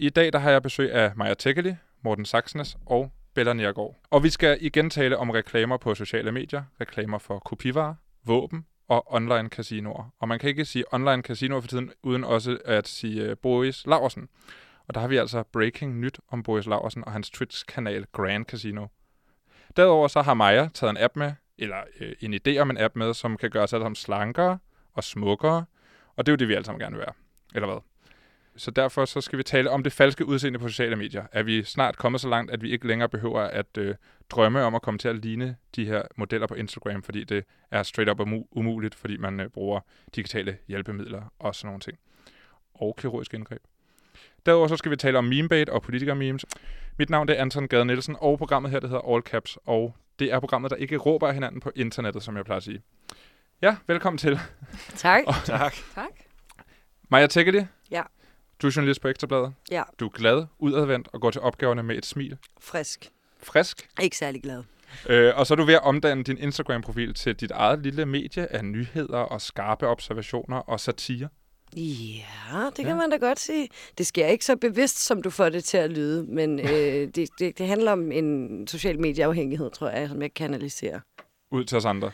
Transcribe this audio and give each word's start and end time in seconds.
I 0.00 0.10
dag 0.10 0.32
der 0.32 0.38
har 0.38 0.50
jeg 0.50 0.62
besøg 0.62 0.92
af 0.92 1.12
Maja 1.16 1.34
Tekeli, 1.34 1.74
Morten 2.02 2.24
Saxnes 2.24 2.76
og 2.86 3.12
Bella 3.34 3.52
Nergård. 3.52 3.96
Og 4.10 4.22
vi 4.22 4.30
skal 4.30 4.58
igen 4.60 4.90
tale 4.90 5.16
om 5.16 5.30
reklamer 5.30 5.76
på 5.76 5.94
sociale 5.94 6.32
medier, 6.32 6.62
reklamer 6.80 7.18
for 7.18 7.38
kopivarer, 7.38 7.94
våben 8.24 8.66
og 8.88 9.12
online 9.12 9.48
casinoer. 9.48 10.14
Og 10.18 10.28
man 10.28 10.38
kan 10.38 10.48
ikke 10.48 10.64
sige 10.64 10.94
online 10.94 11.22
casinoer 11.22 11.60
for 11.60 11.68
tiden, 11.68 11.92
uden 12.02 12.24
også 12.24 12.58
at 12.64 12.88
sige 12.88 13.22
øh, 13.22 13.36
Boris 13.36 13.86
Laversen. 13.86 14.28
Og 14.88 14.94
der 14.94 15.00
har 15.00 15.08
vi 15.08 15.16
altså 15.16 15.42
breaking 15.42 16.00
nyt 16.00 16.20
om 16.28 16.42
Boris 16.42 16.66
Laversen 16.66 17.04
og 17.04 17.12
hans 17.12 17.30
Twitch-kanal 17.30 18.06
Grand 18.12 18.44
Casino. 18.44 18.86
Derudover 19.76 20.08
så 20.08 20.22
har 20.22 20.34
Maja 20.34 20.68
taget 20.74 20.90
en 20.90 20.96
app 20.96 21.16
med, 21.16 21.32
eller 21.58 21.78
øh, 22.00 22.12
en 22.20 22.34
idé 22.34 22.58
om 22.58 22.70
en 22.70 22.78
app 22.78 22.96
med, 22.96 23.14
som 23.14 23.36
kan 23.36 23.50
gøre 23.50 23.62
os 23.62 23.72
alle 23.72 23.84
sammen 23.84 23.96
slankere 23.96 24.58
og 24.94 25.04
smukkere. 25.04 25.64
Og 26.16 26.26
det 26.26 26.32
er 26.32 26.32
jo 26.32 26.36
det, 26.36 26.48
vi 26.48 26.54
alle 26.54 26.64
sammen 26.64 26.80
gerne 26.80 26.96
vil 26.96 27.04
være. 27.06 27.14
Eller 27.54 27.68
hvad? 27.68 27.78
Så 28.58 28.70
derfor 28.70 29.04
så 29.04 29.20
skal 29.20 29.38
vi 29.38 29.42
tale 29.42 29.70
om 29.70 29.82
det 29.82 29.92
falske 29.92 30.26
udseende 30.26 30.58
på 30.58 30.68
sociale 30.68 30.96
medier. 30.96 31.24
Er 31.32 31.42
vi 31.42 31.64
snart 31.64 31.96
kommet 31.96 32.20
så 32.20 32.28
langt, 32.28 32.50
at 32.50 32.62
vi 32.62 32.70
ikke 32.70 32.86
længere 32.86 33.08
behøver 33.08 33.40
at 33.40 33.78
øh, 33.78 33.94
drømme 34.30 34.62
om 34.62 34.74
at 34.74 34.82
komme 34.82 34.98
til 34.98 35.08
at 35.08 35.16
ligne 35.16 35.56
de 35.76 35.84
her 35.86 36.02
modeller 36.16 36.46
på 36.46 36.54
Instagram, 36.54 37.02
fordi 37.02 37.24
det 37.24 37.44
er 37.70 37.82
straight 37.82 38.10
up 38.10 38.20
umu- 38.20 38.48
umuligt, 38.50 38.94
fordi 38.94 39.16
man 39.16 39.40
øh, 39.40 39.48
bruger 39.48 39.80
digitale 40.14 40.58
hjælpemidler 40.68 41.22
og 41.38 41.54
sådan 41.54 41.66
nogle 41.68 41.80
ting. 41.80 41.98
Og 42.74 42.96
kirurgisk 42.98 43.34
indgreb. 43.34 43.62
Derudover 44.46 44.68
så 44.68 44.76
skal 44.76 44.90
vi 44.90 44.96
tale 44.96 45.18
om 45.18 45.24
memebait 45.24 45.68
og 45.68 45.82
politiker-memes. 45.82 46.44
Mit 46.98 47.10
navn 47.10 47.28
det 47.28 47.36
er 47.38 47.42
Anton 47.42 47.68
Gade 47.68 47.84
Nielsen, 47.84 48.16
og 48.20 48.38
programmet 48.38 48.70
her 48.70 48.80
det 48.80 48.90
hedder 48.90 49.14
All 49.14 49.22
Caps, 49.22 49.58
og 49.66 49.96
det 50.18 50.32
er 50.32 50.40
programmet, 50.40 50.70
der 50.70 50.76
ikke 50.76 50.96
råber 50.96 51.28
af 51.28 51.34
hinanden 51.34 51.60
på 51.60 51.70
internettet, 51.76 52.22
som 52.22 52.36
jeg 52.36 52.44
plejer 52.44 52.56
at 52.56 52.62
sige. 52.62 52.82
Ja, 53.62 53.76
velkommen 53.86 54.18
til. 54.18 54.38
Tak. 54.96 55.22
Tak. 55.44 55.74
tak. 55.94 56.10
Maja 57.08 57.26
Tekeli. 57.26 57.64
Ja. 57.90 58.02
Du 58.62 58.66
er 58.66 58.72
journalist 58.76 59.00
på 59.00 59.08
Ekstrabladet. 59.08 59.52
Ja. 59.70 59.82
Du 60.00 60.06
er 60.06 60.10
glad, 60.10 60.46
udadvendt 60.58 61.08
og 61.12 61.20
går 61.20 61.30
til 61.30 61.40
opgaverne 61.40 61.82
med 61.82 61.96
et 61.98 62.06
smil. 62.06 62.36
Frisk. 62.60 63.10
Frisk. 63.42 63.88
Ikke 64.02 64.16
særlig 64.16 64.42
glad. 64.42 64.62
Øh, 65.08 65.32
og 65.36 65.46
så 65.46 65.54
er 65.54 65.56
du 65.56 65.64
ved 65.64 65.74
at 65.74 65.82
omdanne 65.82 66.24
din 66.24 66.38
Instagram-profil 66.38 67.14
til 67.14 67.34
dit 67.36 67.50
eget 67.50 67.78
lille 67.82 68.06
medie 68.06 68.52
af 68.52 68.64
nyheder 68.64 69.18
og 69.18 69.40
skarpe 69.40 69.86
observationer 69.86 70.56
og 70.56 70.80
satire. 70.80 71.28
Ja, 71.76 72.64
det 72.76 72.76
kan 72.76 72.86
Ja. 72.86 72.94
man 72.94 73.10
da 73.10 73.16
godt 73.16 73.40
sige. 73.40 73.68
Det 73.98 74.06
sker 74.06 74.26
ikke 74.26 74.44
så 74.44 74.56
bevidst, 74.56 74.98
som 74.98 75.22
du 75.22 75.30
får 75.30 75.48
det 75.48 75.64
til 75.64 75.76
at 75.78 75.90
lyde, 75.90 76.22
men 76.34 76.58
øh, 76.70 77.08
det, 77.14 77.28
det, 77.38 77.58
det 77.58 77.66
handler 77.66 77.92
om 77.92 78.12
en 78.12 78.66
social 78.66 79.00
medieafhængighed, 79.00 79.70
tror 79.70 79.88
jeg, 79.88 80.08
som 80.08 80.22
jeg 80.22 80.34
kanaliserer. 80.34 81.00
Ud 81.50 81.64
til 81.64 81.76
os 81.76 81.84
andre. 81.84 82.10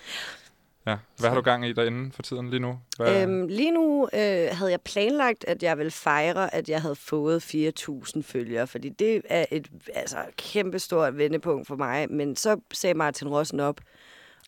Ja. 0.87 0.97
Hvad 1.19 1.29
har 1.29 1.37
du 1.37 1.43
gang 1.43 1.67
i 1.67 1.73
derinde 1.73 2.13
for 2.13 2.23
tiden 2.23 2.51
lige 2.51 2.61
nu? 2.61 2.79
Hvad... 2.97 3.23
Øhm, 3.23 3.47
lige 3.47 3.71
nu 3.71 4.09
øh, 4.13 4.49
havde 4.53 4.71
jeg 4.71 4.81
planlagt, 4.85 5.45
at 5.49 5.63
jeg 5.63 5.79
ville 5.79 5.91
fejre, 5.91 6.55
at 6.55 6.69
jeg 6.69 6.83
havde 6.83 6.97
fået 6.97 7.55
4.000 7.55 8.23
følgere, 8.23 8.67
fordi 8.67 8.89
det 8.89 9.23
er 9.25 9.47
et 9.51 9.69
altså, 9.95 10.17
kæmpestort 10.37 11.19
vendepunkt 11.19 11.67
for 11.67 11.77
mig. 11.77 12.11
Men 12.11 12.37
så 12.37 12.61
sagde 12.73 12.95
Martin 12.95 13.29
Rossen 13.29 13.61
op, 13.61 13.81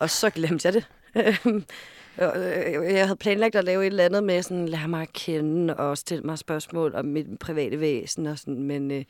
og 0.00 0.10
så 0.10 0.30
glemte 0.30 0.66
jeg 0.68 0.74
det. 0.74 0.86
Øh, 2.18 2.94
jeg 2.94 3.06
havde 3.06 3.16
planlagt 3.16 3.54
at 3.54 3.64
lave 3.64 3.82
et 3.82 3.86
eller 3.86 4.04
andet 4.04 4.24
med 4.24 4.42
sådan, 4.42 4.68
lad 4.68 4.88
mig 4.88 5.08
kende 5.12 5.76
og 5.76 5.98
stille 5.98 6.24
mig 6.24 6.38
spørgsmål 6.38 6.94
om 6.94 7.04
mit 7.04 7.26
private 7.40 7.80
væsen 7.80 8.26
og 8.26 8.38
sådan, 8.38 8.62
men 8.62 8.90
øh, 8.90 9.04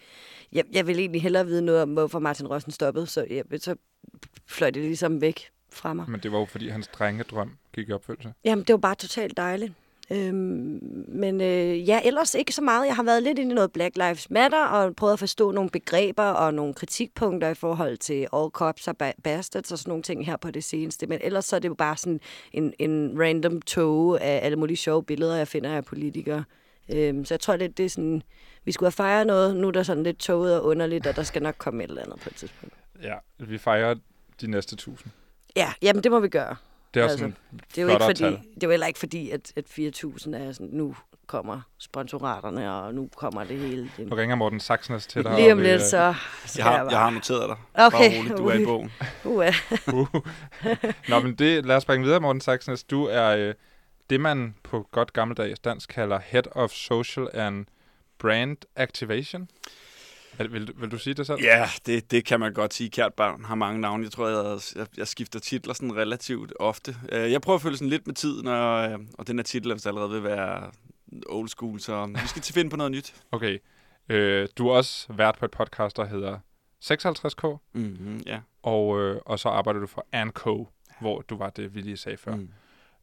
jeg, 0.52 0.64
jeg 0.72 0.86
vil 0.86 0.98
egentlig 0.98 1.22
hellere 1.22 1.46
vide 1.46 1.62
noget 1.62 1.82
om, 1.82 1.92
hvorfor 1.92 2.18
Martin 2.18 2.46
Rossen 2.46 2.72
stoppede, 2.72 3.06
så, 3.06 3.26
jeg, 3.30 3.44
så 3.58 3.74
fløj 4.46 4.70
det 4.70 4.82
ligesom 4.82 5.20
væk 5.20 5.50
fra 5.72 5.92
mig. 5.94 6.10
Men 6.10 6.20
det 6.20 6.32
var 6.32 6.38
jo, 6.38 6.44
fordi 6.44 6.68
hans 6.68 6.88
drengedrøm 6.88 7.50
gik 7.74 7.88
i 7.88 7.92
opfyldelse. 7.92 8.32
Jamen, 8.44 8.64
det 8.64 8.72
var 8.72 8.78
bare 8.78 8.94
totalt 8.94 9.36
dejligt. 9.36 9.72
Øhm, 10.10 11.04
men 11.08 11.40
øh, 11.40 11.88
ja, 11.88 12.00
ellers 12.04 12.34
ikke 12.34 12.52
så 12.52 12.62
meget. 12.62 12.86
Jeg 12.86 12.96
har 12.96 13.02
været 13.02 13.22
lidt 13.22 13.38
inde 13.38 13.50
i 13.50 13.54
noget 13.54 13.72
Black 13.72 13.96
Lives 13.96 14.30
Matter 14.30 14.64
og 14.64 14.96
prøvet 14.96 15.12
at 15.12 15.18
forstå 15.18 15.50
nogle 15.50 15.70
begreber 15.70 16.22
og 16.24 16.54
nogle 16.54 16.74
kritikpunkter 16.74 17.48
i 17.48 17.54
forhold 17.54 17.96
til 17.96 18.28
all 18.32 18.50
cops 18.50 18.88
og 18.88 18.94
ba- 19.02 19.20
bastards 19.24 19.72
og 19.72 19.78
sådan 19.78 19.90
nogle 19.90 20.02
ting 20.02 20.26
her 20.26 20.36
på 20.36 20.50
det 20.50 20.64
seneste. 20.64 21.06
Men 21.06 21.18
ellers 21.22 21.44
så 21.44 21.56
er 21.56 21.60
det 21.60 21.68
jo 21.68 21.74
bare 21.74 21.96
sådan 21.96 22.20
en, 22.52 22.74
en 22.78 23.20
random 23.20 23.62
tog 23.62 24.20
af 24.20 24.40
alle 24.42 24.56
mulige 24.56 24.76
sjove 24.76 25.02
billeder, 25.04 25.36
jeg 25.36 25.48
finder 25.48 25.76
af 25.76 25.84
politikere. 25.84 26.44
Øhm, 26.92 27.24
så 27.24 27.34
jeg 27.34 27.40
tror 27.40 27.56
lidt, 27.56 27.78
det 27.78 27.86
er 27.86 27.90
sådan, 27.90 28.22
vi 28.64 28.72
skulle 28.72 28.86
have 28.86 28.92
fejret 28.92 29.26
noget. 29.26 29.56
Nu 29.56 29.68
er 29.68 29.72
der 29.72 29.82
sådan 29.82 30.02
lidt 30.02 30.18
toget 30.18 30.60
og 30.60 30.64
underligt, 30.64 31.06
og 31.06 31.16
der 31.16 31.22
skal 31.22 31.42
nok 31.42 31.54
komme 31.58 31.84
et 31.84 31.88
eller 31.88 32.02
andet 32.02 32.20
på 32.20 32.28
et 32.28 32.36
tidspunkt. 32.36 32.74
Ja, 33.02 33.14
vi 33.38 33.58
fejrer 33.58 33.94
de 34.40 34.50
næste 34.50 34.76
tusind. 34.76 35.12
Ja, 35.56 35.72
jamen 35.82 36.02
det 36.02 36.10
må 36.12 36.20
vi 36.20 36.28
gøre. 36.28 36.56
Det 36.94 37.00
er 37.00 37.04
også 37.04 37.12
Altså, 37.12 37.18
sådan 37.24 37.36
Det 37.74 37.78
er 37.78 37.82
jo 37.82 37.88
ikke 37.88 38.04
fordi, 38.04 38.18
tal. 38.22 38.32
det 38.32 38.62
er 38.62 38.66
jo 38.66 38.70
heller 38.70 38.86
ikke 38.86 38.98
fordi, 38.98 39.30
at, 39.30 39.52
at 39.56 39.64
4.000 39.64 40.36
er 40.36 40.52
sådan, 40.52 40.68
nu 40.72 40.96
kommer 41.26 41.60
sponsoraterne, 41.78 42.72
og 42.74 42.94
nu 42.94 43.08
kommer 43.16 43.44
det 43.44 43.58
hele. 43.58 43.90
Nu 43.98 44.14
ringer 44.16 44.36
Morten 44.36 44.60
Saxnes 44.60 45.06
til 45.06 45.24
dig. 45.24 45.34
Lige 45.36 45.48
og 45.48 45.52
om 45.52 45.58
vi, 45.58 45.62
lidt, 45.62 45.74
øh, 45.74 45.80
så 45.88 45.96
Jeg 45.96 46.64
har, 46.64 46.78
bare... 46.84 46.90
jeg 46.90 46.98
har 46.98 47.10
noteret 47.10 47.48
dig. 47.48 47.56
Okay, 47.86 47.98
Bare 47.98 48.18
roligt, 48.18 48.38
du 48.38 48.46
er 48.46 48.54
i 48.54 48.64
bogen. 48.64 48.92
Uh, 49.24 49.44
Uh. 49.94 50.22
Nå, 51.08 51.20
men 51.20 51.34
det, 51.34 51.66
lad 51.66 51.76
os 51.76 51.82
springe 51.82 52.04
videre, 52.04 52.20
Morten 52.20 52.40
Saxnes. 52.40 52.84
Du 52.84 53.04
er 53.04 53.26
øh, 53.36 53.54
det, 54.10 54.20
man 54.20 54.54
på 54.62 54.88
godt 54.92 55.12
gammeldags 55.12 55.60
dansk 55.60 55.88
kalder 55.88 56.18
Head 56.24 56.56
of 56.56 56.70
Social 56.70 57.28
and 57.34 57.66
Brand 58.18 58.56
Activation. 58.76 59.48
Vil, 60.38 60.72
vil 60.76 60.90
du 60.90 60.98
sige 60.98 61.14
det 61.14 61.26
selv? 61.26 61.38
Ja, 61.42 61.68
det, 61.86 62.10
det 62.10 62.24
kan 62.24 62.40
man 62.40 62.52
godt 62.52 62.74
sige. 62.74 62.90
Kært 62.90 63.14
barn 63.14 63.44
har 63.44 63.54
mange 63.54 63.80
navne. 63.80 64.04
Jeg 64.04 64.12
tror, 64.12 64.28
jeg, 64.28 64.60
jeg, 64.76 64.86
jeg 64.96 65.08
skifter 65.08 65.40
titler 65.40 65.74
sådan 65.74 65.96
relativt 65.96 66.52
ofte. 66.60 66.96
Øh, 67.12 67.32
Jeg 67.32 67.40
prøver 67.40 67.54
at 67.56 67.62
følge 67.62 67.76
sådan 67.76 67.88
lidt 67.90 68.06
med 68.06 68.14
tiden, 68.14 68.46
og, 68.46 68.90
øh, 68.90 68.98
og 69.18 69.26
den 69.26 69.38
her 69.38 69.42
titel 69.42 69.70
er 69.70 69.74
vist 69.74 69.86
allerede 69.86 70.10
ved 70.10 70.16
at 70.16 70.24
være 70.24 70.70
old 71.26 71.48
school, 71.48 71.80
så 71.80 72.06
vi 72.22 72.28
skal 72.28 72.42
til 72.42 72.54
finde 72.54 72.70
på 72.70 72.76
noget 72.76 72.92
nyt. 72.92 73.14
Okay. 73.32 73.58
Øh, 74.08 74.48
du 74.58 74.68
er 74.68 74.72
også 74.76 75.12
vært 75.12 75.36
på 75.38 75.44
et 75.44 75.50
podcast, 75.50 75.96
der 75.96 76.04
hedder 76.04 76.38
56K, 76.84 77.58
Mm-hmm, 77.72 78.22
ja. 78.26 78.40
og, 78.62 79.00
øh, 79.00 79.20
og 79.26 79.38
så 79.38 79.48
arbejder 79.48 79.80
du 79.80 79.86
for 79.86 80.06
Anco, 80.12 80.68
hvor 81.00 81.20
du 81.20 81.36
var 81.36 81.50
det, 81.50 81.74
vi 81.74 81.80
lige 81.80 81.96
sagde 81.96 82.16
før. 82.16 82.34
Mm. 82.34 82.48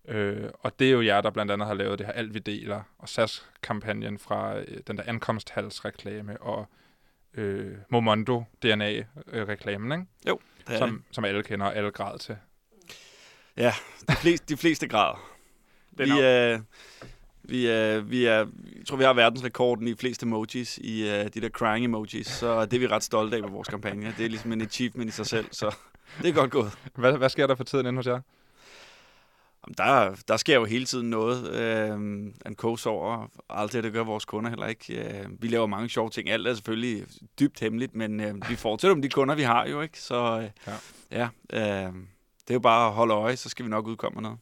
Øh, 0.08 0.50
og 0.60 0.80
det 0.80 0.88
er 0.88 0.92
jo 0.92 1.02
jer, 1.02 1.22
der 1.22 1.30
blandt 1.30 1.52
andet 1.52 1.68
har 1.68 1.74
lavet 1.74 2.00
det 2.00 2.06
her 2.08 2.14
Alt 2.14 2.34
vi 2.34 2.40
deler, 2.40 2.82
og 2.98 3.10
SAS-kampagnen 3.10 4.20
fra 4.20 4.58
øh, 4.58 4.66
den 4.88 4.98
der 4.98 5.04
ankomsthalsreklame, 5.08 6.42
og 6.42 6.68
øh, 7.38 7.72
Momondo 7.90 8.44
DNA-reklamen, 8.64 9.92
ikke? 9.92 10.06
Jo, 10.28 10.40
det 10.68 10.74
er 10.74 10.78
som, 10.78 10.90
det. 10.90 11.16
som 11.16 11.26
alle 11.26 11.44
kender 11.44 11.66
og 11.66 11.76
alle 11.76 11.92
græd 11.92 12.20
til. 12.20 12.36
Ja, 13.58 13.74
de 14.10 14.16
fleste, 14.16 14.46
de 14.54 14.58
fleste 14.58 14.88
grader. 14.88 15.30
Det 15.98 16.06
Vi, 16.06 16.12
er 16.20 16.54
øh, 16.54 16.60
vi, 17.44 17.70
øh, 17.72 18.10
vi 18.10 18.26
er, 18.26 18.38
jeg 18.78 18.86
tror, 18.88 18.98
vi 18.98 19.04
har 19.04 19.14
verdensrekorden 19.14 19.88
i 19.88 19.96
flest 19.96 20.24
emojis, 20.24 20.78
i 20.78 21.10
øh, 21.10 21.26
de 21.34 21.42
der 21.42 21.50
crying 21.50 21.86
emojis, 21.86 22.28
så 22.28 22.66
det 22.66 22.74
er 22.74 22.80
vi 22.80 22.88
ret 22.88 23.04
stolte 23.04 23.38
af 23.38 23.44
på 23.44 23.50
vores 23.50 23.68
kampagne. 23.68 24.14
Det 24.18 24.26
er 24.26 24.30
ligesom 24.30 24.52
en 24.52 24.62
achievement 24.62 25.10
i 25.10 25.12
sig 25.14 25.26
selv, 25.26 25.46
så 25.52 25.76
det 26.22 26.30
er 26.30 26.34
godt 26.34 26.52
gået. 26.52 26.72
Hvad, 26.96 27.18
hvad 27.18 27.30
sker 27.30 27.48
der 27.48 27.56
for 27.56 27.64
tiden 27.64 27.86
inde 27.86 27.98
hos 27.98 28.08
jer? 28.08 28.20
Jamen, 29.68 29.76
Der, 29.78 30.16
der 30.28 30.38
sker 30.38 30.56
jo 30.56 30.66
hele 30.66 30.86
tiden 30.86 31.10
noget. 31.10 31.52
Øh, 31.56 31.92
en 32.46 32.78
sover, 32.78 33.28
og 33.48 33.62
alt 33.62 33.74
det, 33.74 33.84
det 33.84 33.94
gør 33.94 34.04
vores 34.04 34.26
kunder 34.26 34.50
heller 34.50 34.68
ikke. 34.68 35.20
Øh, 35.20 35.26
vi 35.42 35.48
laver 35.48 35.68
mange 35.68 35.90
sjove 35.90 36.10
ting. 36.10 36.30
Alt 36.30 36.48
er 36.48 36.54
selvfølgelig 36.54 37.06
dybt 37.40 37.60
hemmeligt, 37.60 37.96
men 37.96 38.20
øh, 38.20 38.50
vi 38.50 38.56
fortæller 38.56 38.96
om 38.96 39.02
de 39.02 39.10
kunder, 39.10 39.36
vi 39.36 39.44
har 39.44 39.68
jo, 39.68 39.82
ikke? 39.82 40.02
Så 40.02 40.16
øh, 40.42 40.50
Ja. 41.12 41.28
ja, 41.52 41.58
øh, 41.88 41.94
det 42.42 42.50
er 42.50 42.54
jo 42.54 42.60
bare 42.60 42.88
at 42.88 42.94
holde 42.94 43.14
øje, 43.14 43.36
så 43.36 43.50
skal 43.50 43.66
vi 43.66 43.70
nok 43.70 43.88
udkomme 43.88 44.22
noget. 44.22 44.38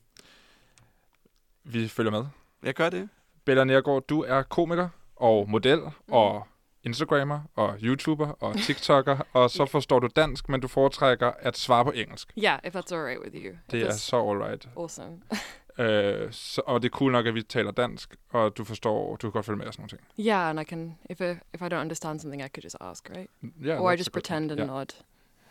Vi 1.64 1.88
følger 1.88 2.12
med. 2.12 2.26
Jeg 2.64 2.74
gør 2.74 2.90
det. 2.90 3.10
Bella 3.46 3.64
Nergård, 3.64 4.08
du 4.08 4.22
er 4.24 4.42
komiker 4.44 4.90
og 5.16 5.50
model 5.50 5.80
mm. 5.80 6.14
og 6.14 6.48
Instagrammer 6.84 7.40
og 7.56 7.78
YouTuber 7.84 8.28
og 8.28 8.58
TikToker, 8.58 9.18
og 9.34 9.52
så 9.52 9.66
forstår 9.66 10.00
du 10.00 10.08
dansk, 10.16 10.50
men 10.50 10.62
du 10.62 10.68
foretrækker 10.68 11.31
at 11.39 11.57
svare 11.57 11.86
på 11.86 11.92
engelsk. 11.92 12.33
Yeah, 12.44 12.60
if 12.63 12.75
that's 12.75 12.94
all 12.95 13.04
right 13.06 13.19
with 13.24 13.45
you. 13.45 13.56
Det 13.72 13.81
er 13.81 13.92
så 13.92 14.16
alright. 14.30 14.69
awesome. 14.78 15.22
Øh, 15.80 16.28
så, 16.31 16.62
og 16.66 16.81
det 16.81 16.92
er 16.92 16.98
cool 16.98 17.12
nok, 17.12 17.25
at 17.25 17.36
vi 17.36 17.42
taler 17.44 17.72
dansk, 17.72 18.16
og 18.30 18.57
du 18.57 18.63
forstår, 18.63 19.16
du 19.16 19.18
kan 19.28 19.31
godt 19.31 19.45
følge 19.45 19.57
med 19.57 19.68
og 19.68 19.74
sådan 19.74 19.81
nogle 19.81 19.89
ting. 20.18 20.28
yeah, 20.28 20.50
and 20.50 20.60
I 20.60 20.63
can 20.63 20.98
if 21.10 21.22
I, 21.22 21.24
if 21.54 21.62
I 21.62 21.66
don't 21.66 21.75
understand 21.81 22.19
something, 22.19 22.42
I 22.44 22.48
could 22.48 22.63
just 22.63 22.75
ask, 22.81 23.10
right? 23.10 23.30
Ja, 23.66 23.78
or 23.80 23.92
I 23.92 23.95
just 23.95 24.12
pretend 24.12 24.51
and 24.51 24.60
Ja. 24.60 24.66
nod. 24.66 24.86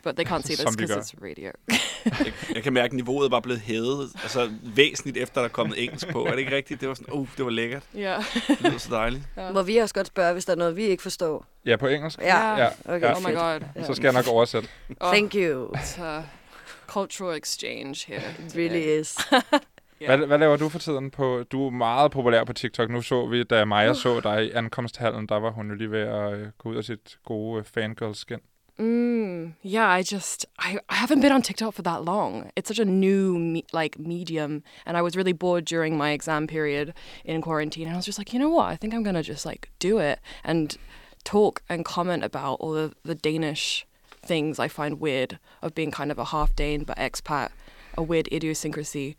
But 0.05 0.17
they 0.17 0.25
can't 0.27 0.43
see 0.43 0.57
this 0.57 0.77
because 0.77 1.15
it's 1.15 1.25
radio. 1.25 1.51
Jeg, 2.05 2.33
jeg 2.55 2.63
kan 2.63 2.73
mærke, 2.73 2.85
at 2.87 2.93
niveauet 2.93 3.31
bare 3.31 3.43
blevet 3.43 3.61
hævet 3.61 4.11
altså, 4.23 4.51
væsentligt 4.63 5.17
efter, 5.17 5.41
der 5.41 5.49
er 5.49 5.53
kommet 5.53 5.83
engelsk 5.85 6.09
på. 6.09 6.25
Er 6.25 6.31
det 6.31 6.39
ikke 6.39 6.57
rigtigt? 6.57 6.81
Det 6.81 6.89
var 6.89 6.95
sådan, 6.95 7.15
uh, 7.15 7.29
det 7.37 7.45
var 7.45 7.51
lækkert. 7.51 7.83
yeah. 7.97 8.23
Det 8.49 8.61
lyder 8.61 8.79
så 8.79 8.89
dejligt. 8.91 9.23
Må 9.55 9.63
vi 9.63 9.77
også 9.77 9.95
godt 9.95 10.07
spørge, 10.07 10.33
hvis 10.33 10.45
der 10.45 10.53
er 10.53 10.57
noget, 10.57 10.77
vi 10.77 10.83
ikke 10.83 11.03
forstår? 11.03 11.47
Ja, 11.67 11.77
på 11.77 11.87
engelsk. 11.87 12.19
Ja, 12.19 12.57
Ja, 12.57 12.69
okay. 12.85 13.07
ja. 13.07 13.17
oh 13.17 13.23
my 13.23 13.35
god. 13.35 13.85
Så 13.85 13.95
skal 13.95 14.05
jeg 14.05 14.13
nok 14.13 14.27
oversætte. 14.29 14.69
Oh, 15.01 15.13
Thank 15.13 15.35
you. 15.35 15.69
It's 15.77 16.03
a 16.03 16.23
cultural 16.87 17.39
exchange 17.39 18.07
here. 18.07 18.23
It 18.47 18.57
really 18.57 19.01
is. 19.01 19.19
Yeah. 20.03 20.19
Hvad, 20.19 20.27
hvad 20.27 20.39
laver 20.39 20.57
du 20.57 20.69
for 20.69 20.79
tiden? 20.79 21.11
på? 21.11 21.43
Du 21.53 21.67
er 21.67 21.71
meget 21.71 22.11
populær 22.11 22.45
på 22.45 22.53
TikTok. 22.53 22.91
Nu 22.91 23.03
så 23.03 23.27
vi, 23.27 23.43
da 23.45 23.65
Maja 23.65 23.95
så 23.95 24.21
dig 24.21 24.47
i 24.47 24.51
ankomsthallen, 24.51 25.27
der 25.27 25.41
var 25.41 25.51
hun 25.51 25.69
jo 25.69 25.75
lige 25.75 25.91
ved 25.91 26.01
at 26.01 26.33
øh, 26.33 26.49
gå 26.59 26.69
ud 26.69 26.77
af 26.77 26.85
sit 26.85 27.19
gode 27.25 27.59
øh, 27.59 27.65
fangirl-skin. 27.65 28.39
Mm, 28.81 29.53
yeah, 29.63 29.87
I 29.99 30.03
just 30.03 30.47
I, 30.59 30.79
I 30.89 30.95
haven't 30.95 31.21
been 31.21 31.33
on 31.33 31.43
TikTok 31.43 31.75
for 31.75 31.83
that 31.83 32.03
long. 32.05 32.51
It's 32.57 32.69
such 32.69 32.79
a 32.79 32.85
new 32.85 33.39
me- 33.39 33.67
like 33.73 33.99
medium, 33.99 34.63
and 34.87 34.97
I 34.97 35.03
was 35.03 35.17
really 35.17 35.35
bored 35.35 35.65
during 35.67 35.99
my 35.99 36.11
exam 36.13 36.47
period 36.47 36.95
in 37.25 37.43
quarantine, 37.43 37.87
and 37.87 37.93
I 37.95 37.97
was 37.97 38.07
just 38.07 38.19
like, 38.19 38.33
you 38.33 38.39
know 38.41 38.49
what? 38.49 38.67
I 38.73 38.77
think 38.77 38.95
I'm 38.95 39.03
gonna 39.03 39.23
just 39.23 39.45
like 39.45 39.69
do 39.79 39.99
it. 39.99 40.19
And 40.45 40.77
talk 41.25 41.63
and 41.69 41.85
comment 41.85 42.25
about 42.25 42.55
all 42.61 42.73
the, 42.73 42.93
the 43.05 43.15
Danish 43.15 43.87
things 44.27 44.59
I 44.59 44.69
find 44.69 44.99
weird 45.01 45.39
of 45.63 45.75
being 45.75 45.91
kind 45.91 46.11
of 46.11 46.19
a 46.19 46.25
half 46.25 46.57
Dane 46.57 46.85
but 46.85 46.97
expat, 46.97 47.49
a 47.99 48.03
weird 48.03 48.29
idiosyncrasy. 48.33 49.17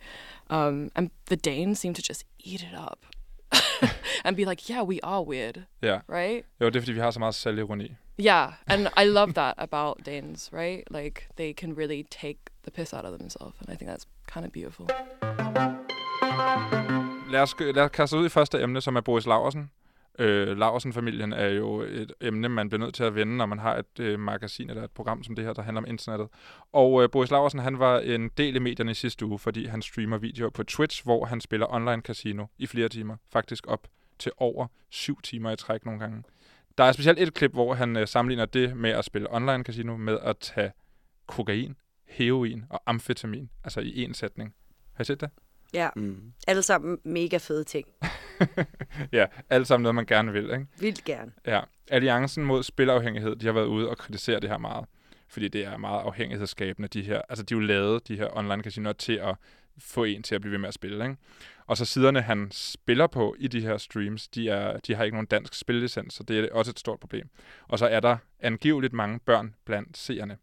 Um, 0.50 0.90
and 0.96 1.12
the 1.28 1.38
Danes 1.38 1.80
seem 1.80 1.94
to 1.94 2.02
just 2.02 2.26
eat 2.40 2.64
it 2.64 2.74
up 2.76 3.06
and 4.24 4.36
be 4.36 4.46
like, 4.46 4.68
yeah, 4.70 4.82
we 4.82 5.00
are 5.02 5.22
weird, 5.24 5.66
Yeah. 5.84 6.02
right? 6.08 6.44
Jo, 6.60 6.70
det 6.70 6.76
er, 6.76 6.82
fordi 6.82 6.92
vi 6.94 7.00
har 7.00 7.12
så 7.12 7.20
meget 7.20 7.36
selvironi. 7.36 7.96
Yeah, 8.24 8.54
and 8.68 8.88
I 8.98 9.06
love 9.06 9.34
that 9.34 9.56
about 9.58 10.06
Danes, 10.06 10.50
right? 10.54 10.84
Like 10.92 11.28
they 11.38 11.54
can 11.54 11.74
really 11.74 12.04
take 12.04 12.40
the 12.64 12.72
piss 12.72 12.94
out 12.94 13.06
of 13.06 13.18
themselves, 13.18 13.56
and 13.60 13.70
I 13.74 13.76
think 13.76 13.90
that's 13.90 14.06
kind 14.34 14.46
of 14.46 14.52
beautiful. 14.52 14.86
Lad 17.32 17.42
os, 17.42 17.56
lad 17.60 17.84
os 17.84 17.92
kaste 17.92 18.18
ud 18.18 18.26
i 18.26 18.30
første 18.30 18.62
emne, 18.62 18.82
som 18.82 18.96
er 18.96 19.02
Boris 19.02 19.26
Laversen. 19.26 19.72
Øh, 20.20 20.58
Laversen-familien 20.58 21.34
er 21.34 21.48
jo 21.48 21.82
et 21.82 22.14
emne, 22.22 22.50
man 22.50 22.70
bliver 22.70 22.80
nødt 22.80 22.96
til 22.96 23.04
at 23.04 23.16
vende, 23.16 23.38
når 23.38 23.46
man 23.46 23.60
har 23.60 23.76
et 23.76 24.00
øh, 24.00 24.20
magasin 24.20 24.70
eller 24.70 24.84
et 24.84 24.92
program 24.92 25.24
som 25.24 25.36
det 25.36 25.46
her, 25.46 25.54
der 25.54 25.62
handler 25.62 25.82
om 25.82 25.88
internettet. 25.88 26.28
Og 26.74 27.04
øh, 27.04 27.10
Boris 27.10 27.32
Laversen, 27.32 27.60
han 27.60 27.80
var 27.80 28.00
en 28.00 28.30
del 28.38 28.56
i 28.56 28.60
medierne 28.60 28.92
i 28.92 28.94
sidste 28.94 29.26
uge, 29.26 29.40
fordi 29.40 29.66
han 29.66 29.82
streamer 29.82 30.18
videoer 30.18 30.50
på 30.50 30.64
Twitch, 30.64 31.04
hvor 31.04 31.26
han 31.26 31.42
spiller 31.42 31.74
online 31.74 32.02
casino 32.02 32.46
i 32.58 32.68
flere 32.68 32.90
timer. 32.90 33.16
Faktisk 33.32 33.68
op 33.68 33.88
til 34.20 34.32
over 34.38 34.68
syv 34.90 35.22
timer 35.22 35.52
i 35.52 35.56
træk 35.56 35.86
nogle 35.86 36.00
gange. 36.00 36.24
Der 36.78 36.84
er 36.84 36.92
specielt 36.92 37.20
et 37.20 37.34
klip, 37.34 37.52
hvor 37.52 37.74
han 37.74 37.98
øh, 37.98 38.08
sammenligner 38.08 38.46
det 38.46 38.78
med 38.78 38.90
at 38.90 39.06
spille 39.06 39.34
online 39.36 39.64
casino 39.64 39.98
med 39.98 40.18
at 40.24 40.38
tage 40.38 40.72
kokain, 41.28 41.76
heroin 42.08 42.66
og 42.70 42.82
amfetamin, 42.86 43.50
altså 43.64 43.80
i 43.80 44.04
en 44.04 44.14
sætning. 44.14 44.54
Har 44.94 45.02
I 45.02 45.06
set 45.06 45.22
det? 45.22 45.30
Ja, 45.74 45.90
Mm. 45.96 46.34
alle 46.48 46.62
sammen 46.62 46.98
mega 47.04 47.38
fede 47.38 47.64
ting. 47.64 47.88
ja, 49.12 49.26
alt 49.50 49.68
sammen 49.68 49.84
noget, 49.84 49.96
man 49.96 50.06
gerne 50.06 50.32
vil, 50.32 50.44
ikke? 50.44 50.66
Vildt 50.80 51.04
gerne. 51.04 51.32
Ja. 51.48 51.62
Alliancen 51.92 52.44
mod 52.44 52.64
spilafhængighed, 52.64 53.36
de 53.36 53.46
har 53.46 53.54
været 53.54 53.66
ude 53.66 53.90
og 53.90 53.98
kritisere 53.98 54.40
det 54.40 54.50
her 54.50 54.58
meget. 54.58 54.86
Fordi 55.28 55.48
det 55.48 55.66
er 55.66 55.78
meget 55.78 56.02
afhængighedsskabende, 56.02 56.88
de 56.88 57.02
her. 57.02 57.22
Altså, 57.30 57.44
de 57.46 57.54
er 57.54 57.58
jo 57.58 57.66
lavet, 57.66 58.08
de 58.08 58.16
her 58.18 58.38
online 58.38 58.64
casinoer, 58.64 58.94
til 58.94 59.14
at 59.14 59.36
få 59.80 60.04
en 60.04 60.24
til 60.24 60.36
at 60.36 60.42
blive 60.42 60.52
ved 60.52 60.60
med 60.60 60.68
at 60.68 60.74
spille, 60.74 61.04
ikke? 61.04 61.18
Og 61.72 61.78
så 61.78 61.86
siderne, 61.86 62.22
han 62.22 62.48
spiller 62.52 63.08
på 63.08 63.36
i 63.40 63.48
de 63.48 63.62
her 63.62 63.78
streams, 63.78 64.28
de, 64.28 64.50
er, 64.50 64.78
de 64.78 64.96
har 64.96 65.04
ikke 65.04 65.16
nogen 65.16 65.28
dansk 65.28 65.54
spillicens, 65.54 66.14
så 66.14 66.24
det 66.24 66.40
er 66.40 66.48
også 66.52 66.72
et 66.72 66.80
stort 66.80 67.00
problem. 67.00 67.30
Og 67.68 67.80
så 67.80 67.86
er 67.86 68.00
der 68.00 68.18
angiveligt 68.40 68.94
mange 68.94 69.20
børn 69.20 69.56
blandt 69.66 69.98
seerne. 69.98 70.38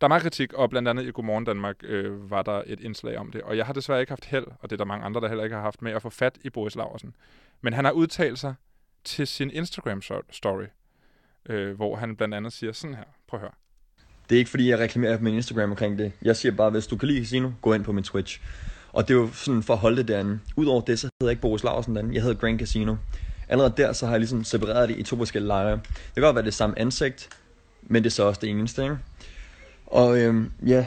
Der 0.00 0.06
er 0.06 0.08
meget 0.08 0.22
kritik, 0.22 0.52
og 0.52 0.70
blandt 0.70 0.88
andet 0.88 1.06
i 1.06 1.10
Godmorgen 1.10 1.44
Danmark 1.44 1.76
øh, 1.82 2.30
var 2.30 2.42
der 2.42 2.62
et 2.66 2.80
indslag 2.80 3.18
om 3.18 3.32
det. 3.32 3.42
Og 3.42 3.56
jeg 3.56 3.66
har 3.66 3.72
desværre 3.72 4.00
ikke 4.00 4.10
haft 4.10 4.24
held, 4.24 4.46
og 4.60 4.70
det 4.70 4.72
er 4.72 4.76
der 4.76 4.84
mange 4.84 5.04
andre, 5.04 5.20
der 5.20 5.28
heller 5.28 5.44
ikke 5.44 5.56
har 5.56 5.62
haft 5.62 5.82
med 5.82 5.92
at 5.92 6.02
få 6.02 6.10
fat 6.10 6.38
i 6.44 6.50
Boris 6.50 6.74
Laversen. 6.74 7.14
Men 7.60 7.72
han 7.72 7.84
har 7.84 7.92
udtalt 7.92 8.38
sig 8.38 8.54
til 9.04 9.26
sin 9.26 9.50
Instagram-story, 9.50 10.66
øh, 11.46 11.76
hvor 11.76 11.96
han 11.96 12.16
blandt 12.16 12.34
andet 12.34 12.52
siger 12.52 12.72
sådan 12.72 12.96
her. 12.96 13.04
Prøv 13.26 13.38
at 13.38 13.42
høre. 13.42 13.54
Det 14.28 14.34
er 14.34 14.38
ikke 14.38 14.50
fordi, 14.50 14.70
jeg 14.70 14.78
reklamerer 14.78 15.16
på 15.16 15.22
min 15.22 15.34
Instagram 15.34 15.70
omkring 15.70 15.98
det. 15.98 16.12
Jeg 16.22 16.36
siger 16.36 16.52
bare, 16.52 16.70
hvis 16.70 16.86
du 16.86 16.96
kan 16.96 17.08
lide 17.08 17.18
casino, 17.18 17.50
gå 17.62 17.74
ind 17.74 17.84
på 17.84 17.92
min 17.92 18.04
Twitch. 18.04 18.40
Og 18.92 19.08
det 19.08 19.14
er 19.14 19.18
jo 19.18 19.28
sådan 19.32 19.62
for 19.62 19.72
at 19.72 19.78
holde 19.78 19.96
det 19.96 20.08
derinde. 20.08 20.40
Udover 20.56 20.80
det, 20.80 20.98
så 20.98 21.06
hedder 21.06 21.30
jeg 21.30 21.30
ikke 21.30 21.42
Boris 21.42 21.64
Larsen 21.64 21.94
derinde. 21.94 22.14
Jeg 22.14 22.22
hedder 22.22 22.36
Grand 22.36 22.58
Casino. 22.58 22.96
Allerede 23.48 23.74
der, 23.76 23.92
så 23.92 24.06
har 24.06 24.12
jeg 24.12 24.20
ligesom 24.20 24.44
separeret 24.44 24.88
det 24.88 24.98
i 24.98 25.02
to 25.02 25.16
forskellige 25.16 25.48
lejre. 25.48 25.72
Det 25.72 26.14
kan 26.14 26.22
godt 26.22 26.36
være 26.36 26.44
det 26.44 26.54
samme 26.54 26.78
ansigt, 26.78 27.28
men 27.82 28.02
det 28.02 28.10
er 28.10 28.14
så 28.14 28.22
også 28.22 28.40
det 28.40 28.50
eneste, 28.50 28.82
ikke? 28.82 28.98
Og 29.86 30.20
øhm, 30.20 30.50
ja, 30.66 30.86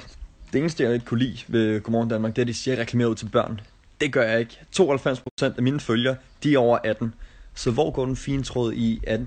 det 0.54 0.60
eneste, 0.60 0.84
jeg 0.84 0.94
ikke 0.94 1.06
kunne 1.06 1.20
lide 1.20 1.38
ved 1.48 1.82
Godmorgen 1.82 2.10
Danmark, 2.10 2.36
det 2.36 2.42
er, 2.42 2.44
at 2.44 2.48
de 2.48 2.54
siger, 2.54 2.74
at 2.74 2.78
jeg 2.78 2.82
reklamerer 2.82 3.10
ud 3.10 3.16
til 3.16 3.30
børn. 3.30 3.62
Det 4.02 4.14
gør 4.14 4.24
jeg 4.24 4.40
ikke. 4.40 4.58
92% 4.80 5.22
af 5.42 5.64
mine 5.64 5.80
følger, 5.80 6.16
de 6.44 6.54
er 6.54 6.58
over 6.58 6.78
18. 6.84 7.14
Så 7.56 7.72
hvor 7.72 7.92
går 7.92 8.06
den 8.06 8.16
fine 8.16 8.44
tråd 8.44 8.74
i, 8.74 9.00
at 9.08 9.20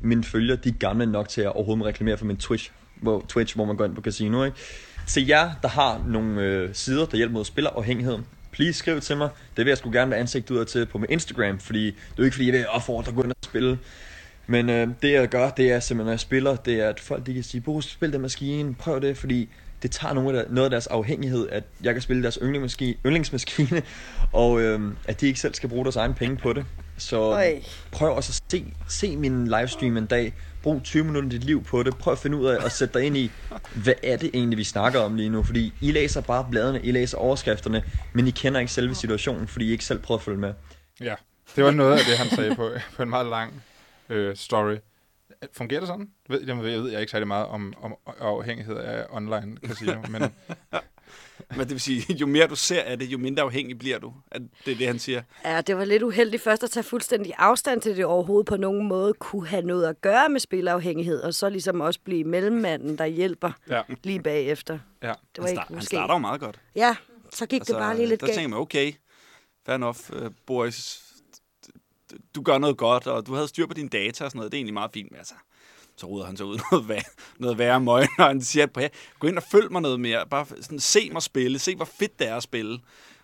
mine 0.00 0.24
følger, 0.24 0.56
de 0.56 0.68
er 0.68 0.72
gamle 0.72 1.06
nok 1.06 1.28
til 1.28 1.40
at 1.40 1.52
overhovedet 1.52 1.86
reklamere 1.86 2.16
for 2.16 2.24
min 2.24 2.36
Twitch, 2.36 2.70
hvor, 2.96 3.24
Twitch, 3.28 3.54
hvor 3.54 3.64
man 3.64 3.76
går 3.76 3.84
ind 3.84 3.94
på 3.94 4.00
casino, 4.00 4.44
ikke? 4.44 4.56
Til 5.08 5.26
jer, 5.26 5.50
der 5.62 5.68
har 5.68 6.04
nogle 6.06 6.42
øh, 6.42 6.74
sider, 6.74 7.06
der 7.06 7.16
hjælper 7.16 7.32
mod 7.32 7.44
spillerafhængighed, 7.44 8.18
please 8.52 8.78
skriv 8.78 9.00
til 9.00 9.16
mig. 9.16 9.28
Det 9.56 9.64
vil 9.64 9.70
jeg 9.70 9.78
sgu 9.78 9.90
gerne 9.92 10.10
være 10.10 10.20
ansigt 10.20 10.50
ud 10.50 10.64
til 10.64 10.86
på 10.86 10.98
min 10.98 11.10
Instagram, 11.10 11.58
fordi 11.58 11.86
det 11.86 11.94
er 11.94 12.14
jo 12.18 12.24
ikke 12.24 12.34
fordi, 12.34 12.46
jeg 12.46 12.52
vil 12.52 12.68
opfordre 12.68 13.08
at 13.08 13.14
gå 13.14 13.22
ind 13.22 13.30
og 13.30 13.36
spille. 13.44 13.78
Men 14.46 14.70
øh, 14.70 14.88
det 15.02 15.12
jeg 15.12 15.28
gør, 15.28 15.50
det 15.50 15.72
er 15.72 15.80
simpelthen, 15.80 16.06
når 16.06 16.12
jeg 16.12 16.20
spiller, 16.20 16.56
det 16.56 16.80
er, 16.80 16.88
at 16.88 17.00
folk 17.00 17.26
de 17.26 17.34
kan 17.34 17.42
sige, 17.42 17.60
Boris, 17.60 17.84
spil 17.84 18.12
den 18.12 18.20
maskine, 18.20 18.74
prøv 18.74 19.00
det, 19.00 19.16
fordi 19.16 19.48
det 19.82 19.90
tager 19.90 20.14
nogle 20.14 20.38
af 20.38 20.44
der, 20.44 20.54
noget 20.54 20.64
af 20.66 20.70
deres 20.70 20.86
afhængighed, 20.86 21.48
at 21.48 21.64
jeg 21.82 21.94
kan 21.94 22.02
spille 22.02 22.22
deres 22.22 22.38
yndlingsmaskine, 22.42 22.94
yndlingsmaskine 23.06 23.82
og 24.32 24.60
øh, 24.60 24.80
at 25.04 25.20
de 25.20 25.26
ikke 25.26 25.40
selv 25.40 25.54
skal 25.54 25.68
bruge 25.68 25.84
deres 25.84 25.96
egen 25.96 26.14
penge 26.14 26.36
på 26.36 26.52
det. 26.52 26.64
Så 26.98 27.18
prøv 27.92 28.16
også 28.16 28.30
at 28.30 28.52
se, 28.52 28.64
se 28.88 29.16
min 29.16 29.44
livestream 29.44 29.96
en 29.96 30.06
dag. 30.06 30.32
Brug 30.68 30.82
20 30.82 31.04
minutter 31.04 31.26
af 31.26 31.30
dit 31.30 31.44
liv 31.44 31.64
på 31.64 31.82
det. 31.82 31.98
Prøv 31.98 32.12
at 32.12 32.18
finde 32.18 32.36
ud 32.36 32.46
af 32.46 32.64
at 32.64 32.72
sætte 32.72 32.98
dig 32.98 33.06
ind 33.06 33.16
i, 33.16 33.30
hvad 33.82 33.94
er 34.02 34.16
det 34.16 34.30
egentlig, 34.34 34.58
vi 34.58 34.64
snakker 34.64 35.00
om 35.00 35.14
lige 35.14 35.28
nu? 35.28 35.42
Fordi 35.42 35.72
I 35.80 35.92
læser 35.92 36.20
bare 36.20 36.46
bladene, 36.50 36.80
I 36.82 36.90
læser 36.90 37.18
overskrifterne, 37.18 37.84
men 38.12 38.28
I 38.28 38.30
kender 38.30 38.60
ikke 38.60 38.72
selve 38.72 38.94
situationen, 38.94 39.48
fordi 39.48 39.64
I 39.68 39.70
ikke 39.70 39.84
selv 39.84 39.98
prøver 39.98 40.18
at 40.18 40.24
følge 40.24 40.38
med. 40.38 40.54
Ja, 41.00 41.14
det 41.56 41.64
var 41.64 41.70
noget 41.70 41.92
af 41.92 41.98
det, 42.08 42.18
han 42.18 42.26
sagde 42.30 42.54
på, 42.54 42.70
på 42.96 43.02
en 43.02 43.08
meget 43.08 43.26
lang 43.26 43.62
øh, 44.08 44.36
story. 44.36 44.76
Fungerer 45.52 45.80
det 45.80 45.88
sådan? 45.88 46.08
Jeg 46.28 46.36
ved, 46.36 46.46
jeg 46.46 46.58
ved, 46.58 46.70
jeg 46.70 46.82
ved 46.82 46.90
jeg 46.90 47.00
ikke 47.00 47.10
særlig 47.10 47.28
meget 47.28 47.46
om, 47.46 47.74
om 47.82 47.94
afhængighed 48.20 48.76
af 48.76 49.06
online 49.10 49.56
casino, 49.66 50.02
men 50.08 50.22
Men 51.50 51.60
det 51.60 51.70
vil 51.70 51.80
sige, 51.80 52.12
jo 52.20 52.26
mere 52.26 52.46
du 52.46 52.56
ser 52.56 52.82
af 52.82 52.98
det, 52.98 53.06
jo 53.06 53.18
mindre 53.18 53.42
afhængig 53.42 53.78
bliver 53.78 53.98
du. 53.98 54.14
At 54.30 54.42
det 54.64 54.72
er 54.72 54.76
det, 54.76 54.86
han 54.86 54.98
siger. 54.98 55.22
Ja, 55.44 55.60
det 55.60 55.76
var 55.76 55.84
lidt 55.84 56.02
uheldigt 56.02 56.42
først 56.42 56.62
at 56.64 56.70
tage 56.70 56.84
fuldstændig 56.84 57.32
afstand 57.38 57.80
til 57.80 57.96
det 57.96 58.04
overhovedet 58.04 58.46
på 58.46 58.56
nogen 58.56 58.88
måde 58.88 59.14
kunne 59.14 59.46
have 59.48 59.62
noget 59.62 59.86
at 59.86 60.00
gøre 60.00 60.28
med 60.28 60.40
spilafhængighed, 60.40 61.20
og 61.22 61.34
så 61.34 61.48
ligesom 61.48 61.80
også 61.80 62.00
blive 62.04 62.24
mellemmanden, 62.24 62.98
der 62.98 63.06
hjælper 63.06 63.52
ja, 63.70 63.82
lige 64.04 64.22
bagefter. 64.22 64.78
ja. 65.02 65.08
Det 65.08 65.14
var 65.36 65.42
Han, 65.42 65.48
ikke 65.48 65.56
start, 65.56 65.68
han 65.68 65.76
måske. 65.76 65.86
starter 65.86 66.14
jo 66.14 66.18
meget 66.18 66.40
godt. 66.40 66.60
Ja, 66.76 66.96
så 67.32 67.46
gik 67.46 67.60
altså, 67.60 67.72
det 67.72 67.80
bare 67.80 67.96
lige 67.96 68.06
lidt 68.08 68.20
der 68.20 68.26
galt. 68.26 68.34
tænker 68.36 68.48
man, 68.48 68.58
okay, 68.58 68.92
fair 69.66 69.74
enough, 69.74 69.98
uh, 70.12 70.30
Boris, 70.46 71.02
du 72.34 72.42
gør 72.42 72.58
noget 72.58 72.76
godt, 72.76 73.06
og 73.06 73.26
du 73.26 73.34
havde 73.34 73.48
styr 73.48 73.66
på 73.66 73.74
dine 73.74 73.88
data 73.88 74.24
og 74.24 74.30
sådan 74.30 74.38
noget, 74.38 74.52
det 74.52 74.56
er 74.56 74.58
egentlig 74.58 74.74
meget 74.74 74.90
fint, 74.94 75.10
men 75.10 75.18
altså, 75.18 75.34
så 76.00 76.06
ruder 76.06 76.26
han 76.26 76.36
så 76.36 76.44
ud 76.44 76.58
noget, 76.72 76.88
værre, 76.88 77.02
noget 77.38 77.58
værre 77.58 77.80
møg, 77.80 78.06
når 78.18 78.26
han 78.26 78.40
siger, 78.40 78.66
på 78.66 78.80
gå 79.18 79.28
ind 79.28 79.36
og 79.36 79.42
følg 79.42 79.72
mig 79.72 79.82
noget 79.82 80.00
mere, 80.00 80.26
bare 80.30 80.46
sådan, 80.60 80.80
se 80.80 81.10
mig 81.10 81.22
spille, 81.22 81.58
se 81.58 81.76
hvor 81.76 81.84
fedt 81.84 82.18
det 82.18 82.28
er 82.28 82.36
at 82.36 82.42
spille, 82.42 82.78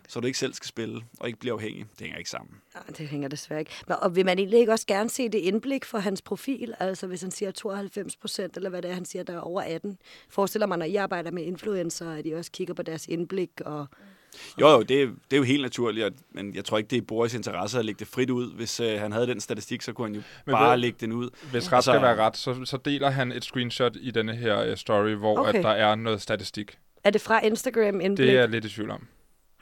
så 0.09 0.21
du 0.21 0.27
ikke 0.27 0.39
selv 0.39 0.55
skal 0.55 0.67
spille, 0.67 1.03
og 1.21 1.27
ikke 1.27 1.39
bliver 1.39 1.55
afhængig. 1.55 1.87
Det 1.91 2.01
hænger 2.01 2.19
ikke 2.19 2.31
sammen. 2.31 2.57
Nej, 2.75 2.85
det 2.99 3.09
hænger 3.09 3.29
desværre 3.29 3.61
ikke. 3.61 3.71
Men, 3.89 3.97
og 4.01 4.17
vil 4.17 4.25
man 4.25 4.39
egentlig 4.39 4.61
ikke 4.61 4.73
også 4.73 4.87
gerne 4.87 5.11
se 5.11 5.29
det 5.29 5.39
indblik 5.39 5.85
for 5.85 5.99
hans 5.99 6.23
profil? 6.23 6.75
Altså 6.81 7.07
hvis 7.07 7.23
han 7.23 7.31
siger 7.31 7.51
92 7.51 8.17
procent, 8.17 8.57
eller 8.57 8.71
hvad 8.71 8.83
det 8.83 8.91
er, 8.91 8.95
han 8.95 9.05
siger, 9.05 9.23
der 9.23 9.35
er 9.35 9.41
over 9.41 9.63
18. 9.63 9.99
Forestiller 10.29 10.67
man, 10.67 10.79
når 10.79 10.87
I 10.87 10.97
arbejder 10.97 11.31
med 11.31 11.43
influencer, 11.43 12.11
at 12.11 12.27
I 12.27 12.33
også 12.33 12.51
kigger 12.51 12.75
på 12.75 12.83
deres 12.83 13.07
indblik? 13.07 13.51
Og... 13.61 13.87
Jo, 14.61 14.69
jo, 14.69 14.83
det, 14.83 15.03
er- 15.03 15.07
det 15.07 15.33
er 15.33 15.37
jo 15.37 15.43
helt 15.43 15.63
naturligt, 15.63 16.15
men 16.33 16.55
jeg 16.55 16.65
tror 16.65 16.79
ikke, 16.79 16.89
det 16.89 16.97
er 16.99 17.03
Boris 17.03 17.35
interesse 17.35 17.79
at 17.79 17.85
lægge 17.85 17.99
det 17.99 18.09
frit 18.09 18.31
ud. 18.31 18.55
Hvis 18.55 18.81
øh, 18.81 19.01
han 19.01 19.13
havde 19.13 19.27
den 19.27 19.41
statistik, 19.41 19.83
så 19.83 19.93
kunne 19.93 20.07
han 20.09 20.15
jo 20.15 20.23
Men 20.47 20.53
bare 20.53 20.69
hvad- 20.69 20.79
lægge 20.79 20.97
den 21.01 21.13
ud. 21.13 21.31
Hvis 21.51 21.73
ret 21.73 21.77
Altså- 21.77 21.91
skal 21.93 22.03
være 22.03 22.17
ret, 22.17 22.37
så, 22.37 22.65
så 22.65 22.77
deler 22.77 23.11
han 23.11 23.33
et 23.33 23.45
screenshot 23.45 23.97
i 24.01 24.11
denne 24.11 24.37
her 24.37 24.59
øh, 24.61 24.77
story, 24.77 25.11
hvor 25.15 25.39
Okay. 25.39 25.59
at 25.59 25.65
der 25.65 25.71
er 25.71 25.95
noget 25.95 26.23
statistik. 26.23 26.79
Er 27.05 27.11
det 27.11 27.21
fra 27.21 27.41
Instagram 27.45 28.01
indblik? 28.01 28.27
Det 28.29 28.35
er 28.37 28.41
jeg 28.41 28.49
lidt 28.49 28.65
i 28.65 28.69
tvivl 28.69 28.91
om. 28.91 29.07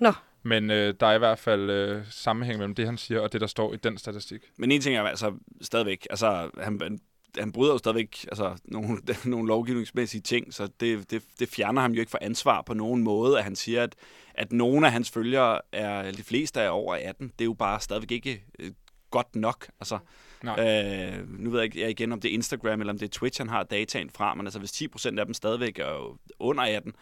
Nå, 0.00 0.12
Men 0.42 0.70
øh, 0.70 0.94
der 1.00 1.06
er 1.06 1.14
i 1.14 1.18
hvert 1.18 1.38
fald 1.38 1.70
øh, 1.70 2.02
sammenhæng 2.10 2.58
mellem 2.58 2.74
det, 2.74 2.86
han 2.86 2.98
siger, 2.98 3.20
og 3.20 3.32
det, 3.32 3.40
der 3.40 3.46
står 3.46 3.74
i 3.74 3.76
den 3.76 3.98
statistik. 3.98 4.40
Men 4.56 4.72
en 4.72 4.80
ting 4.80 4.96
er 4.96 5.02
altså 5.02 5.32
stadigvæk, 5.62 6.06
altså 6.10 6.50
han, 6.60 6.80
han- 6.82 6.98
han 7.38 7.52
bryder 7.52 7.72
jo 7.72 7.78
stadigvæk 7.78 8.24
altså, 8.28 8.54
nogle, 8.64 8.98
nogle 9.24 9.48
lovgivningsmæssige 9.48 10.20
ting, 10.20 10.54
så 10.54 10.68
det, 10.80 11.10
det, 11.10 11.22
det 11.38 11.48
fjerner 11.48 11.80
ham 11.82 11.92
jo 11.92 12.00
ikke 12.00 12.10
for 12.10 12.18
ansvar 12.22 12.62
på 12.62 12.74
nogen 12.74 13.02
måde, 13.02 13.38
at 13.38 13.44
han 13.44 13.56
siger, 13.56 13.82
at, 13.82 13.94
at 14.34 14.52
nogle 14.52 14.86
af 14.86 14.92
hans 14.92 15.10
følgere, 15.10 15.60
er, 15.72 16.12
de 16.12 16.22
fleste 16.22 16.60
er 16.60 16.68
over 16.68 16.94
18, 16.94 17.26
det 17.26 17.40
er 17.40 17.44
jo 17.44 17.52
bare 17.52 17.80
stadigvæk 17.80 18.10
ikke 18.10 18.44
øh, 18.58 18.72
godt 19.10 19.36
nok. 19.36 19.70
Altså, 19.80 19.98
Nej. 20.42 21.14
øh, 21.14 21.40
nu 21.40 21.50
ved 21.50 21.58
jeg 21.58 21.64
ikke 21.64 21.80
jeg 21.80 21.90
igen, 21.90 22.12
om 22.12 22.20
det 22.20 22.28
er 22.28 22.34
Instagram 22.34 22.80
eller 22.80 22.92
om 22.92 22.98
det 22.98 23.06
er 23.06 23.10
Twitch, 23.10 23.40
han 23.40 23.48
har 23.48 23.62
dataen 23.62 24.10
fra, 24.10 24.34
men 24.34 24.46
altså 24.46 24.58
hvis 24.58 24.82
10% 24.82 25.18
af 25.18 25.24
dem 25.24 25.34
stadigvæk 25.34 25.78
er 25.78 26.18
under 26.38 26.62
18, 26.62 26.92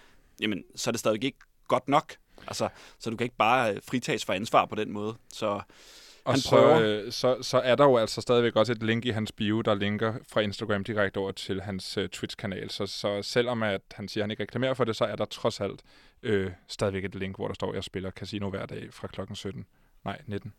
jamen 0.41 0.65
så 0.75 0.91
er 0.91 0.93
det 0.93 0.99
stadigvæk 0.99 1.25
ikke 1.25 1.39
godt 1.69 1.89
nok. 1.89 2.17
Altså, 2.47 2.69
så 2.99 3.11
du 3.11 3.17
kan 3.17 3.25
ikke 3.25 3.37
bare 3.37 3.75
øh, 3.75 3.81
fritages 3.89 4.25
for 4.25 4.33
ansvar 4.33 4.67
på 4.67 4.75
den 4.75 4.93
måde. 4.93 5.15
Så 5.33 5.61
Og 6.25 6.33
han 6.33 6.41
så, 6.41 6.51
prøver. 6.51 6.81
øh, 7.05 7.13
så, 7.13 7.37
så 7.43 7.59
er 7.59 7.75
der 7.75 7.85
jo 7.85 7.97
altså 7.97 8.21
stadigvæk 8.21 8.57
også 8.57 8.73
et 8.73 8.83
link 8.83 9.05
i 9.05 9.11
hans 9.11 9.33
bio, 9.33 9.61
der 9.61 9.75
linker 9.75 10.15
fra 10.33 10.41
Instagram 10.41 10.85
direkte 10.85 11.19
over 11.19 11.33
til 11.33 11.61
hans 11.63 11.97
øh, 11.97 12.09
Twitch-kanal. 12.09 12.71
Så, 12.71 12.87
så 12.87 13.23
selvom 13.23 13.63
at 13.63 13.81
han 13.93 14.09
siger, 14.09 14.23
at 14.23 14.25
han 14.25 14.31
ikke 14.31 14.43
reklamerer 14.43 14.75
for 14.75 14.85
det, 14.85 14.97
så 14.97 15.05
er 15.05 15.17
der 15.17 15.25
trods 15.25 15.61
alt 15.61 15.81
øh, 16.23 16.51
stadigvæk 16.69 17.05
et 17.05 17.15
link, 17.15 17.37
hvor 17.37 17.47
der 17.47 17.55
står, 17.55 17.69
at 17.69 17.75
jeg 17.75 17.85
spiller 17.85 18.11
casino 18.11 18.51
hver 18.51 18.67
dag 18.67 18.89
fra 18.93 19.09
klokken 19.09 19.37
17. 19.37 19.67
Nej, 20.05 20.19
19. 20.27 20.53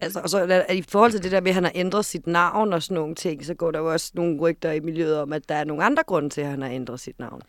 altså, 0.00 0.20
og 0.20 0.28
så 0.30 0.38
er- 0.38 0.72
i 0.72 0.82
forhold 0.82 1.10
til 1.12 1.22
det 1.22 1.32
der 1.32 1.40
med, 1.40 1.48
at 1.48 1.54
han 1.54 1.64
har 1.64 1.72
ændret 1.74 2.04
sit 2.04 2.26
navn 2.26 2.72
og 2.72 2.82
sådan 2.82 2.94
nogle 2.94 3.14
ting, 3.14 3.46
så 3.46 3.54
går 3.54 3.70
der 3.70 3.78
jo 3.78 3.92
også 3.92 4.10
nogle 4.14 4.40
rygter 4.40 4.72
i 4.72 4.80
miljøet 4.80 5.18
om, 5.20 5.32
at 5.32 5.48
der 5.48 5.54
er 5.54 5.64
nogle 5.64 5.84
andre 5.84 6.02
grunde 6.06 6.30
til, 6.30 6.40
at 6.40 6.46
han 6.46 6.62
har 6.62 6.70
ændret 6.70 7.00
sit 7.00 7.18
navn. 7.18 7.42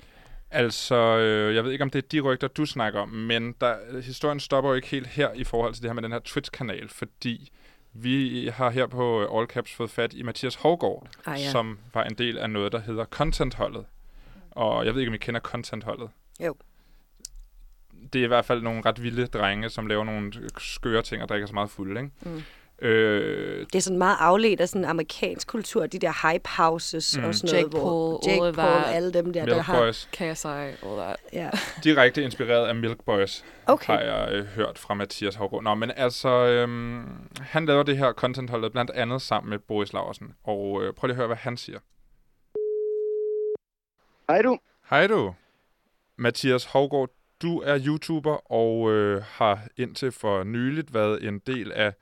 Altså, 0.51 0.95
øh, 0.95 1.55
jeg 1.55 1.63
ved 1.63 1.71
ikke, 1.71 1.83
om 1.83 1.89
det 1.89 2.03
er 2.03 2.07
de 2.07 2.19
rygter, 2.19 2.47
du 2.47 2.65
snakker 2.65 2.99
om, 2.99 3.09
men 3.09 3.55
der, 3.61 4.01
historien 4.01 4.39
stopper 4.39 4.69
jo 4.69 4.75
ikke 4.75 4.87
helt 4.87 5.07
her 5.07 5.33
i 5.33 5.43
forhold 5.43 5.73
til 5.73 5.83
det 5.83 5.89
her 5.89 5.93
med 5.93 6.03
den 6.03 6.11
her 6.11 6.19
Twitch-kanal, 6.19 6.89
fordi 6.89 7.51
Vi 7.99 8.47
har 8.53 8.69
her 8.69 8.87
på 8.87 9.37
All 9.39 9.47
Caps 9.47 9.73
fået 9.73 9.89
fat 9.89 10.13
i 10.13 10.23
Mathias 10.23 10.55
Hovgaard, 10.55 11.07
Ah, 11.25 11.41
ja. 11.41 11.49
som 11.51 11.79
var 11.93 12.03
en 12.03 12.13
del 12.13 12.37
af 12.37 12.49
noget, 12.49 12.71
der 12.71 12.79
hedder 12.79 13.05
Contentholdet. 13.05 13.85
Og 14.51 14.85
jeg 14.85 14.93
ved 14.93 15.01
ikke, 15.01 15.09
om 15.09 15.13
I 15.13 15.17
kender 15.17 15.39
Contentholdet. 15.41 16.09
Jo. 16.45 16.55
Det 18.13 18.19
er 18.19 18.23
i 18.23 18.27
hvert 18.27 18.45
fald 18.45 18.61
nogle 18.61 18.81
ret 18.85 19.03
vilde 19.03 19.27
drenge, 19.27 19.69
som 19.69 19.87
laver 19.87 20.03
nogle 20.03 20.33
skøre 20.57 21.01
ting 21.01 21.23
og 21.23 21.29
drikker 21.29 21.47
så 21.47 21.53
meget 21.53 21.69
fuld, 21.69 21.97
ikke? 21.97 22.09
Mm. 22.21 22.43
Øh, 22.81 23.65
Det 23.65 23.75
er 23.75 23.79
sådan 23.79 23.97
meget 23.97 24.17
afledt 24.19 24.61
af 24.61 24.69
sådan 24.69 24.85
amerikansk 24.85 25.47
kultur, 25.47 25.87
de 25.87 25.99
der 25.99 26.31
hype 26.31 26.49
houses 26.49 27.17
Mm. 27.17 27.23
og 27.23 27.35
sådan 27.35 27.55
Jake 27.55 27.69
noget. 27.69 27.83
hvor 27.83 28.19
Paul, 28.23 28.31
Jake 28.31 28.41
all 28.45 28.49
of 28.49 28.55
Paul, 28.55 28.83
alle 28.95 29.13
dem 29.13 29.33
der, 29.33 29.45
der 29.45 29.53
Milk 29.55 29.65
har... 29.65 29.79
Boys. 29.79 30.09
KSI, 30.11 30.47
all 30.47 30.97
that. 30.97 31.15
Ja. 31.33 31.49
Direkte 31.83 32.23
inspireret 32.23 32.67
af 32.67 32.75
Milk 32.75 33.03
Boys, 33.05 33.45
Okay. 33.67 33.93
har 33.93 33.99
jeg 33.99 34.29
øh, 34.31 34.45
hørt 34.45 34.77
fra 34.79 34.93
Mathias 34.93 35.35
Hovgaard. 35.35 35.63
Nå, 35.63 35.75
men 35.75 35.91
altså, 35.95 36.29
øhm, 36.29 37.05
han 37.39 37.65
laver 37.65 37.83
det 37.83 37.97
her 37.97 38.11
contentholdet 38.13 38.71
blandt 38.71 38.91
andet 38.91 39.21
sammen 39.21 39.49
med 39.49 39.59
Boris 39.59 39.93
Laursen. 39.93 40.33
Og 40.43 40.83
øh, 40.83 40.93
prøv 40.93 41.07
lige 41.07 41.13
at 41.13 41.17
høre, 41.17 41.27
hvad 41.27 41.37
han 41.37 41.57
siger. 41.57 41.79
Hej 44.29 44.41
du. 44.41 44.57
Hej 44.89 45.07
du. 45.07 45.33
Mathias 46.17 46.65
Hovgaard, 46.65 47.09
du 47.41 47.59
er 47.59 47.79
YouTuber 47.85 48.51
og 48.51 48.91
øh, 48.91 49.21
har 49.27 49.59
indtil 49.77 50.11
for 50.11 50.43
nyligt 50.43 50.93
været 50.93 51.23
en 51.27 51.39
del 51.39 51.71
af 51.71 51.93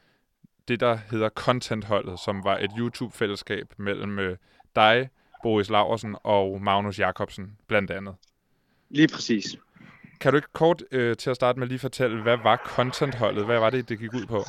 det, 0.67 0.79
der 0.79 0.97
hedder 1.11 1.29
Contentholdet, 1.29 2.19
som 2.19 2.43
var 2.43 2.57
et 2.57 2.71
YouTube-fællesskab 2.77 3.73
mellem 3.77 4.19
øh, 4.19 4.37
dig, 4.75 5.09
Boris 5.43 5.69
Laursen 5.69 6.15
og 6.23 6.61
Magnus 6.61 6.99
Jakobsen, 6.99 7.57
blandt 7.67 7.91
andet. 7.91 8.15
Lige 8.89 9.07
præcis. 9.07 9.57
Kan 10.19 10.31
du 10.31 10.35
ikke 10.35 10.53
kort 10.53 10.83
øh, 10.91 11.15
til 11.15 11.29
at 11.29 11.35
starte 11.35 11.59
med 11.59 11.67
lige 11.67 11.79
fortælle, 11.79 12.21
hvad 12.21 12.37
var 12.43 12.57
Contentholdet? 12.65 13.45
Hvad 13.45 13.59
var 13.59 13.69
det, 13.69 13.89
det 13.89 13.99
gik 13.99 14.13
ud 14.13 14.25
på? 14.25 14.43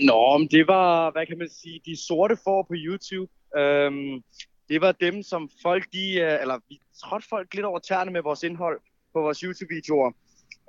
Nå, 0.00 0.38
men 0.38 0.48
det 0.48 0.66
var, 0.68 1.10
hvad 1.10 1.26
kan 1.26 1.38
man 1.38 1.48
sige, 1.48 1.80
de 1.86 2.06
sorte 2.06 2.36
får 2.44 2.62
på 2.62 2.74
YouTube. 2.76 3.32
Øhm, 3.56 4.22
det 4.68 4.80
var 4.80 4.92
dem, 4.92 5.22
som 5.22 5.50
folk, 5.62 5.84
de, 5.92 6.20
øh, 6.20 6.40
eller 6.40 6.58
vi 6.68 6.80
trådte 7.04 7.28
folk 7.28 7.54
lidt 7.54 7.66
over 7.66 7.78
tæerne 7.78 8.10
med 8.10 8.22
vores 8.22 8.42
indhold 8.42 8.80
på 9.12 9.20
vores 9.20 9.38
YouTube-videoer. 9.38 10.12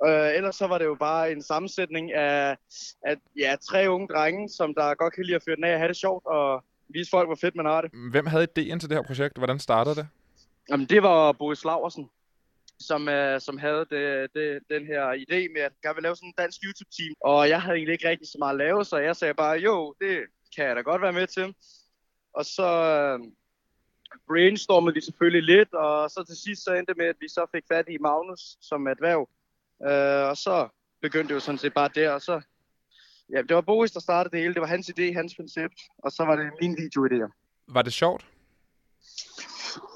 Øh, 0.06 0.36
ellers 0.36 0.56
så 0.56 0.66
var 0.66 0.78
det 0.78 0.84
jo 0.84 0.94
bare 0.94 1.32
en 1.32 1.42
sammensætning 1.42 2.12
af, 2.12 2.56
af 3.06 3.16
ja, 3.38 3.56
tre 3.70 3.90
unge 3.90 4.08
drenge, 4.08 4.48
som 4.48 4.74
der 4.74 4.94
godt 4.94 5.14
kan 5.14 5.24
lide 5.24 5.36
at 5.36 5.42
føre 5.46 5.56
den 5.56 5.64
af 5.64 5.72
og 5.72 5.78
have 5.78 5.88
det 5.88 5.96
sjovt, 5.96 6.26
og 6.26 6.64
vise 6.88 7.10
folk, 7.10 7.28
hvor 7.28 7.34
fedt 7.40 7.54
man 7.54 7.66
har 7.66 7.80
det. 7.80 7.90
Hvem 8.10 8.26
havde 8.26 8.44
idéen 8.44 8.78
til 8.78 8.88
det 8.88 8.96
her 8.96 9.02
projekt? 9.02 9.36
Hvordan 9.36 9.58
startede 9.58 9.94
det? 9.94 10.08
Jamen, 10.70 10.86
det 10.86 11.02
var 11.02 11.32
Boris 11.32 11.64
Laversen, 11.64 12.10
som, 12.78 13.08
øh, 13.08 13.40
som 13.40 13.58
havde 13.58 13.86
det, 13.90 14.34
det, 14.34 14.60
den 14.70 14.86
her 14.86 15.04
idé 15.12 15.52
med, 15.52 15.60
at 15.60 15.72
jeg 15.84 15.94
vil 15.94 16.02
lave 16.02 16.16
sådan 16.16 16.28
en 16.28 16.34
dansk 16.38 16.58
YouTube-team. 16.64 17.14
Og 17.20 17.48
jeg 17.48 17.62
havde 17.62 17.76
egentlig 17.76 17.92
ikke 17.92 18.08
rigtig 18.08 18.28
så 18.28 18.36
meget 18.38 18.54
at 18.54 18.58
lave, 18.58 18.84
så 18.84 18.96
jeg 18.96 19.16
sagde 19.16 19.34
bare, 19.34 19.58
jo, 19.58 19.94
det 20.00 20.18
kan 20.56 20.64
jeg 20.66 20.76
da 20.76 20.80
godt 20.80 21.02
være 21.02 21.12
med 21.12 21.26
til. 21.26 21.54
Og 22.34 22.44
så 22.44 22.68
øh, 22.92 23.18
brainstormede 24.28 24.94
vi 24.94 25.00
selvfølgelig 25.00 25.42
lidt, 25.56 25.74
og 25.74 26.10
så 26.10 26.24
til 26.24 26.36
sidst 26.36 26.64
så 26.64 26.74
endte 26.74 26.92
det 26.92 26.98
med, 26.98 27.06
at 27.06 27.16
vi 27.20 27.28
så 27.28 27.46
fik 27.54 27.64
fat 27.72 27.88
i 27.88 27.98
Magnus 27.98 28.56
som 28.60 28.86
et 28.86 28.90
erhverv. 28.90 29.28
Øh, 29.88 30.28
og 30.28 30.36
så 30.36 30.68
begyndte 31.02 31.28
det 31.28 31.34
jo 31.34 31.40
sådan 31.40 31.58
set 31.58 31.74
bare 31.74 31.90
der, 31.94 32.10
og 32.10 32.22
så... 32.22 32.40
Ja, 33.32 33.42
det 33.42 33.54
var 33.54 33.60
Boris, 33.60 33.90
der 33.90 34.00
startede 34.00 34.32
det 34.32 34.40
hele. 34.40 34.54
Det 34.54 34.60
var 34.60 34.66
hans 34.66 34.90
idé, 34.90 35.14
hans 35.14 35.34
koncept, 35.34 35.74
og 35.98 36.12
så 36.12 36.24
var 36.24 36.36
det 36.36 36.50
mine 36.60 36.76
videoidéer. 36.76 37.30
Var 37.68 37.82
det 37.82 37.92
sjovt? 37.92 38.26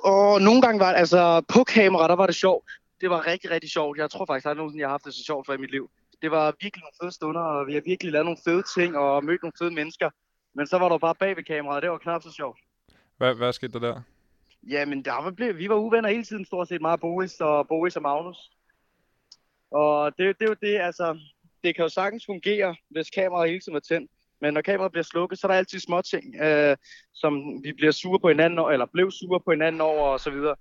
Og 0.05 0.41
nogle 0.43 0.63
gange 0.63 0.81
var 0.81 0.93
det, 0.93 0.99
altså 0.99 1.41
på 1.49 1.65
kamera, 1.65 2.09
der 2.09 2.17
var 2.17 2.27
det 2.27 2.35
sjovt. 2.35 2.71
Det 3.01 3.11
var 3.11 3.27
rigtig, 3.27 3.51
rigtig 3.51 3.71
sjovt. 3.71 3.99
Jeg 3.99 4.11
tror 4.11 4.27
faktisk 4.27 4.47
aldrig 4.47 4.57
nogensinde, 4.57 4.81
jeg 4.81 4.89
har 4.89 4.93
haft 4.93 5.05
det 5.05 5.15
så 5.15 5.25
sjovt 5.25 5.47
for 5.47 5.53
i 5.53 5.57
mit 5.57 5.71
liv. 5.71 5.91
Det 6.23 6.31
var 6.31 6.55
virkelig 6.61 6.83
nogle 6.83 6.97
fede 7.03 7.13
stunder, 7.13 7.41
og 7.41 7.67
vi 7.67 7.75
har 7.75 7.81
virkelig 7.81 8.13
lavet 8.13 8.27
nogle 8.27 8.41
fede 8.45 8.63
ting 8.77 8.97
og 8.99 9.25
mødt 9.25 9.43
nogle 9.43 9.53
fede 9.59 9.71
mennesker. 9.71 10.11
Men 10.55 10.67
så 10.67 10.79
var 10.79 10.89
der 10.89 10.99
bare 10.99 11.15
bag 11.15 11.37
ved 11.37 11.45
kameraet, 11.45 11.77
og 11.77 11.83
det 11.83 11.91
var 11.91 11.99
knap 11.99 12.23
så 12.23 12.33
sjovt. 12.33 12.59
Hvad, 13.17 13.35
hvad 13.35 13.53
skete 13.53 13.73
der 13.73 13.79
der? 13.79 14.01
Jamen, 14.69 15.05
der 15.05 15.13
var, 15.13 15.53
vi 15.53 15.69
var 15.69 15.75
uvenner 15.75 16.09
hele 16.09 16.25
tiden, 16.25 16.45
stort 16.45 16.69
set 16.69 16.81
meget 16.81 17.01
Boris 17.01 17.41
og 17.41 17.69
Boris 17.69 17.97
og 17.97 18.03
Magnus. 18.03 18.51
Og 19.75 20.13
det, 20.19 20.39
det 20.39 20.45
er 20.45 20.49
jo 20.49 20.57
det, 20.63 20.79
altså, 20.81 21.19
det 21.65 21.75
kan 21.77 21.83
jo 21.83 21.89
sagtens 21.89 22.27
fungere, 22.27 22.77
hvis 22.91 23.11
kameraet 23.11 23.49
hele 23.51 23.61
tiden 23.61 23.77
er 23.77 23.81
tændt. 23.81 24.11
Men 24.41 24.55
når 24.55 24.61
kameraet 24.61 24.93
bliver 24.93 25.05
slukket, 25.05 25.39
så 25.39 25.47
er 25.47 25.51
der 25.51 25.59
altid 25.59 25.81
små 25.81 26.03
ting, 26.03 26.35
øh, 26.41 26.77
som 27.15 27.33
vi 27.65 27.73
bliver 27.73 27.93
sure 27.93 28.21
på 28.21 28.29
hinanden 28.29 28.59
over, 28.59 28.71
eller 28.71 28.87
blev 28.93 29.11
sure 29.11 29.41
på 29.41 29.51
hinanden 29.51 29.81
over, 29.81 30.09
og 30.09 30.21
så 30.21 30.31
videre. 30.31 30.55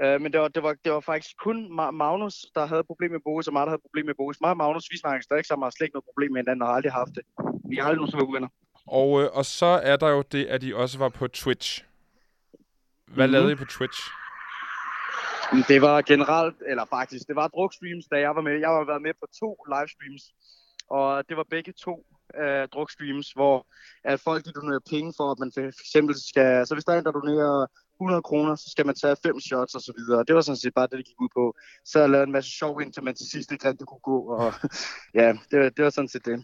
Øh, 0.00 0.20
men 0.20 0.32
det 0.32 0.40
var, 0.40 0.48
det, 0.48 0.62
var, 0.62 0.74
det 0.84 0.92
var 0.92 1.00
faktisk 1.00 1.36
kun 1.38 1.66
Ma- 1.80 1.90
Magnus, 1.90 2.46
der 2.54 2.66
havde 2.66 2.84
problem 2.84 3.10
med 3.10 3.20
Boris, 3.24 3.46
og 3.46 3.52
mig, 3.52 3.60
der 3.66 3.70
havde 3.70 3.82
problem 3.82 4.06
med 4.06 4.14
Boris. 4.14 4.40
Mig 4.40 4.50
og 4.50 4.56
Magnus, 4.56 4.88
vi 4.90 4.98
snakker 4.98 5.22
stadig 5.22 5.46
sammen, 5.46 5.62
og 5.62 5.66
har 5.66 5.70
slet 5.70 5.84
ikke 5.86 5.94
noget 5.96 6.04
problem 6.04 6.32
med 6.32 6.40
hinanden, 6.42 6.62
og 6.62 6.68
har 6.68 6.74
aldrig 6.74 6.92
haft 6.92 7.10
det. 7.14 7.22
Vi 7.70 7.76
har 7.76 7.82
aldrig 7.84 7.96
nogensinde 7.96 8.24
uvenner. 8.26 8.48
Og, 8.86 9.22
øh, 9.22 9.28
og 9.32 9.44
så 9.44 9.66
er 9.66 9.96
der 9.96 10.08
jo 10.08 10.22
det, 10.32 10.44
at 10.46 10.62
I 10.62 10.72
også 10.72 10.98
var 10.98 11.08
på 11.08 11.28
Twitch. 11.28 11.84
Hvad 13.06 13.26
Mhm. 13.26 13.32
lavede 13.32 13.52
I 13.52 13.54
på 13.54 13.64
Twitch? 13.64 14.00
Det 15.68 15.82
var 15.82 16.02
generelt, 16.02 16.56
eller 16.66 16.84
faktisk, 16.84 17.28
det 17.28 17.36
var 17.36 17.48
drukstreams, 17.48 18.06
da 18.12 18.16
jeg 18.20 18.34
var 18.36 18.40
med. 18.40 18.52
Jeg 18.52 18.68
har 18.68 18.84
været 18.84 19.02
med 19.02 19.14
på 19.20 19.26
to 19.40 19.50
livestreams, 19.74 20.24
og 20.90 21.28
det 21.28 21.36
var 21.36 21.46
begge 21.50 21.72
to 21.72 22.06
øh, 22.40 22.68
drukstreams, 22.68 23.32
hvor 23.32 23.66
at 24.04 24.20
folk 24.20 24.44
de 24.44 24.52
donerer 24.52 24.88
penge 24.90 25.12
for, 25.16 25.30
at 25.30 25.38
man 25.38 25.50
for 25.54 25.60
eksempel 25.60 26.14
skal... 26.28 26.66
Så 26.66 26.74
hvis 26.74 26.84
der 26.84 26.92
er 26.92 26.98
en, 26.98 27.04
der 27.04 27.20
donerer 27.20 27.66
100 28.00 28.22
kroner, 28.22 28.54
så 28.54 28.70
skal 28.70 28.86
man 28.86 28.94
tage 28.94 29.16
fem 29.26 29.40
shots 29.40 29.74
og 29.74 29.80
så 29.80 29.92
videre. 29.98 30.24
Det 30.24 30.34
var 30.34 30.40
sådan 30.40 30.56
set 30.56 30.74
bare 30.74 30.86
det, 30.86 30.98
det 30.98 31.06
gik 31.06 31.20
ud 31.20 31.28
på. 31.34 31.54
Så 31.84 32.00
jeg 32.00 32.10
lavede 32.10 32.26
en 32.26 32.32
masse 32.32 32.50
sjov, 32.50 32.80
indtil 32.82 33.04
man 33.04 33.14
til 33.14 33.30
sidst 33.30 33.52
ikke 33.52 33.68
rigtig 33.68 33.86
kunne 33.86 34.06
gå. 34.12 34.18
Og 34.36 34.52
ja, 35.20 35.28
det, 35.50 35.76
det 35.76 35.84
var 35.84 35.90
sådan 35.90 36.08
set 36.08 36.24
det. 36.24 36.38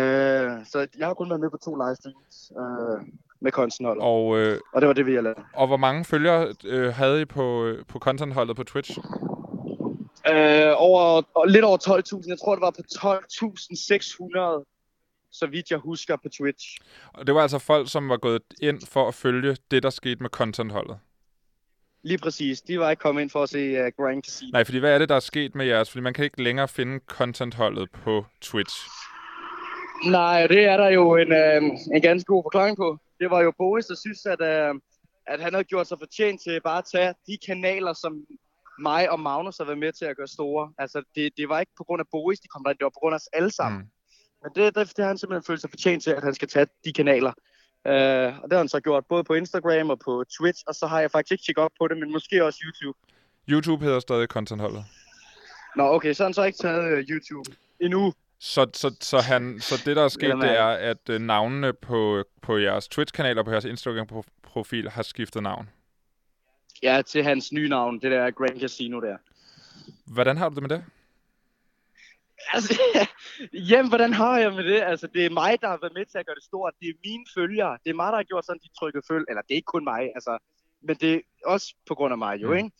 Øh, 0.00 0.66
så 0.70 0.86
jeg 0.98 1.06
har 1.06 1.14
kun 1.14 1.30
været 1.30 1.40
med 1.40 1.50
på 1.50 1.56
to 1.56 1.72
livestreams 1.74 2.52
øh, 2.60 2.98
med 3.44 3.52
konstnholdet. 3.52 4.04
Og, 4.04 4.38
øh, 4.38 4.60
og 4.72 4.80
det 4.80 4.88
var 4.88 4.94
det, 4.94 5.06
vi 5.06 5.14
har 5.14 5.20
lavet. 5.20 5.38
og 5.54 5.66
hvor 5.66 5.76
mange 5.76 6.04
følgere 6.04 6.54
øh, 6.64 6.94
havde 6.94 7.20
I 7.20 7.24
på, 7.24 7.64
øh, 7.64 7.84
på 7.86 7.98
contentholdet 7.98 8.56
på 8.56 8.64
Twitch? 8.64 8.98
Øh, 10.32 10.72
over, 10.76 11.22
og 11.34 11.48
lidt 11.48 11.64
over 11.64 11.78
12.000. 11.78 12.28
Jeg 12.28 12.38
tror, 12.38 12.54
det 12.54 12.60
var 12.60 12.70
på 12.70 12.82
12.600, 12.92 15.28
så 15.32 15.46
vidt 15.46 15.70
jeg 15.70 15.78
husker 15.78 16.16
på 16.16 16.28
Twitch. 16.38 16.78
Og 17.14 17.26
det 17.26 17.34
var 17.34 17.42
altså 17.42 17.58
folk, 17.58 17.90
som 17.90 18.08
var 18.08 18.16
gået 18.16 18.42
ind 18.62 18.86
for 18.86 19.08
at 19.08 19.14
følge 19.14 19.56
det, 19.70 19.82
der 19.82 19.90
skete 19.90 20.22
med 20.22 20.30
contentholdet. 20.30 20.98
Lige 22.02 22.18
præcis. 22.18 22.60
De 22.60 22.78
var 22.78 22.90
ikke 22.90 23.00
kommet 23.00 23.22
ind 23.22 23.30
for 23.30 23.42
at 23.42 23.48
se 23.48 23.86
uh, 23.86 23.92
Grand 23.96 24.22
Casino. 24.22 24.50
Nej, 24.52 24.64
fordi 24.64 24.78
hvad 24.78 24.94
er 24.94 24.98
det, 24.98 25.08
der 25.08 25.14
er 25.14 25.20
sket 25.20 25.54
med 25.54 25.66
jeres? 25.66 25.90
Fordi 25.90 26.02
man 26.02 26.14
kan 26.14 26.24
ikke 26.24 26.42
længere 26.42 26.68
finde 26.68 27.00
contentholdet 27.06 27.90
på 27.90 28.24
Twitch. 28.40 28.76
Nej, 30.06 30.46
det 30.46 30.64
er 30.64 30.76
der 30.76 30.88
jo 30.88 31.16
en, 31.16 31.32
øh, 31.32 31.62
en 31.94 32.02
ganske 32.02 32.26
god 32.26 32.42
forklaring 32.44 32.76
på. 32.76 32.98
Det 33.20 33.30
var 33.30 33.40
jo 33.40 33.52
Boris, 33.58 33.86
der 33.86 33.94
synes, 33.94 34.26
at, 34.26 34.40
øh, 34.40 34.74
at 35.26 35.40
han 35.40 35.52
havde 35.52 35.64
gjort 35.64 35.86
sig 35.88 35.98
fortjent 35.98 36.40
til 36.42 36.60
bare 36.60 36.78
at 36.78 36.88
tage 36.92 37.14
de 37.26 37.38
kanaler, 37.46 37.92
som 37.92 38.12
mig 38.78 39.10
og 39.10 39.20
Magnus 39.20 39.58
har 39.58 39.64
været 39.64 39.78
med 39.78 39.92
til 39.92 40.04
at 40.04 40.16
gøre 40.16 40.28
store. 40.28 40.72
Altså, 40.78 41.02
det, 41.14 41.32
det 41.36 41.48
var 41.48 41.60
ikke 41.60 41.72
på 41.76 41.84
grund 41.84 42.00
af 42.00 42.06
Boris, 42.10 42.40
de 42.40 42.48
kom 42.48 42.64
der, 42.64 42.72
det 42.72 42.84
var 42.84 42.96
på 42.96 43.02
grund 43.02 43.14
af 43.14 43.18
os 43.18 43.28
alle 43.32 43.50
sammen. 43.50 43.80
Mm. 43.80 43.88
Men 44.42 44.50
det, 44.54 44.74
det, 44.74 44.96
det 44.96 45.02
har 45.04 45.06
han 45.06 45.18
simpelthen 45.18 45.46
følt 45.46 45.60
sig 45.60 45.70
fortjent 45.70 46.02
til, 46.02 46.10
at 46.10 46.22
han 46.22 46.34
skal 46.34 46.48
tage 46.48 46.66
de 46.84 46.92
kanaler. 46.92 47.32
Uh, 47.88 48.30
og 48.42 48.44
det 48.48 48.52
har 48.52 48.58
han 48.58 48.68
så 48.68 48.80
gjort 48.80 49.04
både 49.08 49.24
på 49.24 49.34
Instagram 49.34 49.90
og 49.90 49.98
på 49.98 50.24
Twitch, 50.38 50.62
og 50.66 50.74
så 50.74 50.86
har 50.86 51.00
jeg 51.00 51.10
faktisk 51.10 51.32
ikke 51.32 51.44
tjekket 51.44 51.64
op 51.64 51.70
på 51.80 51.88
det, 51.88 51.98
men 51.98 52.12
måske 52.12 52.44
også 52.44 52.58
YouTube. 52.66 52.98
YouTube 53.48 53.84
hedder 53.84 54.00
stadig 54.00 54.28
contentholdet. 54.28 54.84
Nå, 55.76 55.82
okay, 55.94 56.12
så 56.12 56.22
har 56.22 56.28
han 56.28 56.34
så 56.34 56.44
ikke 56.44 56.58
taget 56.58 56.92
uh, 56.92 56.98
YouTube 56.98 57.50
endnu. 57.80 58.14
Så, 58.44 58.66
så, 58.74 58.96
så, 59.00 59.20
han, 59.20 59.60
så 59.60 59.74
det, 59.84 59.96
der 59.96 60.04
er 60.04 60.08
sket, 60.08 60.28
det 60.30 60.36
hvad? 60.36 60.48
er, 60.48 60.66
at 60.66 61.08
øh, 61.10 61.20
navnene 61.20 61.72
på, 61.72 62.24
på 62.42 62.56
jeres 62.58 62.88
Twitch-kanal 62.88 63.38
og 63.38 63.44
på 63.44 63.50
jeres 63.50 63.64
Instagram-profil 63.64 64.90
har 64.90 65.02
skiftet 65.02 65.42
navn. 65.42 65.70
Ja, 66.82 67.02
til 67.02 67.22
hans 67.24 67.52
nye 67.52 67.68
navn, 67.68 68.00
det 68.00 68.10
der 68.10 68.30
Grand 68.30 68.60
Casino 68.60 69.00
der. 69.00 69.16
Hvordan 70.06 70.36
har 70.36 70.48
du 70.48 70.54
det 70.54 70.62
med 70.62 70.70
det? 70.70 70.84
Altså, 72.52 72.80
jamen, 73.70 73.88
hvordan 73.88 74.12
har 74.12 74.38
jeg 74.38 74.52
med 74.52 74.64
det? 74.64 74.80
Altså, 74.82 75.06
det 75.06 75.26
er 75.26 75.30
mig, 75.30 75.60
der 75.60 75.68
har 75.68 75.78
været 75.82 75.94
med 75.94 76.06
til 76.06 76.18
at 76.18 76.26
gøre 76.26 76.34
det 76.36 76.44
stort. 76.44 76.72
Det 76.80 76.88
er 76.88 76.94
mine 77.04 77.24
følgere. 77.34 77.78
Det 77.84 77.90
er 77.90 77.94
mig, 77.94 78.06
der 78.12 78.16
har 78.16 78.22
gjort 78.22 78.46
sådan, 78.46 78.60
de 78.64 78.68
trykker 78.78 79.00
følg. 79.08 79.24
Eller 79.28 79.42
det 79.42 79.50
er 79.50 79.56
ikke 79.56 79.66
kun 79.76 79.84
mig, 79.84 80.02
altså. 80.14 80.38
Men 80.82 80.96
det 80.96 81.14
er 81.14 81.20
også 81.44 81.74
på 81.88 81.94
grund 81.94 82.12
af 82.12 82.18
mig, 82.18 82.42
jo, 82.42 82.48
Mm. 82.50 82.56
ikke? 82.56 82.70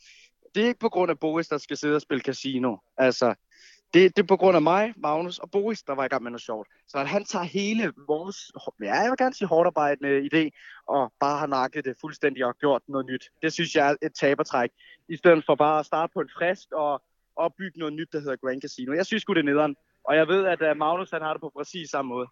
Det 0.54 0.62
er 0.62 0.66
ikke 0.66 0.80
på 0.80 0.88
grund 0.88 1.10
af 1.10 1.18
Boris, 1.18 1.48
der 1.48 1.58
skal 1.58 1.76
sidde 1.76 1.94
og 1.94 2.02
spille 2.02 2.22
casino. 2.22 2.76
Altså, 2.96 3.34
det, 3.94 4.16
det 4.16 4.22
er 4.22 4.26
på 4.26 4.36
grund 4.36 4.56
af 4.56 4.62
mig, 4.62 4.94
Magnus 4.96 5.38
og 5.38 5.50
Boris, 5.50 5.82
der 5.82 5.94
var 5.94 6.04
i 6.04 6.08
gang 6.08 6.22
med 6.22 6.30
noget 6.30 6.42
sjovt. 6.42 6.68
Så 6.88 6.98
at 6.98 7.08
han 7.08 7.24
tager 7.24 7.44
hele 7.44 7.92
vores, 8.08 8.52
ja, 8.82 8.94
jeg 8.94 9.10
vil 9.10 9.18
gerne 9.18 9.34
sige 9.34 9.48
hårdt 9.48 9.66
arbejdende 9.66 10.28
idé, 10.32 10.50
og 10.86 11.12
bare 11.20 11.38
har 11.38 11.46
nakket 11.46 11.84
det 11.84 11.96
fuldstændig 12.00 12.44
og 12.44 12.58
gjort 12.58 12.82
noget 12.88 13.06
nyt. 13.06 13.24
Det 13.42 13.52
synes 13.52 13.74
jeg 13.74 13.90
er 13.90 13.94
et 14.06 14.14
tabertræk. 14.14 14.70
I 15.08 15.16
stedet 15.16 15.44
for 15.46 15.54
bare 15.54 15.78
at 15.78 15.86
starte 15.86 16.10
på 16.14 16.20
en 16.20 16.30
frisk 16.38 16.72
og 16.72 17.02
opbygge 17.36 17.78
noget 17.78 17.94
nyt, 17.94 18.08
der 18.12 18.20
hedder 18.20 18.36
Grand 18.36 18.62
Casino. 18.62 18.92
Jeg 18.92 19.06
synes 19.06 19.22
sgu, 19.22 19.34
det 19.34 19.40
er 19.40 19.44
nederen. 19.44 19.76
Og 20.04 20.16
jeg 20.16 20.28
ved, 20.28 20.46
at 20.46 20.62
øh, 20.62 20.76
Magnus 20.76 21.10
han 21.10 21.22
har 21.22 21.32
det 21.32 21.40
på 21.40 21.52
præcis 21.56 21.90
samme 21.90 22.08
måde. 22.08 22.26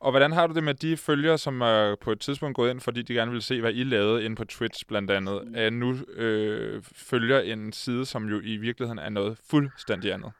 Og 0.00 0.10
hvordan 0.10 0.32
har 0.32 0.46
du 0.46 0.54
det 0.54 0.64
med 0.64 0.74
de 0.74 0.96
følgere, 0.96 1.38
som 1.38 1.60
er 1.60 1.96
på 2.00 2.12
et 2.12 2.20
tidspunkt 2.20 2.56
gået 2.56 2.70
ind, 2.70 2.80
fordi 2.80 3.02
de 3.02 3.14
gerne 3.14 3.32
vil 3.32 3.42
se, 3.42 3.60
hvad 3.60 3.72
I 3.72 3.84
lavede 3.84 4.24
inde 4.24 4.36
på 4.36 4.44
Twitch 4.44 4.86
blandt 4.88 5.10
andet, 5.10 5.56
at 5.56 5.72
nu 5.72 5.96
øh, 6.16 6.82
følger 6.82 7.40
en 7.40 7.72
side, 7.72 8.06
som 8.06 8.24
jo 8.24 8.40
i 8.44 8.56
virkeligheden 8.56 8.98
er 8.98 9.08
noget 9.08 9.38
fuldstændig 9.50 10.12
andet? 10.12 10.32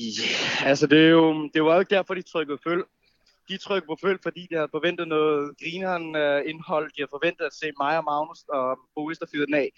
Yeah, 0.00 0.66
altså 0.68 0.86
det 0.86 1.04
er 1.06 1.08
jo, 1.10 1.48
det 1.54 1.64
var 1.64 1.74
jo 1.74 1.80
ikke 1.80 1.94
derfor, 1.94 2.14
de 2.14 2.22
trykkede 2.22 2.58
følg. 2.64 2.82
De 3.48 3.56
trykkede 3.56 3.86
på 3.86 3.96
følg, 4.00 4.18
fordi 4.22 4.46
de 4.50 4.54
havde 4.54 4.68
forventet 4.70 5.08
noget 5.08 5.58
grineren 5.62 6.06
uh, 6.16 6.50
indhold. 6.50 6.86
De 6.88 6.94
havde 6.98 7.08
forventet 7.10 7.44
at 7.44 7.52
se 7.54 7.72
mig 7.80 7.98
og 7.98 8.04
Magnus 8.04 8.38
og 8.48 8.78
Boris, 8.94 9.18
der 9.18 9.26
fyrede 9.32 9.46
den 9.46 9.54
af. 9.54 9.68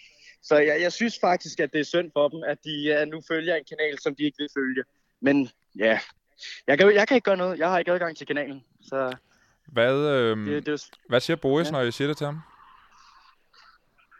Så 0.43 0.55
jeg, 0.57 0.81
jeg 0.81 0.91
synes 0.93 1.19
faktisk, 1.21 1.59
at 1.59 1.71
det 1.73 1.79
er 1.79 1.83
synd 1.83 2.11
for 2.13 2.27
dem, 2.27 2.43
at 2.47 2.57
de 2.63 2.97
uh, 3.01 3.11
nu 3.11 3.21
følger 3.27 3.55
en 3.55 3.63
kanal, 3.69 3.99
som 3.99 4.15
de 4.15 4.23
ikke 4.23 4.35
vil 4.39 4.49
følge. 4.57 4.83
Men 5.21 5.49
ja, 5.79 5.99
jeg 6.67 6.77
kan, 6.77 6.95
jeg 6.95 7.07
kan 7.07 7.15
ikke 7.15 7.25
gøre 7.25 7.37
noget. 7.37 7.59
Jeg 7.59 7.69
har 7.69 7.79
ikke 7.79 7.91
adgang 7.91 8.17
til 8.17 8.27
kanalen. 8.27 8.63
Så 8.81 9.15
Hvad, 9.67 9.95
øh, 9.95 10.37
det, 10.37 10.65
det, 10.65 10.71
jo- 10.71 10.95
hvad 11.09 11.19
siger 11.19 11.37
Boris, 11.37 11.67
Ja. 11.67 11.71
når 11.71 11.81
I 11.81 11.91
siger 11.91 12.07
det 12.07 12.17
til 12.17 12.25
ham? 12.25 12.39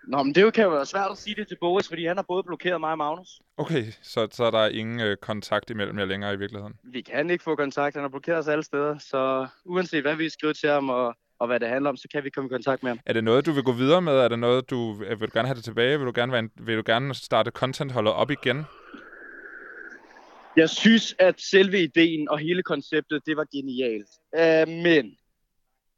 Nå, 0.07 0.23
men 0.23 0.35
det 0.35 0.53
kan 0.53 0.63
jo 0.63 0.69
være 0.69 0.85
svært 0.85 1.11
at 1.11 1.17
sige 1.17 1.35
det 1.35 1.47
til 1.47 1.57
Boris, 1.59 1.87
fordi 1.87 2.05
han 2.05 2.17
har 2.17 2.25
både 2.27 2.43
blokeret 2.43 2.79
mig 2.79 2.91
og 2.91 2.97
Magnus. 2.97 3.41
Okay, 3.57 3.83
så, 4.01 4.27
så 4.31 4.51
der 4.51 4.59
er 4.59 4.69
ingen 4.69 4.99
øh, 4.99 5.17
kontakt 5.17 5.69
imellem 5.69 5.99
jer 5.99 6.05
længere 6.05 6.33
i 6.33 6.37
virkeligheden. 6.37 6.73
Vi 6.83 7.01
kan 7.01 7.29
ikke 7.29 7.43
få 7.43 7.55
kontakt. 7.55 7.95
Han 7.95 8.03
har 8.03 8.09
blokeret 8.09 8.39
os 8.39 8.47
alle 8.47 8.63
steder. 8.63 8.97
Så 8.97 9.47
uanset 9.65 10.01
hvad 10.01 10.15
vi 10.15 10.29
skriver 10.29 10.53
til 10.53 10.69
ham 10.69 10.89
og, 10.89 11.15
og 11.39 11.47
hvad 11.47 11.59
det 11.59 11.67
handler 11.67 11.89
om, 11.89 11.97
så 11.97 12.07
kan 12.11 12.23
vi 12.23 12.29
komme 12.29 12.47
i 12.47 12.49
kontakt 12.49 12.83
med 12.83 12.91
ham. 12.91 12.99
Er 13.05 13.13
det 13.13 13.23
noget, 13.23 13.45
du 13.45 13.51
vil 13.51 13.63
gå 13.63 13.71
videre 13.71 14.01
med? 14.01 14.13
Er 14.13 14.27
det 14.27 14.39
noget, 14.39 14.69
du 14.69 15.03
øh, 15.03 15.19
vil 15.19 15.27
du 15.27 15.37
gerne 15.37 15.47
have 15.47 15.55
det 15.55 15.63
tilbage? 15.63 15.97
Vil 15.97 16.07
du 16.07 16.11
gerne, 16.15 16.31
være 16.31 16.39
en, 16.39 16.51
vil 16.59 16.77
du 16.77 16.83
gerne 16.85 17.15
starte 17.15 17.51
contentholdet 17.51 18.13
op 18.13 18.31
igen? 18.31 18.65
Jeg 20.57 20.69
synes, 20.69 21.15
at 21.19 21.41
selve 21.41 21.83
ideen 21.83 22.29
og 22.29 22.39
hele 22.39 22.63
konceptet, 22.63 23.21
det 23.25 23.37
var 23.37 23.45
genialt. 23.55 24.09
Uh, 24.37 24.73
men 24.83 25.15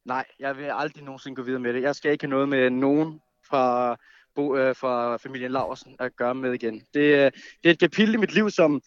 nej, 0.05 0.25
jeg 0.39 0.57
vil 0.57 0.71
aldrig 0.73 1.03
nogensinde 1.03 1.35
gå 1.35 1.41
videre 1.41 1.59
med 1.59 1.73
det. 1.73 1.81
Jeg 1.81 1.95
skal 1.95 2.11
ikke 2.11 2.23
have 2.23 2.29
noget 2.29 2.49
med 2.49 2.69
nogen 2.69 3.21
fra, 3.50 3.98
bo, 4.36 4.58
øh, 4.58 4.75
fra 4.75 5.18
familien 5.18 5.51
Laversen 5.51 5.96
at 6.00 6.16
gøre 6.16 6.36
med 6.36 6.54
igen. 6.54 6.84
Det, 6.94 7.00
øh, 7.00 7.32
det 7.63 7.66
er 7.66 7.70
et 7.70 7.80
kapitel 7.80 8.13
i 8.13 8.18
mit 8.18 8.34
liv, 8.34 8.50
som 8.50 8.82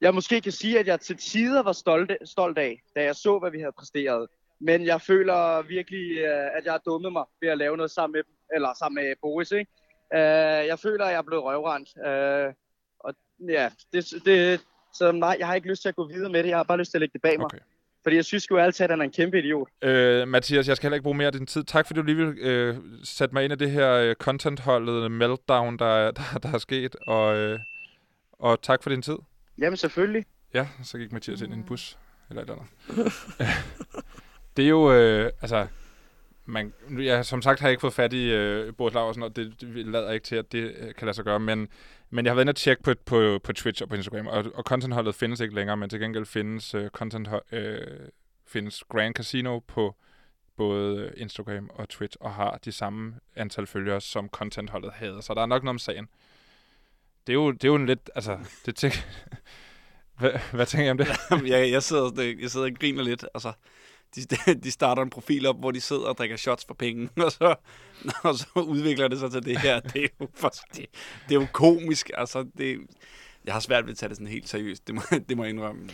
jeg 0.00 0.14
måske 0.14 0.40
kan 0.40 0.52
sige, 0.52 0.78
at 0.78 0.86
jeg 0.86 1.00
til 1.00 1.16
tider 1.16 1.62
var 1.62 1.72
stolt, 1.72 2.12
stolt 2.24 2.58
af, 2.58 2.82
da 2.96 3.02
jeg 3.02 3.16
så, 3.16 3.38
hvad 3.38 3.50
vi 3.50 3.58
havde 3.58 3.72
præsteret. 3.78 4.28
Men 4.60 4.86
jeg 4.86 5.00
føler 5.00 5.62
virkelig, 5.62 6.18
øh, 6.18 6.56
at 6.56 6.64
jeg 6.64 6.72
har 6.72 6.82
dummet 6.86 7.12
mig 7.12 7.24
ved 7.40 7.48
at 7.48 7.58
lave 7.58 7.76
noget 7.76 7.90
sammen 7.90 8.12
med, 8.12 8.22
dem, 8.22 8.34
eller 8.54 8.74
sammen 8.78 9.04
med 9.04 9.14
Boris. 9.22 9.52
Ikke? 9.52 9.70
Jeg 10.70 10.78
føler, 10.78 11.04
at 11.04 11.10
jeg 11.10 11.18
er 11.18 11.22
blevet 11.22 11.44
røvrendt. 11.44 11.88
Og 13.00 13.14
ja, 13.48 13.70
det, 13.92 14.12
det, 14.24 14.60
så 14.94 15.12
nej, 15.12 15.36
jeg 15.38 15.46
har 15.46 15.54
ikke 15.54 15.68
lyst 15.68 15.82
til 15.82 15.88
at 15.88 15.96
gå 15.96 16.06
videre 16.06 16.30
med 16.30 16.42
det. 16.42 16.48
Jeg 16.48 16.56
har 16.56 16.64
bare 16.64 16.78
lyst 16.78 16.90
til 16.90 16.98
at 16.98 17.00
lægge 17.00 17.12
det 17.12 17.22
bag 17.22 17.38
mig. 17.38 17.44
Okay. 17.44 17.58
Fordi 18.02 18.16
jeg 18.16 18.24
synes 18.24 18.50
jo 18.50 18.56
altid, 18.56 18.84
at 18.84 18.90
han 18.90 19.00
er 19.00 19.04
en 19.04 19.10
kæmpe 19.12 19.38
idiot. 19.38 19.68
Øh, 19.82 20.28
Mathias, 20.28 20.68
jeg 20.68 20.76
skal 20.76 20.86
heller 20.86 20.94
ikke 20.96 21.02
bruge 21.02 21.16
mere 21.16 21.26
af 21.26 21.32
din 21.32 21.46
tid. 21.46 21.64
Tak 21.64 21.86
fordi 21.86 22.00
du 22.00 22.06
lige 22.06 22.16
vil 22.16 22.38
øh, 22.38 22.76
sætte 23.04 23.34
mig 23.34 23.44
ind 23.44 23.52
i 23.52 23.56
det 23.56 23.70
her 23.70 23.92
øh, 23.92 24.14
contentholdet 24.14 25.10
meltdown, 25.10 25.78
der, 25.78 25.86
er- 25.86 26.10
der, 26.32 26.38
der 26.42 26.52
er 26.54 26.58
sket. 26.58 26.96
Og, 27.06 27.36
øh, 27.36 27.58
og 28.32 28.62
tak 28.62 28.82
for 28.82 28.90
din 28.90 29.02
tid. 29.02 29.16
Jamen 29.58 29.76
selvfølgelig. 29.76 30.24
Ja, 30.54 30.66
så 30.82 30.98
gik 30.98 31.12
Mathias 31.12 31.40
ind 31.40 31.52
i 31.52 31.56
en 31.56 31.64
bus. 31.64 31.98
Eller 32.30 32.42
et 32.42 32.50
eller 32.50 32.64
andet. 32.98 33.12
det 34.56 34.64
er 34.64 34.68
jo, 34.68 34.92
øh, 34.92 35.30
altså... 35.42 35.66
Man, 36.44 36.72
ja, 36.98 37.22
som 37.22 37.42
sagt 37.42 37.60
har 37.60 37.68
jeg 37.68 37.72
ikke 37.72 37.80
fået 37.80 37.92
fat 37.92 38.12
i 38.12 38.30
øh, 38.30 38.74
Boris 38.74 38.94
Laversen, 38.94 39.22
og 39.22 39.36
det, 39.36 39.60
det 39.60 39.86
lader 39.86 40.12
ikke 40.12 40.24
til, 40.24 40.36
at 40.36 40.52
det 40.52 40.74
øh, 40.78 40.94
kan 40.94 41.06
lade 41.06 41.14
sig 41.14 41.24
gøre. 41.24 41.40
Men, 41.40 41.68
men 42.10 42.24
jeg 42.24 42.30
har 42.30 42.34
været 42.34 42.44
inde 42.44 42.50
og 42.50 42.56
tjekke 42.56 42.82
på, 42.82 42.94
på, 43.06 43.40
på 43.44 43.52
Twitch 43.52 43.82
og 43.82 43.88
på 43.88 43.94
Instagram, 43.94 44.26
og, 44.26 44.44
og 44.54 44.62
contentholdet 44.64 45.14
findes 45.14 45.40
ikke 45.40 45.54
længere, 45.54 45.76
men 45.76 45.90
til 45.90 46.00
gengæld 46.00 46.26
findes, 46.26 46.74
øh, 46.74 46.90
content, 46.90 47.28
øh, 47.52 47.78
findes 48.46 48.84
Grand 48.88 49.14
Casino 49.14 49.58
på 49.58 49.96
både 50.56 51.12
Instagram 51.16 51.70
og 51.74 51.88
Twitch, 51.88 52.16
og 52.20 52.34
har 52.34 52.58
de 52.64 52.72
samme 52.72 53.14
antal 53.36 53.66
følgere, 53.66 54.00
som 54.00 54.28
contentholdet 54.28 54.92
havde. 54.94 55.22
Så 55.22 55.34
der 55.34 55.42
er 55.42 55.46
nok 55.46 55.62
noget 55.62 55.74
om 55.74 55.78
sagen. 55.78 56.08
Det 57.26 57.32
er 57.32 57.34
jo, 57.34 57.50
det 57.50 57.64
er 57.64 57.68
jo 57.68 57.74
en 57.74 57.86
lidt, 57.86 58.10
altså, 58.14 58.38
det 58.66 58.76
tænker... 58.76 58.98
hvad, 60.18 60.30
hvad 60.52 60.66
tænker 60.66 60.86
I 60.86 60.90
om 60.90 60.98
det? 60.98 61.08
Jeg, 61.52 61.70
jeg, 61.70 61.82
sidder, 61.82 62.34
jeg 62.40 62.50
sidder 62.50 62.66
og 62.66 62.72
griner 62.80 63.02
lidt. 63.02 63.24
Altså, 63.34 63.52
de, 64.16 64.54
de 64.64 64.70
starter 64.70 65.02
en 65.02 65.10
profil 65.10 65.46
op, 65.46 65.58
hvor 65.58 65.70
de 65.70 65.80
sidder 65.80 66.04
og 66.04 66.18
drikker 66.18 66.36
shots 66.36 66.64
for 66.64 66.74
penge, 66.74 67.08
og 67.24 67.32
så, 67.32 67.54
og 68.22 68.34
så 68.34 68.46
udvikler 68.56 69.08
det 69.08 69.18
sig 69.18 69.30
til 69.30 69.44
det 69.44 69.58
her. 69.58 69.80
Det 69.80 70.04
er 70.04 70.08
jo, 70.20 70.28
for, 70.34 70.48
det, 70.48 70.86
det 71.28 71.36
er 71.36 71.40
jo 71.40 71.46
komisk. 71.52 72.10
Altså, 72.14 72.46
det, 72.58 72.78
jeg 73.44 73.54
har 73.54 73.60
svært 73.60 73.84
ved 73.84 73.92
at 73.92 73.98
tage 73.98 74.08
det 74.08 74.16
sådan 74.16 74.32
helt 74.32 74.48
seriøst. 74.48 74.86
Det 74.86 74.94
må, 74.94 75.02
det 75.28 75.36
må 75.36 75.44
jeg 75.44 75.50
indrømme. 75.50 75.88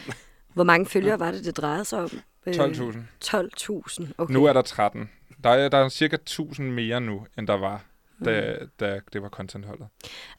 Hvor 0.55 0.65
mange 0.65 0.87
følgere 0.87 1.19
var 1.21 1.31
det, 1.31 1.45
det 1.45 1.57
drejede 1.57 1.85
sig 1.85 1.99
om? 1.99 2.11
Øh, 2.47 2.55
12.000. 2.55 2.99
12.000, 3.25 4.13
okay. 4.19 4.35
Nu 4.35 4.45
er 4.45 4.53
der 4.53 4.63
13. 4.63 5.11
Der 5.45 5.51
er, 5.51 5.69
der 5.69 5.79
er 5.79 5.89
cirka 5.89 6.17
1000 6.17 6.73
mere 6.73 7.01
nu, 7.01 7.27
end 7.39 7.47
der 7.47 7.57
var, 7.57 7.85
da, 8.25 8.57
da 8.81 9.01
det 9.13 9.23
var 9.23 9.29
contentholdet. 9.29 9.87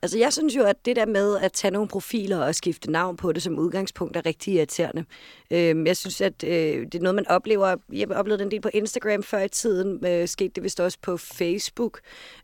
Altså, 0.02 0.18
jeg 0.18 0.34
synes 0.34 0.56
jo, 0.56 0.64
at 0.64 0.86
det 0.86 0.96
der 0.96 1.06
med 1.06 1.38
at 1.38 1.52
tage 1.52 1.72
nogle 1.72 1.88
profiler 1.88 2.38
og 2.38 2.56
skifte 2.56 2.92
navn 2.92 3.18
på 3.18 3.32
det 3.32 3.44
som 3.44 3.60
udgangspunkt 3.60 4.18
er 4.18 4.26
rigtig 4.26 4.54
irriterende. 4.54 5.06
Øhm, 5.52 5.88
jeg 5.88 5.98
synes, 5.98 6.22
at 6.22 6.44
øh, 6.44 6.86
det 6.86 6.96
er 6.96 7.00
noget, 7.00 7.16
man 7.16 7.28
oplever. 7.28 7.76
Jeg 7.94 8.12
oplevede 8.12 8.44
en 8.44 8.52
del 8.52 8.62
på 8.62 8.70
Instagram 8.74 9.24
før 9.24 9.40
i 9.40 9.50
tiden. 9.50 10.06
Øh, 10.06 10.28
skete 10.28 10.52
det 10.56 10.64
vist 10.64 10.80
også 10.80 10.98
på 11.02 11.18
Facebook. 11.18 12.00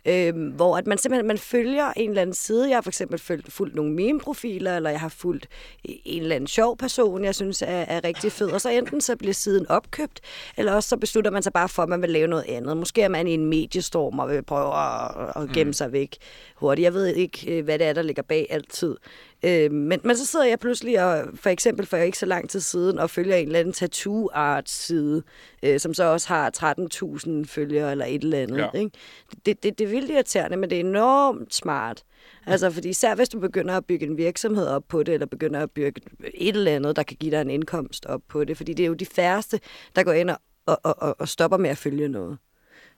Øh, 0.05 0.51
hvor 0.55 0.77
at 0.77 0.87
man 0.87 0.97
simpelthen 0.97 1.27
man 1.27 1.37
følger 1.37 1.93
en 1.95 2.09
eller 2.09 2.21
anden 2.21 2.33
side. 2.33 2.69
Jeg 2.69 2.77
har 2.77 2.81
for 2.81 2.89
eksempel 2.89 3.19
fulgt, 3.19 3.51
fulgt 3.51 3.75
nogle 3.75 3.91
meme-profiler, 3.93 4.75
eller 4.75 4.89
jeg 4.89 4.99
har 4.99 5.09
fulgt 5.09 5.47
en 5.83 6.21
eller 6.21 6.35
anden 6.35 6.47
sjov 6.47 6.77
person, 6.77 7.23
jeg 7.23 7.35
synes 7.35 7.61
er, 7.61 7.67
er 7.67 8.03
rigtig 8.03 8.31
fed. 8.31 8.51
Og 8.51 8.61
så 8.61 8.69
enten 8.69 9.01
så 9.01 9.15
bliver 9.15 9.33
siden 9.33 9.67
opkøbt, 9.69 10.21
eller 10.57 10.73
også 10.73 10.89
så 10.89 10.97
beslutter 10.97 11.31
man 11.31 11.43
sig 11.43 11.53
bare 11.53 11.69
for, 11.69 11.83
at 11.83 11.89
man 11.89 12.01
vil 12.01 12.09
lave 12.09 12.27
noget 12.27 12.45
andet. 12.47 12.77
Måske 12.77 13.01
er 13.01 13.07
man 13.07 13.27
i 13.27 13.33
en 13.33 13.45
mediestorm 13.45 14.19
og 14.19 14.29
vil 14.29 14.43
prøve 14.43 14.67
at, 14.67 15.24
at 15.35 15.49
gemme 15.49 15.73
sig 15.73 15.91
væk 15.91 16.17
hurtigt. 16.55 16.83
Jeg 16.83 16.93
ved 16.93 17.07
ikke, 17.07 17.57
øh, 17.57 17.63
hvad 17.63 17.79
det 17.79 17.87
er, 17.87 17.93
der 17.93 18.01
ligger 18.01 18.23
bag 18.23 18.47
altid. 18.49 18.95
Øh, 19.43 19.71
men, 19.71 19.99
men 20.03 20.17
så 20.17 20.25
sidder 20.25 20.45
jeg 20.45 20.59
pludselig, 20.59 21.03
og 21.03 21.27
for 21.35 21.49
eksempel 21.49 21.85
for 21.85 21.97
ikke 21.97 22.17
så 22.17 22.25
lang 22.25 22.49
tid 22.49 22.59
siden, 22.59 22.99
og 22.99 23.09
følger 23.09 23.35
en 23.35 23.45
eller 23.45 23.59
anden 23.59 23.73
tattoo 23.73 24.29
art 24.33 24.69
side, 24.69 25.23
øh, 25.63 25.79
som 25.79 25.93
så 25.93 26.03
også 26.03 26.27
har 26.27 26.51
13.000 27.45 27.45
følgere 27.45 27.91
eller 27.91 28.05
et 28.05 28.23
eller 28.23 28.37
andet. 28.37 28.57
Ja. 28.57 28.69
Ikke? 28.79 28.91
Det, 29.45 29.63
det, 29.63 29.79
det 29.79 29.85
er 29.85 29.89
vildt 29.89 30.11
irriterende, 30.11 30.57
men 30.57 30.69
det 30.69 30.75
er 30.75 30.79
enormt 30.79 31.55
smart. 31.55 32.03
Altså, 32.45 32.71
fordi 32.71 32.89
især 32.89 33.15
hvis 33.15 33.29
du 33.29 33.39
begynder 33.39 33.77
at 33.77 33.85
bygge 33.85 34.05
en 34.05 34.17
virksomhed 34.17 34.67
op 34.67 34.83
på 34.89 35.03
det, 35.03 35.13
eller 35.13 35.27
begynder 35.27 35.59
at 35.59 35.71
bygge 35.71 36.01
et 36.33 36.55
eller 36.55 36.71
andet, 36.71 36.95
der 36.95 37.03
kan 37.03 37.17
give 37.17 37.31
dig 37.31 37.41
en 37.41 37.49
indkomst 37.49 38.05
op 38.05 38.21
på 38.29 38.43
det, 38.43 38.57
fordi 38.57 38.73
det 38.73 38.83
er 38.83 38.87
jo 38.87 38.93
de 38.93 39.05
færreste, 39.05 39.59
der 39.95 40.03
går 40.03 40.11
ind 40.11 40.29
og, 40.29 40.37
og, 40.65 40.79
og, 40.83 41.15
og 41.19 41.27
stopper 41.27 41.57
med 41.57 41.69
at 41.69 41.77
følge 41.77 42.07
noget. 42.07 42.37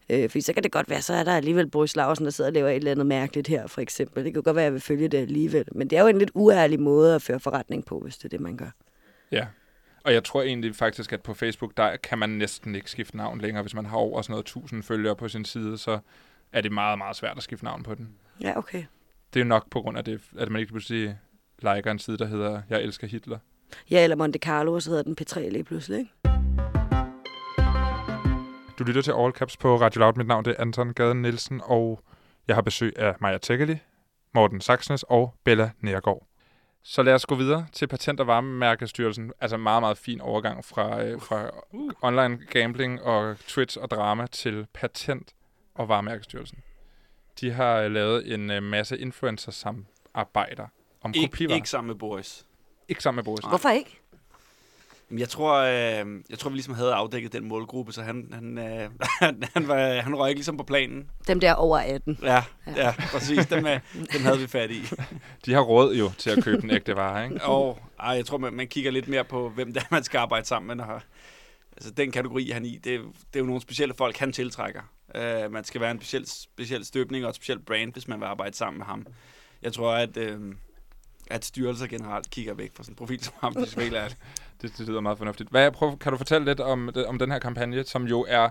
Øh, 0.10 0.30
fordi 0.30 0.42
så 0.42 0.54
kan 0.54 0.64
det 0.64 0.72
godt 0.72 0.90
være, 0.90 1.02
så 1.02 1.14
er 1.14 1.24
der 1.24 1.36
alligevel 1.36 1.68
Boris 1.70 1.96
Lausen, 1.96 2.26
der 2.26 2.32
sidder 2.32 2.50
og 2.50 2.54
laver 2.54 2.70
et 2.70 2.76
eller 2.76 2.92
andet 2.92 3.06
mærkeligt 3.06 3.48
her, 3.48 3.68
for 3.68 3.82
eksempel. 3.82 4.26
Det 4.26 4.34
kan 4.34 4.44
godt 4.44 4.56
være, 4.56 4.64
at 4.64 4.66
jeg 4.66 4.74
vil 4.74 4.82
følge 4.82 5.08
det 5.08 5.18
alligevel. 5.18 5.66
Men 5.72 5.90
det 5.90 5.98
er 5.98 6.02
jo 6.02 6.08
en 6.08 6.18
lidt 6.18 6.32
uærlig 6.34 6.80
måde 6.80 7.16
at 7.16 7.22
føre 7.22 7.40
forretning 7.40 7.86
på, 7.86 8.00
hvis 8.00 8.18
det 8.18 8.26
er 8.26 8.30
det, 8.30 8.40
man 8.40 8.58
gør. 8.58 8.70
Ja. 9.32 9.46
Og 10.04 10.14
jeg 10.14 10.24
tror 10.24 10.42
egentlig 10.42 10.76
faktisk, 10.76 11.14
at 11.14 11.22
på 11.22 11.34
Facebook, 11.34 11.78
der 11.78 11.98
kan 11.98 12.18
man 12.18 12.30
næsten 12.30 12.76
ikke 12.76 12.92
skifte 12.92 13.18
navn 13.18 13.42
længere. 13.42 13.62
Hvis 13.62 13.76
man 13.76 13.86
har 13.86 13.98
over 13.98 14.22
sådan 14.22 14.32
noget 14.32 14.44
1000 14.44 14.84
følgere 14.84 15.16
på 15.16 15.28
sin 15.28 15.46
side, 15.46 15.78
så 15.78 16.00
er 16.54 16.62
det 16.62 16.72
meget, 16.72 16.98
meget 16.98 17.16
svært 17.16 17.38
at 17.38 17.44
skifte 17.44 17.66
navn 17.66 17.84
på 17.84 17.96
den. 17.96 18.10
Ja, 18.42 18.58
okay. 18.58 18.84
Det 19.34 19.40
er 19.40 19.44
jo 19.44 19.48
nok 19.48 19.70
på 19.70 19.82
grund 19.82 19.98
af 19.98 20.06
det, 20.06 20.22
at 20.38 20.50
man 20.50 20.60
ikke 20.60 20.72
pludselig 20.72 21.18
liker 21.60 21.92
en 21.92 22.00
side, 22.00 22.18
der 22.18 22.26
hedder 22.26 22.62
Jeg 22.70 22.82
elsker 22.82 23.08
Hitler. 23.08 23.38
Ja, 23.92 24.04
eller 24.04 24.16
Monte 24.16 24.40
Carlo, 24.40 24.74
og 24.74 24.82
så 24.82 24.90
hedder 24.90 25.04
den 25.04 25.18
P3 25.22 25.40
lige 25.40 25.64
pludselig, 25.64 26.00
ikke? 26.00 26.37
Du 28.80 28.84
lytter 28.84 29.02
til 29.02 29.12
All 29.18 29.32
Caps 29.32 29.58
på 29.58 29.76
Radio 29.82 30.00
Loud. 30.00 30.14
Mit 30.16 30.28
navn 30.28 30.46
det 30.46 30.56
er 30.58 30.62
Anton 30.62 30.94
Gaden 30.94 31.22
Nielsen, 31.22 31.62
og 31.64 32.04
jeg 32.48 32.56
har 32.56 32.62
besøg 32.62 32.94
af 33.00 33.16
Maja 33.22 33.38
Tækkeli, 33.38 33.78
Morten 34.34 34.62
Saxnes 34.62 35.04
og 35.04 35.36
Bella 35.44 35.72
Nergård. 35.82 36.28
Så 36.84 37.04
lad 37.04 37.14
os 37.14 37.26
gå 37.26 37.36
videre 37.36 37.68
til 37.74 37.88
Patent- 37.88 38.20
og 38.20 38.28
Varemærkestyrelsen. 38.28 39.32
Altså 39.42 39.58
meget, 39.58 39.82
meget 39.84 39.98
fin 39.98 40.22
overgang 40.22 40.66
fra, 40.66 41.04
øh, 41.04 41.22
fra 41.22 41.50
online 42.02 42.40
gambling 42.50 43.02
og 43.02 43.38
Twitch 43.48 43.78
og 43.82 43.90
drama 43.92 44.28
til 44.28 44.68
Patent- 44.74 45.34
og 45.76 45.88
Varemærkestyrelsen. 45.90 46.58
De 47.42 47.52
har 47.52 47.76
øh, 47.78 47.92
lavet 47.92 48.34
en 48.34 48.52
øh, 48.52 48.64
masse 48.64 48.98
influencer-samarbejder 48.98 50.68
om 51.02 51.14
Ik- 51.18 51.26
kopivarer. 51.30 51.56
ikke 51.56 51.70
sammen 51.70 51.88
med 51.88 51.96
Boris. 51.96 52.46
ikke 52.88 53.04
sammen 53.04 53.16
med 53.18 53.24
Boris. 53.24 53.46
Hvorfor 53.46 53.70
ikke? 53.70 54.02
Men 55.10 55.20
Jeg 55.20 55.30
tror, 55.30 55.56
øh, 55.58 56.06
jeg 56.30 56.40
tror, 56.40 56.50
vi 56.50 56.56
ligesom 56.56 56.74
havde 56.74 56.94
afdækket 56.94 57.34
den 57.34 57.48
målgruppe, 57.48 57.92
så 57.92 58.02
han, 58.02 58.30
han, 58.34 58.58
øh, 58.58 58.90
han, 59.54 59.68
var, 59.68 60.02
han 60.02 60.16
røg 60.16 60.30
ikke 60.30 60.40
ligesom 60.40 60.58
på 60.58 60.64
planen. 60.64 61.10
Dem 61.28 61.40
der 61.40 61.54
over 61.54 61.78
18. 61.78 62.20
Ja, 62.24 62.44
ja 62.76 62.94
præcis. 63.12 63.46
Dem, 63.46 63.66
øh, 63.66 63.80
dem 64.14 64.22
havde 64.22 64.40
vi 64.40 64.48
fat 64.48 64.72
i. 64.72 64.82
De 65.46 65.54
har 65.54 65.62
råd 65.62 65.96
jo 65.96 66.12
til 66.18 66.30
at 66.30 66.44
købe 66.44 66.62
den 66.62 66.72
ægte 66.72 66.96
vare, 66.96 67.24
ikke? 67.26 67.44
Og 67.46 67.80
ej, 68.00 68.10
jeg 68.10 68.26
tror, 68.26 68.38
man, 68.38 68.54
man 68.54 68.68
kigger 68.68 68.92
lidt 68.92 69.08
mere 69.08 69.24
på, 69.24 69.50
hvem 69.50 69.74
det 69.74 69.84
er, 69.84 69.88
man 69.92 70.04
skal 70.04 70.18
arbejde 70.18 70.46
sammen 70.48 70.78
med. 70.78 70.86
Og, 70.86 71.02
altså, 71.78 71.92
den 71.92 72.12
kategori, 72.12 72.50
han 72.50 72.66
i, 72.66 72.78
det, 72.84 72.96
er- 72.96 73.00
det 73.00 73.36
er 73.36 73.40
jo 73.40 73.46
nogle 73.46 73.62
specielle 73.62 73.94
folk, 73.98 74.18
han 74.18 74.32
tiltrækker. 74.32 74.82
Uh, 75.16 75.52
man 75.52 75.64
skal 75.64 75.82
være 75.82 75.92
en 75.92 75.98
speciel, 76.02 76.26
speciel 76.28 76.86
støbning 76.86 77.24
og 77.26 77.30
et 77.30 77.36
specielt 77.36 77.66
brand, 77.66 77.94
hvis 77.94 78.08
man 78.08 78.20
vil 78.20 78.26
arbejde 78.26 78.56
sammen 78.58 78.78
med 78.78 78.86
ham. 78.86 79.06
Jeg 79.62 79.74
tror, 79.74 79.92
at, 79.94 80.18
uh, 80.18 80.24
at 81.32 81.46
styrelser 81.46 81.88
generelt 81.88 82.30
kigger 82.30 82.54
væk 82.54 82.72
fra 82.76 82.84
sådan 82.84 82.92
en 82.92 82.96
profil 82.96 83.24
som 83.24 83.34
ham, 83.42 83.54
hvis 83.54 83.78
vi 83.80 83.84
er 83.96 84.08
Det, 84.62 84.78
det 84.78 84.88
lyder 84.88 85.02
meget 85.02 85.18
fornuftigt. 85.18 85.50
Hvad, 85.50 85.72
prøv, 85.72 85.98
kan 85.98 86.12
du 86.12 86.18
fortælle 86.18 86.46
lidt 86.48 86.60
om, 86.60 86.90
det- 86.96 87.06
om 87.06 87.20
den 87.20 87.32
her 87.32 87.40
kampagne, 87.40 87.84
som 87.84 88.04
jo 88.06 88.26
er 88.30 88.50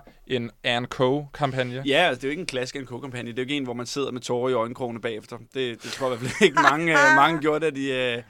en 0.67 0.85
Co-kampagne? 0.85 1.83
Ja, 1.85 1.97
altså, 2.07 2.15
det 2.21 2.23
er 2.23 2.27
jo 2.27 2.31
ikke 2.31 2.39
en 2.41 2.45
klassisk 2.45 2.75
NK-kampagne. 2.81 3.31
Det 3.31 3.39
er 3.39 3.43
jo 3.43 3.45
ikke 3.45 3.57
en, 3.57 3.63
hvor 3.63 3.73
man 3.73 3.85
sidder 3.85 4.11
med 4.11 4.21
tårer 4.21 4.49
i 4.49 4.53
øjenkrogene 4.53 5.01
bagefter. 5.01 5.37
Det, 5.37 5.83
det 5.83 5.91
tror 5.91 6.07
jeg 6.07 6.15
i 6.15 6.19
hvert 6.19 6.31
fald 6.31 6.45
ikke 6.49 6.61
mange, 6.61 6.91
øh, 6.93 7.15
mange 7.15 7.39
gjorde, 7.43 7.65
da 7.65 7.69
de, 7.69 7.89
øh, 8.17 8.23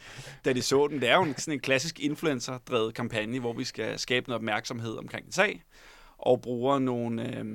da 0.46 0.54
de 0.54 0.62
så 0.62 0.88
den. 0.88 1.02
Det 1.02 1.10
er 1.10 1.16
jo 1.16 1.24
en, 1.24 1.36
sådan 1.38 1.54
en 1.54 1.60
klassisk 1.60 2.00
influencer-drevet 2.00 2.94
kampagne, 2.94 3.40
hvor 3.40 3.54
vi 3.54 3.64
skal 3.64 4.00
skabe 4.00 4.30
noget 4.30 4.40
opmærksomhed 4.40 4.98
omkring 4.98 5.26
en 5.26 5.32
sag, 5.32 5.64
og 6.18 6.42
bruger 6.42 6.80
nogle, 6.80 7.38
øh, 7.38 7.46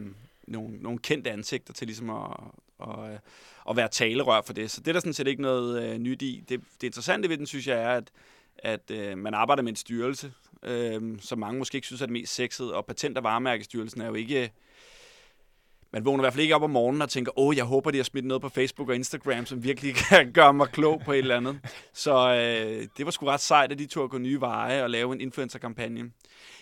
nogle, 0.48 0.76
nogle 0.80 0.98
kendte 0.98 1.30
ansigter 1.30 1.72
til 1.74 1.86
ligesom 1.86 2.10
at, 2.10 2.36
og, 2.82 3.12
øh, 3.12 3.18
og 3.64 3.76
være 3.76 3.88
talerør 3.88 4.42
for 4.42 4.52
det. 4.52 4.70
Så 4.70 4.80
det 4.80 4.88
er 4.88 4.92
der 4.92 5.00
sådan 5.00 5.12
set 5.12 5.26
ikke 5.26 5.42
noget 5.42 5.82
øh, 5.82 5.98
nyt 5.98 6.22
i. 6.22 6.44
Det, 6.48 6.60
det 6.80 6.86
interessante 6.86 7.28
ved 7.28 7.38
den, 7.38 7.46
synes 7.46 7.66
jeg, 7.66 7.82
er, 7.82 7.90
at, 7.96 8.10
at 8.58 8.90
øh, 8.90 9.18
man 9.18 9.34
arbejder 9.34 9.62
med 9.62 9.72
en 9.72 9.76
styrelse, 9.76 10.32
øh, 10.62 11.02
som 11.20 11.38
mange 11.38 11.58
måske 11.58 11.76
ikke 11.76 11.86
synes 11.86 12.02
er 12.02 12.06
det 12.06 12.12
mest 12.12 12.34
sexede, 12.34 12.74
og 12.74 12.84
Patent- 12.86 13.16
og 13.16 13.24
Varemærkestyrelsen 13.24 14.00
er 14.00 14.06
jo 14.06 14.14
ikke 14.14 14.52
man 15.92 16.04
vågner 16.04 16.22
i 16.22 16.24
hvert 16.24 16.32
fald 16.32 16.42
ikke 16.42 16.54
op 16.54 16.62
om 16.62 16.70
morgenen 16.70 17.02
og 17.02 17.10
tænker, 17.10 17.38
åh, 17.38 17.56
jeg 17.56 17.64
håber, 17.64 17.90
de 17.90 17.98
har 17.98 18.04
smidt 18.04 18.24
noget 18.24 18.40
på 18.40 18.48
Facebook 18.48 18.88
og 18.88 18.94
Instagram, 18.94 19.46
som 19.46 19.64
virkelig 19.64 19.94
kan 20.08 20.32
gøre 20.32 20.54
mig 20.54 20.68
klog 20.68 21.02
på 21.04 21.12
et 21.12 21.18
eller 21.18 21.36
andet. 21.36 21.60
Så 21.92 22.34
øh, 22.34 22.88
det 22.96 23.04
var 23.04 23.10
sgu 23.10 23.26
ret 23.26 23.40
sejt, 23.40 23.72
at 23.72 23.78
de 23.78 23.86
tog 23.86 24.04
at 24.04 24.10
gå 24.10 24.18
nye 24.18 24.40
veje 24.40 24.82
og 24.82 24.90
lave 24.90 25.12
en 25.12 25.20
influencer-kampagne. 25.20 26.12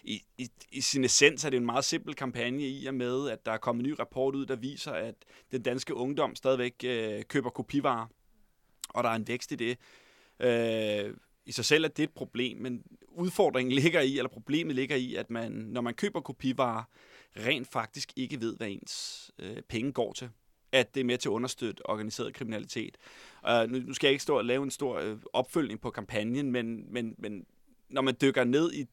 I, 0.04 0.22
i, 0.38 0.48
I 0.72 0.80
sin 0.80 1.04
essens 1.04 1.44
er 1.44 1.50
det 1.50 1.56
en 1.56 1.66
meget 1.66 1.84
simpel 1.84 2.14
kampagne 2.14 2.68
i 2.68 2.86
og 2.86 2.94
med, 2.94 3.30
at 3.30 3.46
der 3.46 3.52
er 3.52 3.58
kommet 3.58 3.84
en 3.84 3.90
ny 3.90 3.94
rapport 3.98 4.34
ud, 4.34 4.46
der 4.46 4.56
viser, 4.56 4.92
at 4.92 5.14
den 5.52 5.62
danske 5.62 5.94
ungdom 5.94 6.34
stadigvæk 6.34 6.74
øh, 6.84 7.22
køber 7.28 7.50
kopivarer, 7.50 8.06
og 8.88 9.04
der 9.04 9.10
er 9.10 9.14
en 9.14 9.28
vækst 9.28 9.52
i 9.52 9.56
det. 9.56 9.78
Øh, 10.40 11.14
I 11.46 11.52
sig 11.52 11.64
selv 11.64 11.84
er 11.84 11.88
det 11.88 12.02
et 12.02 12.14
problem, 12.14 12.58
men 12.58 12.82
udfordringen 13.08 13.72
ligger 13.82 14.00
i, 14.00 14.18
eller 14.18 14.30
problemet 14.30 14.76
ligger 14.76 14.96
i, 14.96 15.14
at 15.14 15.30
man, 15.30 15.52
når 15.52 15.80
man 15.80 15.94
køber 15.94 16.20
kopivarer, 16.20 16.82
rent 17.36 17.68
faktisk 17.68 18.12
ikke 18.16 18.40
ved, 18.40 18.56
hvad 18.56 18.68
ens 18.68 19.30
øh, 19.38 19.62
penge 19.68 19.92
går 19.92 20.12
til. 20.12 20.30
At 20.72 20.94
det 20.94 21.00
er 21.00 21.04
med 21.04 21.18
til 21.18 21.28
at 21.28 21.32
understøtte 21.32 21.90
organiseret 21.90 22.34
kriminalitet. 22.34 22.96
Uh, 23.48 23.70
nu, 23.70 23.78
nu 23.78 23.94
skal 23.94 24.08
jeg 24.08 24.12
ikke 24.12 24.22
stå 24.22 24.38
og 24.38 24.44
lave 24.44 24.62
en 24.62 24.70
stor 24.70 24.98
øh, 24.98 25.16
opfølgning 25.32 25.80
på 25.80 25.90
kampagnen, 25.90 26.52
men, 26.52 26.92
men, 26.92 27.14
men 27.18 27.46
når 27.88 28.02
man 28.02 28.16
dykker 28.20 28.44
ned 28.44 28.72
i 28.72 28.86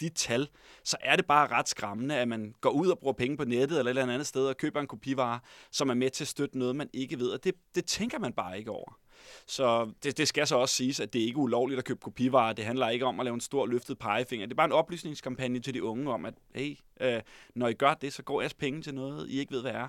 de 0.00 0.08
tal, 0.08 0.48
så 0.84 0.96
er 1.00 1.16
det 1.16 1.26
bare 1.26 1.46
ret 1.46 1.68
skræmmende, 1.68 2.16
at 2.16 2.28
man 2.28 2.54
går 2.60 2.70
ud 2.70 2.88
og 2.88 2.98
bruger 2.98 3.12
penge 3.12 3.36
på 3.36 3.44
nettet 3.44 3.78
eller 3.78 3.90
et 3.90 3.98
eller 3.98 4.14
andet 4.14 4.26
sted 4.26 4.46
og 4.46 4.56
køber 4.56 4.80
en 4.80 4.86
kopivare, 4.86 5.40
som 5.70 5.88
er 5.88 5.94
med 5.94 6.10
til 6.10 6.24
at 6.24 6.28
støtte 6.28 6.58
noget, 6.58 6.76
man 6.76 6.90
ikke 6.92 7.18
ved. 7.18 7.28
Og 7.28 7.44
det, 7.44 7.54
det 7.74 7.84
tænker 7.84 8.18
man 8.18 8.32
bare 8.32 8.58
ikke 8.58 8.70
over. 8.70 8.98
Så 9.46 9.90
det, 10.02 10.18
det 10.18 10.28
skal 10.28 10.46
så 10.46 10.56
også 10.56 10.74
siges, 10.74 11.00
at 11.00 11.12
det 11.12 11.22
er 11.22 11.26
ikke 11.26 11.38
ulovligt 11.38 11.78
at 11.78 11.84
købe 11.84 12.00
kopivarer. 12.00 12.52
Det 12.52 12.64
handler 12.64 12.88
ikke 12.88 13.06
om 13.06 13.20
at 13.20 13.24
lave 13.24 13.34
en 13.34 13.40
stor 13.40 13.66
løftet 13.66 13.98
pegefinger. 13.98 14.46
Det 14.46 14.52
er 14.52 14.56
bare 14.56 14.66
en 14.66 14.72
oplysningskampagne 14.72 15.60
til 15.60 15.74
de 15.74 15.82
unge 15.82 16.12
om, 16.12 16.24
at 16.24 16.34
hey, 16.54 16.76
øh, 17.00 17.20
når 17.54 17.68
I 17.68 17.72
gør 17.72 17.94
det, 17.94 18.12
så 18.12 18.22
går 18.22 18.40
jeres 18.40 18.54
penge 18.54 18.82
til 18.82 18.94
noget, 18.94 19.28
I 19.28 19.40
ikke 19.40 19.52
ved, 19.52 19.62
hvad 19.62 19.72
er. 19.72 19.88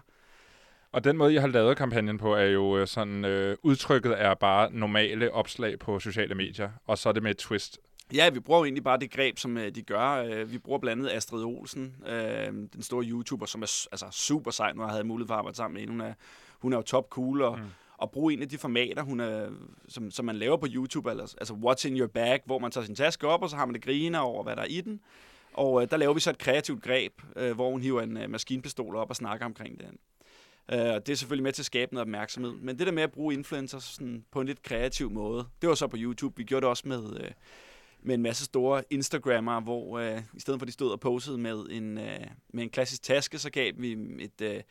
Og 0.91 1.03
den 1.03 1.17
måde, 1.17 1.33
I 1.33 1.37
har 1.37 1.47
lavet 1.47 1.77
kampagnen 1.77 2.17
på, 2.17 2.35
er 2.35 2.45
jo 2.45 2.77
øh, 2.77 2.87
sådan, 2.87 3.25
øh, 3.25 3.57
udtrykket 3.63 4.21
er 4.21 4.33
bare 4.33 4.71
normale 4.71 5.31
opslag 5.31 5.79
på 5.79 5.99
sociale 5.99 6.35
medier, 6.35 6.69
og 6.85 6.97
så 6.97 7.09
er 7.09 7.13
det 7.13 7.23
med 7.23 7.31
et 7.31 7.37
twist. 7.37 7.79
Ja, 8.13 8.29
vi 8.29 8.39
bruger 8.39 8.63
egentlig 8.63 8.83
bare 8.83 8.99
det 8.99 9.11
greb, 9.11 9.37
som 9.37 9.57
øh, 9.57 9.75
de 9.75 9.81
gør. 9.81 10.09
Øh, 10.09 10.51
vi 10.51 10.57
bruger 10.57 10.79
blandt 10.79 11.01
andet 11.01 11.15
Astrid 11.15 11.43
Olsen, 11.43 11.95
øh, 12.07 12.47
den 12.47 12.81
store 12.81 13.05
YouTuber, 13.05 13.45
som 13.45 13.61
er 13.61 13.87
altså, 13.91 14.05
super 14.11 14.51
sej. 14.51 14.73
Nu 14.73 14.81
har 14.81 14.87
jeg 14.87 14.93
havde 14.93 15.03
mulighed 15.07 15.27
for 15.27 15.33
at 15.33 15.37
arbejde 15.37 15.57
sammen 15.57 15.73
med 15.73 15.81
hende. 15.81 15.93
Hun 15.93 16.01
er, 16.01 16.13
hun 16.59 16.73
er 16.73 16.77
jo 16.77 16.81
top 16.81 17.09
cool, 17.09 17.41
og, 17.41 17.57
mm 17.57 17.65
og 17.99 18.11
bruge 18.11 18.33
en 18.33 18.41
af 18.41 18.49
de 18.49 18.57
formater, 18.57 19.03
hun 19.03 19.19
er, 19.19 19.49
som, 19.87 20.11
som 20.11 20.25
man 20.25 20.35
laver 20.35 20.57
på 20.57 20.67
YouTube, 20.69 21.11
altså, 21.11 21.35
altså 21.37 21.53
What's 21.53 21.87
in 21.87 21.97
your 21.97 22.07
bag, 22.07 22.39
hvor 22.45 22.59
man 22.59 22.71
tager 22.71 22.85
sin 22.85 22.95
taske 22.95 23.27
op, 23.27 23.41
og 23.41 23.49
så 23.49 23.55
har 23.55 23.65
man 23.65 23.75
det 23.75 23.83
griner 23.83 24.19
over, 24.19 24.43
hvad 24.43 24.55
der 24.55 24.61
er 24.61 24.67
i 24.67 24.81
den. 24.81 24.99
Og 25.53 25.81
øh, 25.81 25.91
der 25.91 25.97
laver 25.97 26.13
vi 26.13 26.19
så 26.19 26.29
et 26.29 26.37
kreativt 26.37 26.83
greb, 26.83 27.21
øh, 27.35 27.55
hvor 27.55 27.71
hun 27.71 27.81
hiver 27.81 28.01
en 28.01 28.17
øh, 28.17 28.29
maskinpistol 28.29 28.95
op 28.95 29.09
og 29.09 29.15
snakker 29.15 29.45
omkring 29.45 29.79
den. 29.79 29.97
Øh, 30.71 30.93
og 30.93 31.05
det 31.05 31.11
er 31.11 31.15
selvfølgelig 31.15 31.43
med 31.43 31.53
til 31.53 31.61
at 31.61 31.65
skabe 31.65 31.93
noget 31.93 32.01
opmærksomhed. 32.01 32.51
Men 32.51 32.79
det 32.79 32.87
der 32.87 32.93
med 32.93 33.03
at 33.03 33.11
bruge 33.11 33.33
influencers 33.33 33.83
sådan, 33.83 34.25
på 34.31 34.41
en 34.41 34.47
lidt 34.47 34.63
kreativ 34.63 35.11
måde, 35.11 35.45
det 35.61 35.69
var 35.69 35.75
så 35.75 35.87
på 35.87 35.97
YouTube. 35.99 36.37
Vi 36.37 36.43
gjorde 36.43 36.61
det 36.61 36.69
også 36.69 36.87
med, 36.87 37.19
øh, 37.21 37.31
med 38.01 38.15
en 38.15 38.21
masse 38.21 38.45
store 38.45 38.83
Instagrammer, 38.89 39.61
hvor 39.61 39.99
øh, 39.99 40.21
i 40.33 40.39
stedet 40.39 40.59
for 40.59 40.65
de 40.65 40.71
stod 40.71 40.91
og 40.91 40.99
posede 40.99 41.37
med 41.37 41.65
en, 41.69 41.97
øh, 41.97 42.27
med 42.53 42.63
en 42.63 42.69
klassisk 42.69 43.03
taske, 43.03 43.37
så 43.37 43.49
gav 43.49 43.71
vi 43.77 43.91
et, 44.19 44.41
øh, 44.41 44.61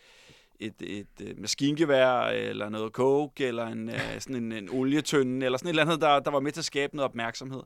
et, 0.60 0.74
et, 0.80 1.06
et 1.20 1.38
maskingevær, 1.38 2.20
eller 2.22 2.68
noget 2.68 2.92
coke, 2.92 3.46
eller 3.46 3.66
en, 3.66 3.88
øh, 3.88 4.00
sådan 4.20 4.36
en, 4.36 4.52
en 4.52 4.68
olietønde, 4.72 5.46
eller 5.46 5.58
sådan 5.58 5.68
et 5.68 5.70
eller 5.70 5.82
andet, 5.84 6.00
der, 6.00 6.20
der 6.20 6.30
var 6.30 6.40
med 6.40 6.52
til 6.52 6.60
at 6.60 6.64
skabe 6.64 6.96
noget 6.96 7.08
opmærksomhed. 7.08 7.62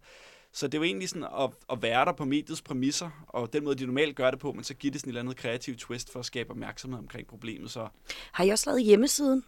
Så 0.54 0.66
det 0.66 0.74
er 0.74 0.78
jo 0.78 0.84
egentlig 0.84 1.08
sådan 1.08 1.24
at, 1.40 1.50
at 1.72 1.82
være 1.82 2.04
der 2.04 2.12
på 2.12 2.24
mediets 2.24 2.62
præmisser, 2.62 3.10
og 3.28 3.52
den 3.52 3.64
måde, 3.64 3.76
de 3.76 3.86
normalt 3.86 4.16
gør 4.16 4.30
det 4.30 4.40
på, 4.40 4.52
men 4.52 4.64
så 4.64 4.74
give 4.74 4.92
det 4.92 5.00
sådan 5.00 5.08
et 5.08 5.12
eller 5.12 5.20
andet 5.20 5.36
kreativt 5.36 5.78
twist 5.78 6.12
for 6.12 6.18
at 6.20 6.26
skabe 6.26 6.50
opmærksomhed 6.50 6.98
omkring 6.98 7.26
problemet. 7.26 7.70
Så 7.70 7.88
Har 8.32 8.44
I 8.44 8.48
også 8.48 8.70
lavet 8.70 8.82
hjemmesiden? 8.84 9.44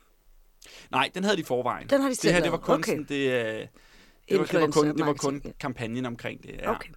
nej, 0.90 1.10
den 1.14 1.24
havde 1.24 1.36
de 1.36 1.44
forvejen. 1.44 1.90
Den 1.90 2.00
har 2.00 2.08
de 2.08 2.10
det 2.10 2.18
selv 2.18 2.34
her, 2.34 2.42
det 2.42 2.52
var 2.52 2.58
kun 2.58 2.74
Okay. 2.74 2.92
sådan, 2.92 3.04
det, 3.08 3.14
øh, 3.30 3.66
det, 4.28 4.38
var, 4.38 4.44
det, 4.44 4.60
var 4.60 4.66
kun, 4.66 4.98
det 4.98 5.06
var 5.06 5.12
kun 5.12 5.42
kampagnen 5.60 6.06
omkring 6.06 6.42
det. 6.42 6.50
Ja. 6.52 6.70
Okay. 6.74 6.88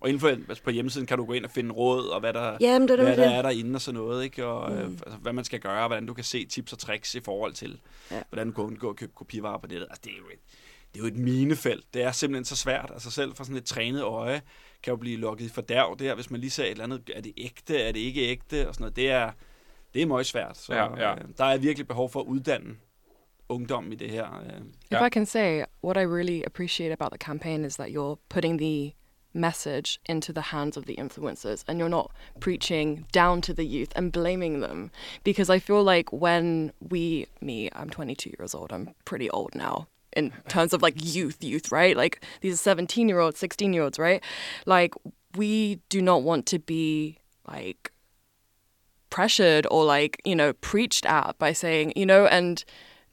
Og 0.00 0.08
inden 0.08 0.20
for, 0.20 0.28
altså 0.28 0.62
på 0.64 0.70
hjemmesiden 0.70 1.06
kan 1.06 1.18
du 1.18 1.24
gå 1.24 1.32
ind 1.32 1.44
og 1.44 1.50
finde 1.50 1.70
råd, 1.74 2.06
og 2.08 2.20
hvad 2.20 2.32
der, 2.32 2.56
Jamen, 2.60 2.88
det 2.88 2.92
er 2.92 2.96
hvad 2.96 3.04
nemlig 3.06 3.16
der 3.24 3.28
det. 3.30 3.38
er 3.38 3.42
derinde 3.42 3.76
og 3.76 3.80
sådan 3.80 4.00
noget, 4.00 4.24
ikke? 4.24 4.46
og 4.46 4.72
mm. 4.72 4.78
øh, 4.78 4.84
altså, 4.84 5.18
hvad 5.22 5.32
man 5.32 5.44
skal 5.44 5.60
gøre, 5.60 5.82
og 5.82 5.88
hvordan 5.88 6.06
du 6.06 6.14
kan 6.14 6.24
se 6.24 6.46
tips 6.46 6.72
og 6.72 6.78
tricks 6.78 7.14
i 7.14 7.20
forhold 7.20 7.52
til, 7.52 7.80
Ja. 8.10 8.22
hvordan 8.28 8.46
du 8.46 8.52
kan 8.52 8.64
undgå 8.64 8.90
at 8.90 8.96
købe 8.96 9.12
kopivarer 9.14 9.58
på 9.58 9.66
nettet. 9.66 9.86
Altså, 9.90 10.00
det 10.04 10.12
er 10.12 10.16
jo 10.18 10.24
et, 10.32 10.38
det 10.94 11.00
er 11.00 11.04
jo 11.04 11.06
et 11.06 11.16
minefelt. 11.18 11.84
Det 11.94 12.02
er 12.02 12.12
simpelthen 12.12 12.44
så 12.44 12.56
svært. 12.56 12.90
Altså 12.92 13.10
selv 13.10 13.34
for 13.34 13.44
sådan 13.44 13.56
et 13.56 13.64
trænet 13.64 14.02
øje 14.02 14.40
kan 14.82 14.90
jo 14.90 14.96
blive 14.96 15.16
lukket 15.16 15.44
i 15.44 15.48
fordærv 15.48 15.96
der, 15.98 16.14
hvis 16.14 16.30
man 16.30 16.40
lige 16.40 16.50
ser 16.50 16.64
et 16.64 16.70
eller 16.70 16.84
andet, 16.84 17.10
er 17.14 17.20
det 17.20 17.32
ægte, 17.36 17.76
er 17.82 17.92
det 17.92 18.00
ikke 18.00 18.20
ægte, 18.28 18.68
og 18.68 18.74
sådan 18.74 18.82
noget. 18.82 18.96
Det 18.96 19.10
er, 19.10 19.30
det 19.94 20.02
er 20.02 20.06
meget 20.06 20.26
svært. 20.26 20.58
Så 20.58 20.74
Ja, 20.74 20.96
ja. 21.00 21.14
Øh, 21.14 21.20
der 21.38 21.44
er 21.44 21.58
virkelig 21.58 21.88
behov 21.88 22.10
for 22.10 22.20
at 22.20 22.26
uddanne 22.26 22.76
ungdom 23.48 23.92
i 23.92 23.94
det 23.94 24.10
her. 24.10 24.26
Øh. 24.44 24.60
If. 24.90 25.06
I 25.06 25.10
can 25.12 25.26
say, 25.26 25.62
what 25.84 25.96
I 25.96 26.06
really 26.06 26.42
appreciate 26.46 26.92
about 26.92 27.10
the 27.12 27.18
campaign 27.26 27.64
is 27.64 27.74
that 27.76 27.88
you're 27.88 28.16
putting 28.28 28.58
the 28.60 28.92
message 29.38 30.00
into 30.06 30.32
the 30.32 30.42
hands 30.42 30.76
of 30.76 30.86
the 30.86 30.96
influencers 30.96 31.64
and 31.66 31.78
you're 31.78 31.88
not 31.88 32.10
preaching 32.40 33.06
down 33.12 33.40
to 33.42 33.54
the 33.54 33.64
youth 33.64 33.92
and 33.96 34.12
blaming 34.12 34.60
them. 34.60 34.90
Because 35.24 35.48
I 35.48 35.58
feel 35.58 35.82
like 35.82 36.12
when 36.12 36.72
we, 36.80 37.26
me, 37.40 37.70
I'm 37.72 37.90
22 37.90 38.34
years 38.38 38.54
old, 38.54 38.72
I'm 38.72 38.94
pretty 39.04 39.30
old 39.30 39.54
now 39.54 39.88
in 40.14 40.32
terms 40.48 40.72
of 40.72 40.82
like 40.82 40.94
youth, 40.96 41.42
youth, 41.42 41.70
right? 41.70 41.96
Like 41.96 42.24
these 42.40 42.54
are 42.54 42.56
17 42.56 43.08
year 43.08 43.20
olds, 43.20 43.38
16 43.38 43.72
year 43.72 43.82
olds, 43.82 43.98
right? 43.98 44.22
Like 44.66 44.94
we 45.36 45.80
do 45.88 46.02
not 46.02 46.22
want 46.22 46.46
to 46.46 46.58
be 46.58 47.18
like 47.46 47.92
pressured 49.10 49.66
or 49.70 49.84
like 49.84 50.20
you 50.24 50.36
know 50.36 50.52
preached 50.54 51.06
at 51.06 51.38
by 51.38 51.52
saying 51.52 51.92
you 51.96 52.04
know 52.04 52.26
and 52.26 52.64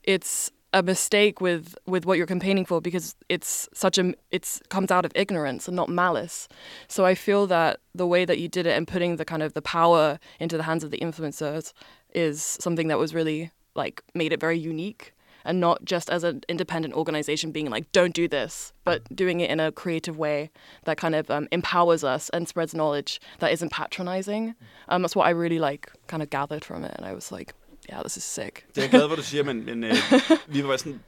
it's 0.02 0.50
a 0.76 0.82
mistake 0.82 1.40
with 1.40 1.74
with 1.86 2.04
what 2.04 2.18
you're 2.18 2.26
campaigning 2.26 2.66
for 2.66 2.82
because 2.82 3.16
it's 3.30 3.66
such 3.72 3.96
a 3.96 4.14
it's 4.30 4.60
comes 4.68 4.90
out 4.90 5.06
of 5.06 5.12
ignorance 5.14 5.66
and 5.66 5.74
not 5.74 5.88
malice. 5.88 6.48
So 6.86 7.06
i 7.06 7.14
feel 7.14 7.46
that 7.46 7.80
the 7.94 8.06
way 8.06 8.26
that 8.26 8.38
you 8.38 8.46
did 8.46 8.66
it 8.66 8.76
and 8.76 8.86
putting 8.86 9.16
the 9.16 9.24
kind 9.24 9.42
of 9.42 9.54
the 9.54 9.62
power 9.62 10.18
into 10.38 10.58
the 10.58 10.64
hands 10.64 10.84
of 10.84 10.90
the 10.90 10.98
influencers 10.98 11.72
is 12.12 12.42
something 12.42 12.88
that 12.88 12.98
was 12.98 13.14
really 13.14 13.50
like 13.74 14.02
made 14.14 14.34
it 14.34 14.40
very 14.40 14.58
unique 14.58 15.14
and 15.46 15.60
not 15.60 15.82
just 15.82 16.10
as 16.10 16.24
an 16.24 16.42
independent 16.46 16.92
organization 16.92 17.52
being 17.52 17.70
like 17.70 17.90
don't 17.92 18.14
do 18.14 18.28
this 18.28 18.74
but 18.84 19.00
doing 19.16 19.40
it 19.40 19.48
in 19.48 19.60
a 19.60 19.72
creative 19.72 20.18
way 20.18 20.50
that 20.84 20.98
kind 20.98 21.14
of 21.14 21.30
um, 21.30 21.48
empowers 21.52 22.04
us 22.04 22.28
and 22.30 22.48
spreads 22.48 22.74
knowledge 22.74 23.18
that 23.38 23.50
isn't 23.50 23.72
patronizing. 23.72 24.54
Um, 24.90 25.00
that's 25.00 25.16
what 25.16 25.26
i 25.26 25.30
really 25.30 25.58
like 25.58 25.90
kind 26.06 26.22
of 26.22 26.28
gathered 26.28 26.66
from 26.66 26.84
it. 26.84 26.94
And 26.96 27.06
i 27.06 27.14
was 27.14 27.32
like 27.32 27.54
yeah 27.92 28.00
this 28.00 28.16
is 28.16 28.24
sick 28.24 28.66
Det 28.68 28.78
er 28.78 28.82
jeg 28.82 28.90
glad 28.90 29.08
for, 29.08 29.16
du 29.16 29.22
siger, 29.22 29.44
men, 29.44 29.64
men 29.64 29.84
øh, 29.84 29.94
vi 30.54 30.64
var 30.64 30.76
sådan, 30.76 31.00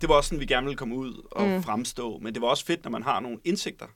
det 0.00 0.08
var 0.08 0.14
også 0.14 0.28
sådan, 0.28 0.40
vi 0.40 0.46
gerne 0.46 0.66
ville 0.66 0.76
komme 0.76 0.94
ud 0.96 1.28
og 1.30 1.48
mm. 1.48 1.62
fremstå. 1.62 2.18
Men 2.18 2.34
det 2.34 2.42
var 2.42 2.48
også 2.48 2.64
fedt, 2.64 2.84
når 2.84 2.90
man 2.90 3.02
har 3.02 3.20
nogle 3.20 3.38
indsigter, 3.44 3.86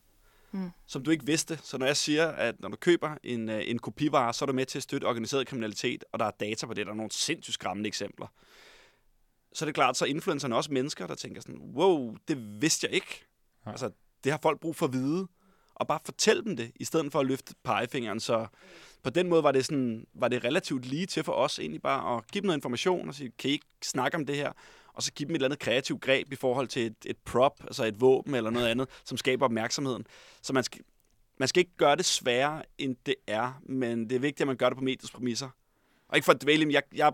mm. 0.52 0.70
som 0.86 1.02
du 1.02 1.10
ikke 1.10 1.26
vidste. 1.26 1.58
Så 1.62 1.78
når 1.78 1.86
jeg 1.86 1.96
siger, 1.96 2.28
at 2.28 2.60
når 2.60 2.68
du 2.68 2.76
køber 2.76 3.16
en, 3.22 3.48
øh, 3.48 3.62
en 3.66 3.78
kopivare, 3.78 4.34
så 4.34 4.44
er 4.44 4.46
du 4.46 4.52
med 4.52 4.66
til 4.66 4.78
at 4.78 4.82
støtte 4.82 5.04
organiseret 5.04 5.46
kriminalitet, 5.46 6.04
og 6.12 6.18
der 6.18 6.24
er 6.24 6.30
data 6.40 6.66
på 6.66 6.74
det, 6.74 6.86
der 6.86 6.92
er 6.92 6.96
nogle 6.96 7.12
sindssygt 7.12 7.54
skræmmende 7.54 7.88
eksempler. 7.88 8.26
Så 9.52 9.64
er 9.64 9.66
det 9.66 9.74
klart, 9.74 9.96
så 9.96 10.04
er 10.04 10.08
influencerne 10.08 10.56
også 10.56 10.72
mennesker, 10.72 11.06
der 11.06 11.14
tænker 11.14 11.40
sådan, 11.40 11.60
wow, 11.74 12.16
det 12.28 12.62
vidste 12.62 12.86
jeg 12.86 12.94
ikke. 12.94 13.24
Ja. 13.66 13.70
Altså, 13.70 13.90
det 14.24 14.32
har 14.32 14.38
folk 14.42 14.60
brug 14.60 14.76
for 14.76 14.86
at 14.86 14.92
vide. 14.92 15.28
Og 15.74 15.86
bare 15.86 16.00
fortæl 16.04 16.44
dem 16.44 16.56
det, 16.56 16.72
i 16.76 16.84
stedet 16.84 17.12
for 17.12 17.20
at 17.20 17.26
løfte 17.26 17.54
pegefingeren. 17.64 18.20
Så 18.20 18.46
på 19.04 19.10
den 19.10 19.28
måde 19.28 19.42
var 19.42 19.52
det, 19.52 19.64
sådan, 19.64 20.06
var 20.14 20.28
det 20.28 20.44
relativt 20.44 20.86
lige 20.86 21.06
til 21.06 21.24
for 21.24 21.32
os 21.32 21.58
egentlig 21.58 21.82
bare 21.82 22.16
at 22.16 22.30
give 22.32 22.42
dem 22.42 22.46
noget 22.46 22.58
information 22.58 23.08
og 23.08 23.14
sige, 23.14 23.32
kan 23.38 23.50
I 23.50 23.52
ikke 23.52 23.66
snakke 23.82 24.16
om 24.16 24.26
det 24.26 24.36
her? 24.36 24.52
Og 24.94 25.02
så 25.02 25.12
give 25.12 25.26
dem 25.26 25.34
et 25.34 25.36
eller 25.36 25.48
andet 25.48 25.58
kreativt 25.58 26.00
greb 26.00 26.32
i 26.32 26.36
forhold 26.36 26.68
til 26.68 26.86
et, 26.86 26.96
et 27.06 27.16
prop, 27.24 27.60
altså 27.64 27.84
et 27.84 28.00
våben 28.00 28.34
eller 28.34 28.50
noget 28.50 28.66
andet, 28.66 28.88
som 29.04 29.16
skaber 29.16 29.44
opmærksomheden. 29.44 30.06
Så 30.42 30.52
man 30.52 30.64
skal, 30.64 30.80
man 31.38 31.48
skal 31.48 31.60
ikke 31.60 31.76
gøre 31.76 31.96
det 31.96 32.04
sværere, 32.04 32.62
end 32.78 32.96
det 33.06 33.14
er, 33.26 33.60
men 33.62 34.10
det 34.10 34.16
er 34.16 34.20
vigtigt, 34.20 34.40
at 34.40 34.46
man 34.46 34.56
gør 34.56 34.68
det 34.68 34.78
på 34.78 34.84
mediets 34.84 35.10
præmisser. 35.10 35.48
Og 36.08 36.16
ikke 36.16 36.24
for 36.24 36.32
at 36.32 36.42
dvæle, 36.42 36.72
jeg, 36.72 36.82
jeg, 36.94 37.12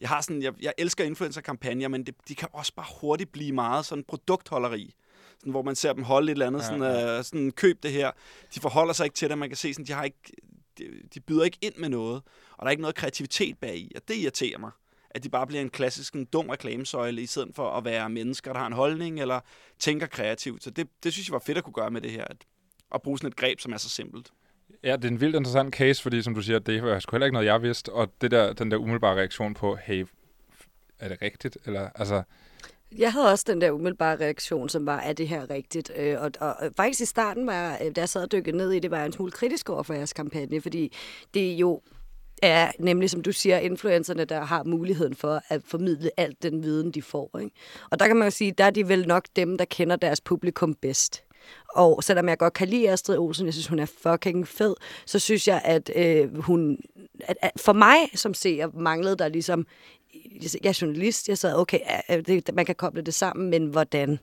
jeg 0.00 0.08
har 0.08 0.20
sådan, 0.20 0.42
jeg, 0.42 0.52
jeg 0.60 0.72
elsker 0.78 1.04
influencer-kampagner, 1.04 1.88
men 1.88 2.06
det, 2.06 2.14
de 2.28 2.34
kan 2.34 2.48
også 2.52 2.72
bare 2.74 2.86
hurtigt 3.00 3.32
blive 3.32 3.52
meget 3.52 3.86
sådan 3.86 4.04
produktholderi. 4.04 4.94
Sådan, 5.38 5.50
hvor 5.50 5.62
man 5.62 5.76
ser 5.76 5.92
dem 5.92 6.02
holde 6.02 6.26
et 6.26 6.34
eller 6.34 6.46
andet, 6.46 6.60
Ja, 6.60 6.64
sådan, 6.64 7.16
øh, 7.18 7.24
sådan, 7.24 7.50
køb 7.50 7.82
det 7.82 7.92
her. 7.92 8.10
De 8.54 8.60
forholder 8.60 8.92
sig 8.92 9.04
ikke 9.04 9.16
til 9.16 9.30
det, 9.30 9.38
man 9.38 9.48
kan 9.48 9.56
se, 9.56 9.74
sådan, 9.74 9.86
de, 9.86 9.92
har 9.92 10.04
ikke, 10.04 10.32
de, 10.78 10.84
de 11.14 11.20
byder 11.20 11.44
ikke 11.44 11.58
ind 11.62 11.74
med 11.76 11.88
noget, 11.88 12.22
og 12.52 12.58
der 12.60 12.64
er 12.66 12.70
ikke 12.70 12.80
noget 12.80 12.96
kreativitet 12.96 13.58
bag 13.58 13.76
i, 13.76 13.92
og 13.96 14.02
det 14.08 14.16
irriterer 14.16 14.58
mig. 14.58 14.70
At 15.10 15.24
de 15.24 15.28
bare 15.28 15.46
bliver 15.46 15.60
en 15.60 15.70
klassisk 15.70 16.14
en 16.14 16.24
dum 16.24 16.48
reklamesøjle, 16.48 17.22
i 17.22 17.26
stedet 17.26 17.50
for 17.54 17.70
at 17.70 17.84
være 17.84 18.10
mennesker, 18.10 18.52
der 18.52 18.60
har 18.60 18.66
en 18.66 18.72
holdning, 18.72 19.20
eller 19.20 19.40
tænker 19.78 20.06
kreativt. 20.06 20.64
Så 20.64 20.70
det, 20.70 20.88
det 21.04 21.12
synes 21.12 21.28
jeg 21.28 21.32
var 21.32 21.38
fedt 21.38 21.58
at 21.58 21.64
kunne 21.64 21.72
gøre 21.72 21.90
med 21.90 22.00
det 22.00 22.10
her, 22.10 22.24
at, 22.24 22.36
at 22.94 23.02
bruge 23.02 23.18
sådan 23.18 23.28
et 23.28 23.36
greb, 23.36 23.60
som 23.60 23.72
er 23.72 23.76
så 23.76 23.88
simpelt. 23.88 24.30
Ja, 24.82 24.96
det 24.96 25.04
er 25.04 25.08
en 25.08 25.20
vildt 25.20 25.36
interessant 25.36 25.74
case, 25.74 26.02
fordi 26.02 26.22
som 26.22 26.34
du 26.34 26.42
siger, 26.42 26.58
det 26.58 26.82
var 26.82 26.98
sgu 26.98 27.14
heller 27.14 27.26
ikke 27.26 27.32
noget, 27.32 27.46
jeg 27.46 27.62
vidste, 27.62 27.92
og 27.92 28.12
det 28.20 28.30
der, 28.30 28.52
den 28.52 28.70
der 28.70 28.76
umiddelbare 28.76 29.16
reaktion 29.16 29.54
på, 29.54 29.76
hey, 29.76 30.06
er 30.98 31.08
det 31.08 31.22
rigtigt? 31.22 31.58
Eller, 31.66 31.90
altså, 31.94 32.22
jeg 32.96 33.12
havde 33.12 33.30
også 33.30 33.44
den 33.48 33.60
der 33.60 33.70
umiddelbare 33.70 34.16
reaktion, 34.16 34.68
som 34.68 34.86
var, 34.86 35.00
er 35.00 35.12
det 35.12 35.28
her 35.28 35.50
rigtigt? 35.50 35.92
Øh, 35.96 36.20
og, 36.20 36.30
og, 36.40 36.54
og 36.58 36.70
faktisk 36.76 37.00
i 37.00 37.04
starten, 37.04 37.46
var, 37.46 37.52
jeg, 37.52 37.96
da 37.96 38.00
jeg 38.00 38.08
sad 38.08 38.22
og 38.22 38.32
dykkede 38.32 38.56
ned 38.56 38.72
i 38.72 38.78
det, 38.78 38.90
var 38.90 38.96
jeg 38.96 39.06
en 39.06 39.12
smule 39.12 39.32
kritisk 39.32 39.70
over 39.70 39.82
for 39.82 39.94
jeres 39.94 40.12
kampagne, 40.12 40.60
fordi 40.60 40.96
det 41.34 41.52
jo 41.52 41.80
er 42.42 42.72
nemlig, 42.78 43.10
som 43.10 43.22
du 43.22 43.32
siger, 43.32 43.58
influencerne, 43.58 44.24
der 44.24 44.40
har 44.40 44.64
muligheden 44.64 45.14
for 45.14 45.42
at 45.48 45.62
formidle 45.64 46.10
alt 46.16 46.42
den 46.42 46.62
viden, 46.62 46.90
de 46.90 47.02
får. 47.02 47.38
Ikke? 47.38 47.54
Og 47.90 48.00
der 48.00 48.06
kan 48.06 48.16
man 48.16 48.26
jo 48.26 48.30
sige, 48.30 48.52
der 48.52 48.64
er 48.64 48.70
de 48.70 48.88
vel 48.88 49.08
nok 49.08 49.24
dem, 49.36 49.58
der 49.58 49.64
kender 49.64 49.96
deres 49.96 50.20
publikum 50.20 50.74
bedst. 50.74 51.24
Og 51.78 52.04
selvom 52.04 52.28
jeg 52.28 52.38
godt 52.38 52.52
kan 52.52 52.68
lide 52.68 52.90
Astrid 52.90 53.18
Olsen, 53.18 53.46
jeg 53.46 53.54
synes, 53.54 53.66
hun 53.66 53.78
er 53.78 53.86
fucking 53.86 54.48
fed, 54.48 54.74
så 55.06 55.18
synes 55.18 55.48
jeg, 55.48 55.62
at 55.64 55.90
øh, 55.96 56.38
hun... 56.38 56.78
At, 57.20 57.36
at 57.42 57.50
for 57.56 57.72
mig 57.72 57.96
som 58.14 58.34
seer 58.34 58.68
manglede 58.74 59.16
der 59.16 59.28
ligesom... 59.28 59.66
Jeg 60.62 60.68
er 60.68 60.78
journalist, 60.82 61.28
jeg 61.28 61.38
sad, 61.38 61.56
okay, 61.56 61.78
det, 62.08 62.54
man 62.54 62.66
kan 62.66 62.74
koble 62.74 63.02
det 63.02 63.14
sammen, 63.14 63.50
men 63.50 63.66
hvordan? 63.66 64.18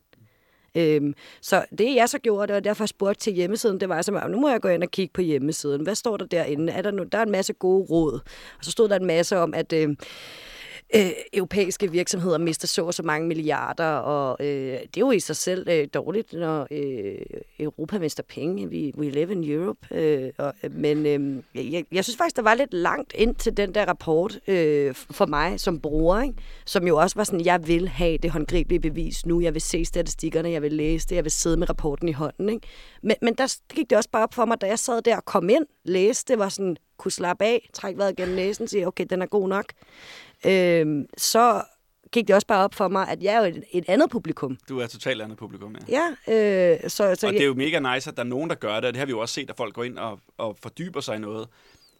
Øhm, 0.76 1.14
så 1.40 1.64
det 1.78 1.94
jeg 1.94 2.08
så 2.08 2.18
gjorde, 2.18 2.46
det 2.46 2.54
var 2.54 2.60
derfor 2.60 2.84
jeg 2.84 2.88
spurgte 2.88 3.20
til 3.20 3.32
hjemmesiden, 3.32 3.80
det 3.80 3.88
var 3.88 3.96
altså, 3.96 4.18
som, 4.20 4.30
nu 4.30 4.40
må 4.40 4.48
jeg 4.48 4.60
gå 4.60 4.68
ind 4.68 4.82
og 4.82 4.90
kigge 4.90 5.12
på 5.12 5.20
hjemmesiden. 5.20 5.82
Hvad 5.82 5.94
står 5.94 6.16
der 6.16 6.26
derinde? 6.26 6.72
Er 6.72 6.82
der, 6.82 6.90
nu, 6.90 7.02
der 7.02 7.18
er 7.18 7.22
en 7.22 7.30
masse 7.30 7.52
gode 7.52 7.86
råd. 7.90 8.12
Og 8.58 8.64
så 8.64 8.70
stod 8.70 8.88
der 8.88 8.96
en 8.96 9.06
masse 9.06 9.38
om, 9.38 9.54
at 9.54 9.72
øh, 9.72 9.96
øh, 10.94 11.10
europæiske 11.32 11.90
virksomheder 11.90 12.38
mister 12.38 12.66
så 12.66 12.84
og 12.84 12.94
så 12.94 13.02
mange 13.02 13.28
milliarder, 13.28 13.90
og 13.96 14.36
øh, 14.40 14.46
det 14.46 14.96
er 14.96 15.00
jo 15.00 15.10
i 15.10 15.20
sig 15.20 15.36
selv 15.36 15.68
øh, 15.68 15.88
dårligt, 15.94 16.32
når 16.32 16.66
øh, 16.70 17.16
Europa 17.58 17.98
mister 17.98 18.22
penge. 18.22 18.66
We, 18.66 18.92
we 18.98 19.10
live 19.10 19.32
in 19.32 19.50
Europe. 19.50 19.94
Øh, 19.94 20.32
og, 20.38 20.54
men 20.70 21.06
øh, 21.06 21.72
jeg, 21.72 21.84
jeg 21.92 22.04
synes 22.04 22.16
faktisk, 22.16 22.36
der 22.36 22.42
var 22.42 22.54
lidt 22.54 22.74
langt 22.74 23.12
ind 23.14 23.34
til 23.34 23.56
den 23.56 23.74
der 23.74 23.84
rapport 23.84 24.38
øh, 24.48 24.94
for 24.94 25.26
mig 25.26 25.60
som 25.60 25.80
bruger, 25.80 26.22
ikke? 26.22 26.34
som 26.64 26.86
jo 26.86 26.96
også 26.96 27.16
var 27.16 27.24
sådan, 27.24 27.44
jeg 27.44 27.68
vil 27.68 27.88
have 27.88 28.18
det 28.18 28.30
håndgribelige 28.30 28.80
bevis 28.80 29.26
nu, 29.26 29.40
jeg 29.40 29.54
vil 29.54 29.62
se 29.62 29.84
statistikkerne, 29.84 30.50
jeg 30.50 30.62
vil 30.62 30.72
læse 30.72 31.08
det, 31.08 31.16
jeg 31.16 31.24
vil 31.24 31.32
sidde 31.32 31.56
med 31.56 31.68
rapporten 31.68 32.08
i 32.08 32.12
hånden. 32.12 32.48
Ikke? 32.48 32.66
Men, 33.02 33.16
men 33.22 33.34
der 33.34 33.56
gik 33.74 33.90
det 33.90 33.98
også 33.98 34.10
bare 34.10 34.22
op 34.22 34.34
for 34.34 34.44
mig, 34.44 34.60
da 34.60 34.66
jeg 34.66 34.78
sad 34.78 35.02
der 35.02 35.16
og 35.16 35.24
kom 35.24 35.48
ind, 35.48 35.66
læste, 35.84 36.32
det 36.32 36.38
var 36.38 36.48
sådan, 36.48 36.76
kunne 36.98 37.12
slappe 37.12 37.44
af, 37.44 37.68
trække 37.72 37.98
vejret 37.98 38.16
gennem 38.16 38.36
næsen, 38.36 38.68
sige, 38.68 38.86
okay, 38.86 39.06
den 39.10 39.22
er 39.22 39.26
god 39.26 39.48
nok 39.48 39.64
øh, 40.46 41.04
så 41.18 41.62
gik 42.12 42.26
det 42.26 42.34
også 42.34 42.46
bare 42.46 42.64
op 42.64 42.74
for 42.74 42.88
mig, 42.88 43.08
at 43.08 43.22
jeg 43.22 43.34
er 43.34 43.38
jo 43.38 43.44
et, 43.44 43.64
et 43.72 43.84
andet 43.88 44.10
publikum. 44.10 44.58
Du 44.68 44.78
er 44.78 44.86
totalt 44.86 45.22
andet 45.22 45.38
publikum, 45.38 45.76
ja. 45.88 46.12
Ja, 46.28 46.74
øh, 46.74 46.90
så, 46.90 47.14
så 47.14 47.26
Og 47.26 47.32
det 47.32 47.42
er 47.42 47.46
jo 47.46 47.54
mega 47.54 47.94
nice, 47.94 48.10
at 48.10 48.16
der 48.16 48.22
er 48.22 48.26
nogen, 48.26 48.50
der 48.50 48.56
gør 48.56 48.74
det, 48.74 48.84
og 48.84 48.92
det 48.92 48.96
har 48.96 49.06
vi 49.06 49.10
jo 49.10 49.18
også 49.18 49.34
set, 49.34 49.50
at 49.50 49.56
folk 49.56 49.74
går 49.74 49.84
ind 49.84 49.98
og, 49.98 50.20
og 50.38 50.56
fordyber 50.62 51.00
sig 51.00 51.16
i 51.16 51.18
noget. 51.18 51.48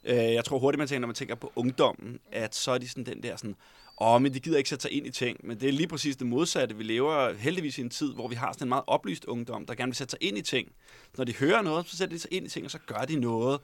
Øh, 0.04 0.16
jeg 0.16 0.44
tror 0.44 0.59
hurtigt, 0.59 0.78
man 0.78 0.88
tænker, 0.88 1.00
når 1.00 1.06
man 1.06 1.14
tænker 1.14 1.35
på 1.35 1.52
ungdommen, 1.56 2.20
at 2.32 2.54
så 2.54 2.70
er 2.70 2.78
de 2.78 2.88
sådan 2.88 3.06
den 3.06 3.22
der 3.22 3.37
sådan, 3.37 3.56
åh, 4.00 4.14
oh, 4.14 4.22
men 4.22 4.35
de 4.35 4.40
gider 4.40 4.59
ikke 4.59 4.68
sætte 4.68 4.82
sig 4.82 4.92
ind 4.92 5.06
i 5.06 5.11
ting. 5.11 5.46
Men 5.46 5.61
det 5.61 5.68
er 5.68 5.72
lige 5.72 5.88
præcis 5.88 6.16
det 6.16 6.26
modsatte. 6.26 6.76
Vi 6.76 6.82
lever 6.82 7.32
heldigvis 7.32 7.78
i 7.78 7.80
en 7.80 7.90
tid, 7.90 8.14
hvor 8.14 8.28
vi 8.28 8.35
har 8.35 8.52
sådan 8.52 8.64
en 8.64 8.68
meget 8.68 8.85
oplyst 8.87 9.24
ungdom, 9.24 9.66
der 9.66 9.74
gerne 9.74 9.90
vil 9.90 9.96
sætte 9.96 10.11
sig 10.11 10.18
ind 10.22 10.38
i 10.38 10.42
ting. 10.42 10.68
Når 11.16 11.24
de 11.24 11.35
hører 11.35 11.62
noget, 11.62 11.88
så 11.88 11.96
sætter 11.96 12.16
de 12.16 12.20
sig 12.20 12.32
ind 12.32 12.46
i 12.46 12.48
ting, 12.48 12.64
og 12.64 12.70
så 12.70 12.78
gør 12.87 13.04
de 13.09 13.16
noget. 13.16 13.61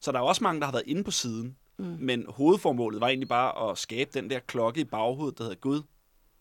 Så 0.00 0.12
der 0.12 0.18
er 0.18 0.22
også 0.22 0.44
mange, 0.44 0.60
der 0.60 0.66
har 0.66 0.72
været 0.72 0.86
inde 0.86 1.04
på 1.04 1.10
siden. 1.10 1.56
Mm. 1.80 1.96
Men 2.00 2.24
hovedformålet 2.28 3.00
var 3.00 3.08
egentlig 3.08 3.28
bare 3.28 3.70
at 3.70 3.78
skabe 3.78 4.10
den 4.14 4.30
der 4.30 4.38
klokke 4.38 4.80
i 4.80 4.84
baghovedet, 4.84 5.38
der 5.38 5.44
hedder 5.44 5.56
Gud. 5.60 5.82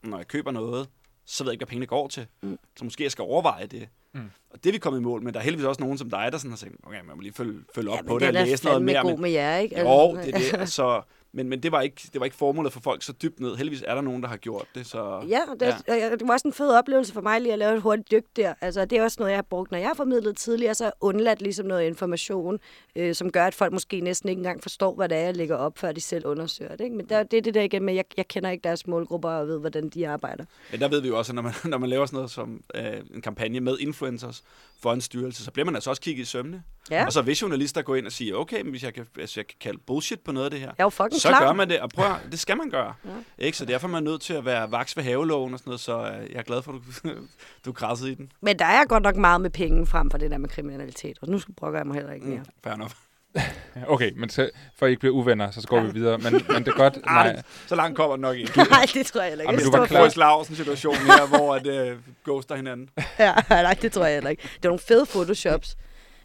Når 0.04 0.18
jeg 0.18 0.28
køber 0.28 0.52
noget, 0.52 0.90
så 1.26 1.44
ved 1.44 1.52
jeg 1.52 1.54
ikke, 1.54 1.60
hvad 1.60 1.68
pengene 1.70 1.86
går 1.86 2.08
til. 2.08 2.26
Mm. 2.42 2.60
Så 2.78 2.84
måske 2.84 3.04
jeg 3.04 3.12
skal 3.12 3.22
overveje 3.22 3.66
det. 3.68 3.88
Mm. 4.14 4.22
Og 4.50 4.64
det 4.64 4.70
er 4.70 4.74
vi 4.74 4.80
kommet 4.80 5.00
i 5.00 5.04
mål 5.04 5.22
med. 5.24 5.34
Der 5.34 5.40
er 5.40 5.44
heldigvis 5.44 5.66
også 5.66 5.82
nogen 5.82 5.98
som 5.98 6.10
dig, 6.10 6.30
der 6.32 6.38
sådan 6.38 6.52
har 6.52 6.58
sagt, 6.58 6.72
okay, 6.84 7.02
man 7.08 7.16
må 7.16 7.22
lige 7.22 7.34
følge, 7.34 7.60
følge 7.76 7.90
op 7.90 7.98
ja, 7.98 8.02
på 8.02 8.20
det 8.20 8.28
og 8.28 8.34
læse 8.34 8.66
noget 8.66 8.82
mere. 8.82 9.02
god 9.02 9.18
med 9.18 9.30
jer, 9.32 9.58
ikke? 9.58 9.76
Altså, 9.78 9.92
Jo, 9.92 10.16
det 10.16 10.36
er 10.36 10.38
det. 10.38 10.54
Altså, 10.60 11.02
men, 11.32 11.50
men 11.50 11.64
det, 11.64 11.72
var 11.72 11.82
ikke, 11.82 12.10
det 12.14 12.20
var 12.20 12.26
ikke 12.26 12.38
formålet 12.38 12.74
for 12.74 12.80
folk 12.80 13.04
så 13.04 13.14
dybt 13.14 13.40
ned. 13.40 13.56
Heldigvis 13.56 13.84
er 13.88 13.96
der 13.96 14.02
nogen, 14.02 14.22
der 14.24 14.30
har 14.30 14.38
gjort 14.38 14.66
det. 14.76 14.86
Så, 14.86 15.26
ja, 15.28 15.40
det, 15.60 15.76
ja. 15.88 16.10
det 16.12 16.28
var 16.28 16.34
også 16.34 16.48
en 16.48 16.54
fed 16.54 16.70
oplevelse 16.70 17.14
for 17.14 17.22
mig 17.22 17.42
lige 17.42 17.54
at 17.54 17.60
lave 17.60 17.76
et 17.76 17.82
hurtigt 17.82 18.12
dyk 18.12 18.24
der. 18.36 18.54
Altså, 18.62 18.86
det 18.86 18.98
er 18.98 19.04
også 19.04 19.16
noget, 19.20 19.32
jeg 19.32 19.38
har 19.38 19.42
brugt, 19.50 19.72
når 19.72 19.78
jeg 19.78 19.88
har 19.88 19.94
formidlet 19.94 20.38
tidligere, 20.38 20.76
så 20.76 20.92
undladt 21.02 21.42
ligesom 21.42 21.66
noget 21.66 21.88
information, 21.88 22.60
øh, 22.96 23.16
som 23.16 23.32
gør, 23.32 23.46
at 23.46 23.56
folk 23.56 23.74
måske 23.74 24.02
næsten 24.02 24.30
ikke 24.30 24.40
engang 24.40 24.62
forstår, 24.62 24.96
hvad 24.96 25.10
det 25.10 25.18
er, 25.18 25.22
jeg 25.22 25.36
lægger 25.36 25.56
op, 25.56 25.78
før 25.78 25.92
de 25.92 26.02
selv 26.02 26.26
undersøger 26.26 26.76
det. 26.76 26.84
Ikke? 26.84 26.96
Men 26.96 27.10
der, 27.10 27.24
det 27.24 27.38
er 27.38 27.42
det 27.42 27.54
der 27.54 27.62
igen 27.62 27.84
med, 27.84 27.94
jeg, 27.94 28.06
jeg 28.18 28.28
kender 28.28 28.50
ikke 28.50 28.64
deres 28.64 28.88
målgrupper 28.88 29.30
og 29.30 29.48
ved, 29.48 29.60
hvordan 29.60 29.90
de 29.90 30.08
arbejder. 30.08 30.46
Ja, 30.72 30.78
der 30.78 30.88
ved 30.88 31.02
vi 31.02 31.08
jo 31.08 31.18
også, 31.18 31.32
at 31.32 31.36
når 31.36 31.42
man, 31.42 31.54
når 31.72 31.78
man 31.78 31.90
laver 31.90 32.06
sådan 32.06 32.18
noget 32.18 32.32
som 32.32 32.64
øh, 32.76 32.84
en 33.14 33.22
kampagne 33.22 33.60
med 33.60 33.78
influencers 33.80 34.44
for 34.80 34.94
en 34.94 35.02
styrelse, 35.02 35.44
så 35.44 35.52
bliver 35.52 35.66
man 35.66 35.76
altså 35.76 35.90
også 35.90 36.02
kigget 36.02 36.22
i 36.22 36.26
sømne. 36.26 36.64
Ja. 36.92 37.06
Og 37.06 37.14
så 37.14 37.22
hvis 37.22 37.42
journalister 37.42 37.82
går 37.82 37.96
ind 37.96 38.06
og 38.06 38.12
siger, 38.12 38.36
okay, 38.36 38.62
men 38.62 38.70
hvis 38.70 38.84
jeg 38.84 38.94
kan, 38.94 39.06
hvis 39.14 39.38
jeg 39.38 39.48
kan 39.48 39.58
kalde 39.60 39.80
bullshit 39.88 40.20
på 40.20 40.32
noget 40.32 40.46
af 40.46 40.52
det 40.52 40.60
her, 40.60 40.72
er 40.78 40.84
jo 40.84 40.90
så 41.22 41.28
klar. 41.28 41.46
gør 41.46 41.54
man 41.54 41.70
det. 41.70 41.80
Og 41.80 41.90
prøv 41.90 42.06
at, 42.06 42.18
det 42.32 42.40
skal 42.40 42.58
man 42.58 42.70
gøre. 42.70 42.94
Ja. 43.06 43.10
Ikke? 43.46 43.58
Så 43.58 43.66
derfor 43.66 43.88
er 43.88 43.92
man 43.92 44.04
nødt 44.04 44.22
til 44.22 44.34
at 44.34 44.46
være 44.46 44.72
vaks 44.72 44.98
ved 44.98 45.04
haveloven 45.04 45.54
og 45.54 45.60
sådan 45.60 45.70
noget, 45.70 45.82
så 45.82 45.98
øh, 45.98 46.32
jeg 46.32 46.40
er 46.40 46.44
glad 46.44 46.62
for, 46.62 46.72
at 46.72 46.80
du, 47.04 47.10
du 47.66 47.72
krassede 47.72 48.12
i 48.12 48.16
den. 48.16 48.32
Men 48.42 48.60
der 48.60 48.66
er 48.66 48.86
godt 48.86 49.04
nok 49.04 49.16
meget 49.16 49.42
med 49.42 49.50
penge 49.50 49.86
frem 49.86 50.12
for 50.12 50.18
det 50.18 50.32
der 50.32 50.38
med 50.38 50.50
kriminalitet, 50.50 51.18
og 51.22 51.30
nu 51.30 51.40
brokker 51.58 51.80
jeg 51.80 51.88
mig 51.88 51.96
heller 51.96 52.14
ikke 52.14 52.26
mere. 52.28 52.40
Mm, 52.40 52.46
fair 52.64 52.74
enough. 52.74 52.92
Okay, 53.88 54.12
men 54.16 54.30
så, 54.30 54.50
for 54.76 54.86
I 54.86 54.90
ikke 54.90 55.00
bliver 55.00 55.16
uvenner, 55.16 55.52
så 55.52 55.68
går 55.68 55.78
ja. 55.78 55.84
vi 55.84 55.92
videre. 55.92 56.18
Men, 56.18 56.34
men 56.34 56.66
det 56.66 56.68
er 56.68 56.78
godt... 56.78 56.98
nej. 57.06 57.42
Så 57.68 57.76
langt 57.76 57.98
kommer 57.98 58.16
det 58.16 58.22
nok 58.22 58.38
ikke. 58.38 58.58
nej, 58.58 58.86
det 58.94 59.06
tror 59.06 59.22
jeg 59.22 59.30
heller 59.30 59.44
ikke. 59.44 59.54
Jamen, 59.54 59.72
du 59.72 59.78
var 59.78 59.86
klar. 59.86 60.12
Lausen 60.16 60.56
situation 60.56 60.96
her, 60.96 61.28
hvor 61.28 61.56
at, 61.56 61.92
uh, 61.92 61.98
ghoster 62.26 62.56
hinanden. 62.56 62.90
ja, 63.20 63.34
nej, 63.50 63.78
det 63.82 63.92
tror 63.92 64.06
jeg 64.06 64.14
heller 64.14 64.30
ikke. 64.30 64.44
Det 64.44 64.66
er 64.66 64.70
nogle 64.70 64.80
fede 64.80 65.06
photoshops. 65.06 65.78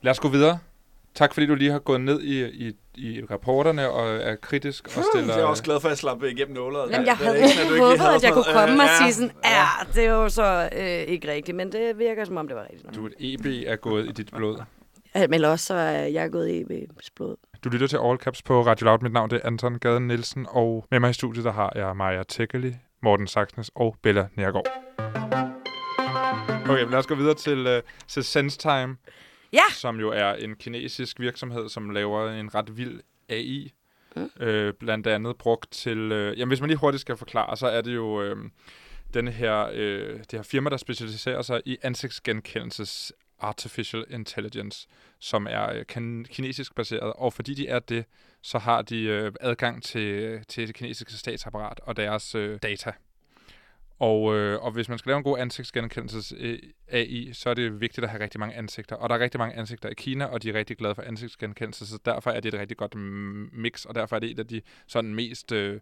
Lad 0.02 0.10
os 0.10 0.20
gå 0.20 0.28
videre. 0.28 0.58
Tak 1.14 1.34
fordi 1.34 1.46
du 1.46 1.54
lige 1.54 1.70
har 1.70 1.78
gået 1.78 2.00
ned 2.00 2.22
i, 2.22 2.44
i, 2.44 2.72
i 2.94 3.24
rapporterne 3.30 3.90
og 3.90 4.16
er 4.16 4.36
kritisk 4.36 4.84
og 4.96 5.04
stiller... 5.12 5.34
Jeg 5.34 5.42
er 5.42 5.46
også 5.46 5.62
glad 5.62 5.80
for, 5.80 5.88
at 5.88 5.90
jeg 5.90 5.98
slap 5.98 6.22
igennem 6.22 6.54
nålet. 6.54 6.90
Jamen, 6.90 7.06
jeg 7.06 7.16
havde 7.16 7.38
ikke 7.38 7.80
håbet, 7.80 8.04
at 8.16 8.22
jeg 8.22 8.32
kunne 8.32 8.52
komme 8.52 8.82
og 8.82 8.88
sige 9.02 9.12
sådan, 9.12 9.30
ja, 9.44 9.66
det 9.94 10.04
er 10.04 10.10
jo 10.10 10.28
så 10.28 10.68
øh, 10.76 10.86
ikke 10.86 11.32
rigtigt, 11.32 11.56
men 11.56 11.72
det 11.72 11.98
virker 11.98 12.24
som 12.24 12.36
om, 12.36 12.48
det 12.48 12.56
var 12.56 12.66
rigtigt. 12.72 12.94
Du, 12.94 13.06
et 13.06 13.14
EB 13.18 13.46
er 13.66 13.76
gået 13.76 14.08
i 14.08 14.12
dit 14.12 14.30
blod. 14.36 14.62
Men 15.28 15.44
også 15.44 15.66
så 15.66 15.74
er 15.74 16.04
jeg 16.06 16.30
gået 16.30 16.48
i 16.48 16.62
EB's 16.62 17.08
blod. 17.16 17.36
Du 17.64 17.68
lytter 17.68 17.86
til 17.86 17.98
All 18.04 18.18
Caps 18.18 18.42
på 18.42 18.66
Radio 18.66 18.84
Loud. 18.84 18.98
Mit 19.02 19.12
navn 19.12 19.30
det 19.30 19.40
er 19.42 19.46
Anton 19.46 19.78
Gaden 19.78 20.08
Nielsen, 20.08 20.46
og 20.48 20.86
med 20.90 21.00
mig 21.00 21.10
i 21.10 21.12
studiet 21.12 21.44
der 21.44 21.52
har 21.52 21.72
jeg 21.74 21.96
Maja 21.96 22.22
Tækkeli, 22.22 22.74
Morten 23.02 23.26
Saxnes 23.26 23.70
og 23.74 23.96
Bella 24.02 24.28
Nergård. 24.36 24.66
Okay, 26.70 26.90
lad 26.90 26.98
os 26.98 27.06
gå 27.06 27.14
videre 27.14 27.34
til, 27.34 27.66
uh, 27.76 27.82
til 28.08 28.24
SenseTime, 28.24 28.96
ja. 29.54 29.72
som 29.72 30.00
jo 30.00 30.10
er 30.10 30.32
en 30.32 30.56
kinesisk 30.56 31.20
virksomhed, 31.20 31.68
som 31.68 31.90
laver 31.90 32.30
en 32.30 32.54
ret 32.54 32.76
vild 32.76 33.00
AI. 33.28 33.72
Mm. 34.16 34.30
Øh, 34.40 34.74
blandt 34.74 35.06
andet 35.06 35.36
brugt 35.36 35.72
til... 35.72 35.98
Øh, 35.98 36.38
jamen, 36.38 36.50
hvis 36.50 36.60
man 36.60 36.68
lige 36.68 36.78
hurtigt 36.78 37.00
skal 37.00 37.16
forklare, 37.16 37.56
så 37.56 37.66
er 37.66 37.80
det 37.80 37.94
jo 37.94 38.22
øh, 38.22 38.36
denne 39.14 39.30
her, 39.30 39.68
øh, 39.72 40.18
det 40.18 40.32
her 40.32 40.42
firma, 40.42 40.70
der 40.70 40.76
specialiserer 40.76 41.42
sig 41.42 41.62
i 41.64 41.78
ansigtsgenkendelses 41.82 43.12
Artificial 43.40 44.04
Intelligence, 44.10 44.88
som 45.20 45.46
er 45.50 45.72
øh, 45.72 45.86
kan- 45.86 46.26
kinesisk 46.30 46.74
baseret. 46.74 47.12
Og 47.12 47.32
fordi 47.32 47.54
de 47.54 47.68
er 47.68 47.78
det, 47.78 48.04
så 48.42 48.58
har 48.58 48.82
de 48.82 49.02
øh, 49.02 49.32
adgang 49.40 49.82
til, 49.82 50.40
til 50.48 50.66
det 50.66 50.74
kinesiske 50.74 51.12
statsapparat 51.12 51.80
og 51.82 51.96
deres 51.96 52.34
øh, 52.34 52.58
data. 52.62 52.92
Og, 53.98 54.36
øh, 54.36 54.62
og 54.62 54.72
hvis 54.72 54.88
man 54.88 54.98
skal 54.98 55.10
lave 55.10 55.18
en 55.18 55.24
god 55.24 55.38
ansigtsgenkendelses 55.38 56.34
øh, 56.36 56.58
AI, 56.88 57.32
så 57.32 57.50
er 57.50 57.54
det 57.54 57.80
vigtigt 57.80 58.04
at 58.04 58.10
have 58.10 58.22
rigtig 58.22 58.40
mange 58.40 58.54
ansigter. 58.54 58.96
Og 58.96 59.08
der 59.08 59.14
er 59.14 59.20
rigtig 59.20 59.38
mange 59.38 59.56
ansigter 59.56 59.88
i 59.88 59.94
Kina, 59.94 60.24
og 60.24 60.42
de 60.42 60.50
er 60.50 60.54
rigtig 60.54 60.76
glade 60.76 60.94
for 60.94 61.02
ansigtsgenkendelse, 61.02 61.86
så 61.86 61.98
derfor 62.04 62.30
er 62.30 62.40
det 62.40 62.54
et 62.54 62.60
rigtig 62.60 62.76
godt 62.76 62.94
mix, 63.52 63.84
og 63.84 63.94
derfor 63.94 64.16
er 64.16 64.20
det 64.20 64.30
et 64.30 64.38
af 64.38 64.46
de 64.46 64.62
sådan 64.86 65.14
mest 65.14 65.52
øh, 65.52 65.80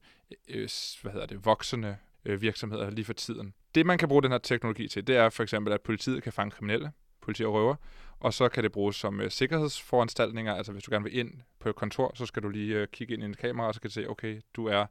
øh, 0.49 0.69
hvad 1.03 1.13
hedder 1.13 1.27
det, 1.27 1.45
voksende 1.45 1.97
øh, 2.25 2.43
virksomheder 2.43 2.91
lige 2.91 3.05
for 3.05 3.13
tiden. 3.13 3.55
Det, 3.75 3.87
man 3.87 3.99
kan 3.99 4.09
bruge 4.09 4.23
den 4.23 4.31
her 4.31 4.39
teknologi 4.39 4.89
til, 4.89 5.07
det 5.07 5.17
er 5.17 5.29
for 5.29 5.43
eksempel, 5.43 5.73
at 5.73 5.81
politiet 5.81 6.23
kan 6.23 6.33
fange 6.33 6.51
kriminelle, 6.51 6.93
politi 7.21 7.45
og 7.45 7.55
røver, 7.55 7.75
og 8.21 8.35
så 8.35 8.49
kan 8.49 8.63
det 8.63 8.73
bruges 8.73 8.97
som 8.97 9.21
øh, 9.21 9.31
sikkerhedsforanstaltninger. 9.31 10.55
Altså 10.55 10.73
hvis 10.73 10.85
du 10.85 10.91
gerne 10.91 11.05
vil 11.05 11.19
ind 11.19 11.31
på 11.59 11.69
et 11.69 11.77
kontor, 11.77 12.13
så 12.15 12.27
skal 12.27 12.43
du 12.43 12.49
lige 12.49 12.75
øh, 12.75 12.89
kigge 12.93 13.15
ind 13.15 13.23
i 13.23 13.27
en 13.27 13.35
kamera, 13.35 13.67
og 13.67 13.75
så 13.75 13.81
kan 13.81 13.89
du 13.89 13.93
se, 13.93 14.09
okay, 14.09 14.41
du 14.55 14.67
er 14.67 14.87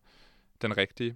den 0.62 0.78
rigtige. 0.78 1.16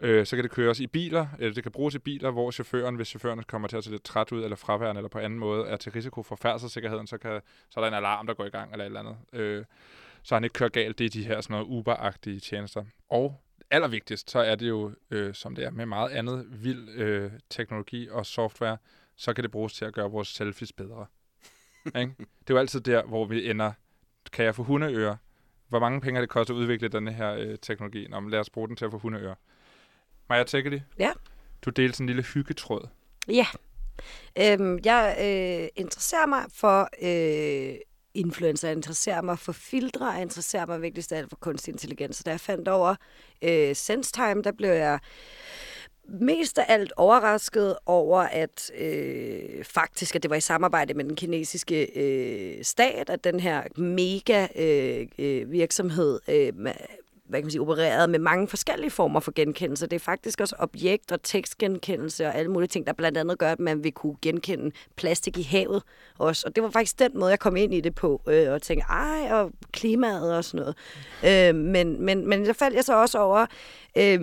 Øh, 0.00 0.26
så 0.26 0.36
kan 0.36 0.42
det 0.42 0.50
køres 0.52 0.80
i 0.80 0.86
biler, 0.86 1.26
eller 1.38 1.54
det 1.54 1.62
kan 1.62 1.72
bruges 1.72 1.94
i 1.94 1.98
biler, 1.98 2.30
hvor 2.30 2.50
chaufføren, 2.50 2.94
hvis 2.94 3.08
chaufføren 3.08 3.42
kommer 3.42 3.68
til 3.68 3.76
at 3.76 3.84
se 3.84 3.90
lidt 3.90 4.04
træt 4.04 4.32
ud, 4.32 4.44
eller 4.44 4.56
fraværende, 4.56 4.98
eller 4.98 5.08
på 5.08 5.18
anden 5.18 5.38
måde, 5.38 5.66
er 5.68 5.76
til 5.76 5.92
risiko 5.92 6.22
for 6.22 6.36
færdselssikkerheden, 6.36 7.06
så, 7.06 7.18
kan, 7.18 7.40
så 7.70 7.80
er 7.80 7.84
der 7.84 7.88
en 7.88 7.94
alarm, 7.94 8.26
der 8.26 8.34
går 8.34 8.44
i 8.44 8.50
gang, 8.50 8.72
eller 8.72 8.84
et 8.84 8.86
eller 8.86 9.00
andet. 9.00 9.16
Øh, 9.32 9.64
så 10.22 10.34
han 10.34 10.44
ikke 10.44 10.54
kører 10.54 10.68
galt. 10.68 10.98
Det 10.98 11.04
er 11.04 11.10
de 11.10 11.24
her 11.24 11.40
sådan 11.40 11.54
noget 11.54 11.66
Uber-agtige 11.66 12.40
tjenester. 12.40 12.84
Og 13.10 13.40
allervigtigst, 13.70 14.30
så 14.30 14.38
er 14.38 14.54
det 14.54 14.68
jo, 14.68 14.92
øh, 15.10 15.34
som 15.34 15.54
det 15.54 15.64
er 15.64 15.70
med 15.70 15.86
meget 15.86 16.10
andet 16.10 16.46
vild 16.64 16.88
øh, 16.88 17.30
teknologi 17.50 18.08
og 18.10 18.26
software, 18.26 18.76
så 19.16 19.32
kan 19.32 19.44
det 19.44 19.50
bruges 19.50 19.72
til 19.72 19.84
at 19.84 19.94
gøre 19.94 20.10
vores 20.10 20.28
selfies 20.28 20.72
bedre. 20.72 21.06
ikke? 21.86 22.14
Det 22.18 22.50
er 22.50 22.54
jo 22.54 22.58
altid 22.58 22.80
der, 22.80 23.02
hvor 23.04 23.24
vi 23.24 23.50
ender. 23.50 23.72
Kan 24.32 24.44
jeg 24.44 24.54
få 24.54 24.62
hundeører? 24.62 25.16
Hvor 25.68 25.78
mange 25.78 26.00
penge 26.00 26.16
har 26.16 26.20
det 26.20 26.30
kostet 26.30 26.54
at 26.54 26.58
udvikle 26.58 26.88
den 26.88 27.08
her 27.08 27.34
øh, 27.34 27.58
teknologi? 27.62 28.06
Nå, 28.08 28.20
men 28.20 28.30
lad 28.30 28.38
os 28.38 28.50
bruge 28.50 28.68
den 28.68 28.76
til 28.76 28.84
at 28.84 28.90
få 28.90 28.98
hundeører. 28.98 29.34
Maja 30.28 30.44
Tekeli, 30.44 30.80
Ja. 30.98 31.10
du 31.64 31.70
delte 31.70 31.92
sådan 31.96 32.04
en 32.04 32.08
lille 32.08 32.22
hyggetråd. 32.22 32.88
Ja. 33.28 33.46
Øhm, 34.38 34.78
jeg 34.84 35.16
øh, 35.20 35.68
interesserer 35.76 36.26
mig 36.26 36.44
for 36.54 36.88
øh, 37.02 37.76
influencer, 38.14 38.68
jeg 38.68 38.76
interesserer 38.76 39.22
mig 39.22 39.38
for 39.38 39.52
filtre, 39.52 40.06
jeg 40.06 40.22
interesserer 40.22 40.66
mig 40.66 40.82
vigtigst 40.82 41.12
af 41.12 41.18
alt 41.18 41.28
for 41.30 41.36
kunstig 41.36 41.72
intelligens. 41.72 42.16
Så 42.16 42.22
da 42.26 42.30
jeg 42.30 42.40
fandt 42.40 42.68
over 42.68 42.94
øh, 43.42 43.74
SenseTime, 43.76 44.42
der 44.42 44.52
blev 44.52 44.70
jeg 44.70 44.98
mest 46.08 46.58
af 46.58 46.64
alt 46.68 46.92
overrasket 46.96 47.76
over, 47.86 48.18
at 48.20 48.70
øh, 48.78 49.64
faktisk, 49.64 50.16
at 50.16 50.22
det 50.22 50.30
var 50.30 50.36
i 50.36 50.40
samarbejde 50.40 50.94
med 50.94 51.04
den 51.04 51.16
kinesiske 51.16 51.98
øh, 52.00 52.64
stat, 52.64 53.10
at 53.10 53.24
den 53.24 53.40
her 53.40 53.62
mega 53.80 54.46
øh, 54.56 55.06
øh, 55.18 55.52
virksomhed 55.52 56.20
øh, 56.28 56.52
hvad 57.28 57.40
kan 57.40 57.44
man 57.44 57.50
sige, 57.50 57.60
opereret 57.60 58.10
med 58.10 58.18
mange 58.18 58.48
forskellige 58.48 58.90
former 58.90 59.20
for 59.20 59.32
genkendelse. 59.34 59.86
Det 59.86 59.96
er 59.96 60.00
faktisk 60.00 60.40
også 60.40 60.56
objekt- 60.58 61.12
og 61.12 61.22
tekstgenkendelse 61.22 62.26
og 62.26 62.34
alle 62.34 62.50
mulige 62.50 62.68
ting, 62.68 62.86
der 62.86 62.92
blandt 62.92 63.18
andet 63.18 63.38
gør, 63.38 63.52
at 63.52 63.60
man 63.60 63.84
vil 63.84 63.92
kunne 63.92 64.16
genkende 64.22 64.70
plastik 64.96 65.38
i 65.38 65.42
havet 65.42 65.82
også. 66.18 66.46
Og 66.46 66.56
det 66.56 66.62
var 66.62 66.70
faktisk 66.70 66.98
den 66.98 67.10
måde, 67.14 67.30
jeg 67.30 67.38
kom 67.38 67.56
ind 67.56 67.74
i 67.74 67.80
det 67.80 67.94
på, 67.94 68.22
øh, 68.26 68.52
og 68.52 68.62
tænkte, 68.62 68.86
ej, 68.90 69.32
og 69.32 69.52
klimaet 69.72 70.36
og 70.36 70.44
sådan 70.44 70.60
noget. 70.60 70.76
Øh, 71.24 71.54
men, 71.54 72.04
men, 72.04 72.28
men 72.28 72.46
så 72.46 72.52
faldt 72.52 72.76
jeg 72.76 72.84
så 72.84 73.00
også 73.00 73.18
over, 73.18 73.46
øh, 73.96 74.20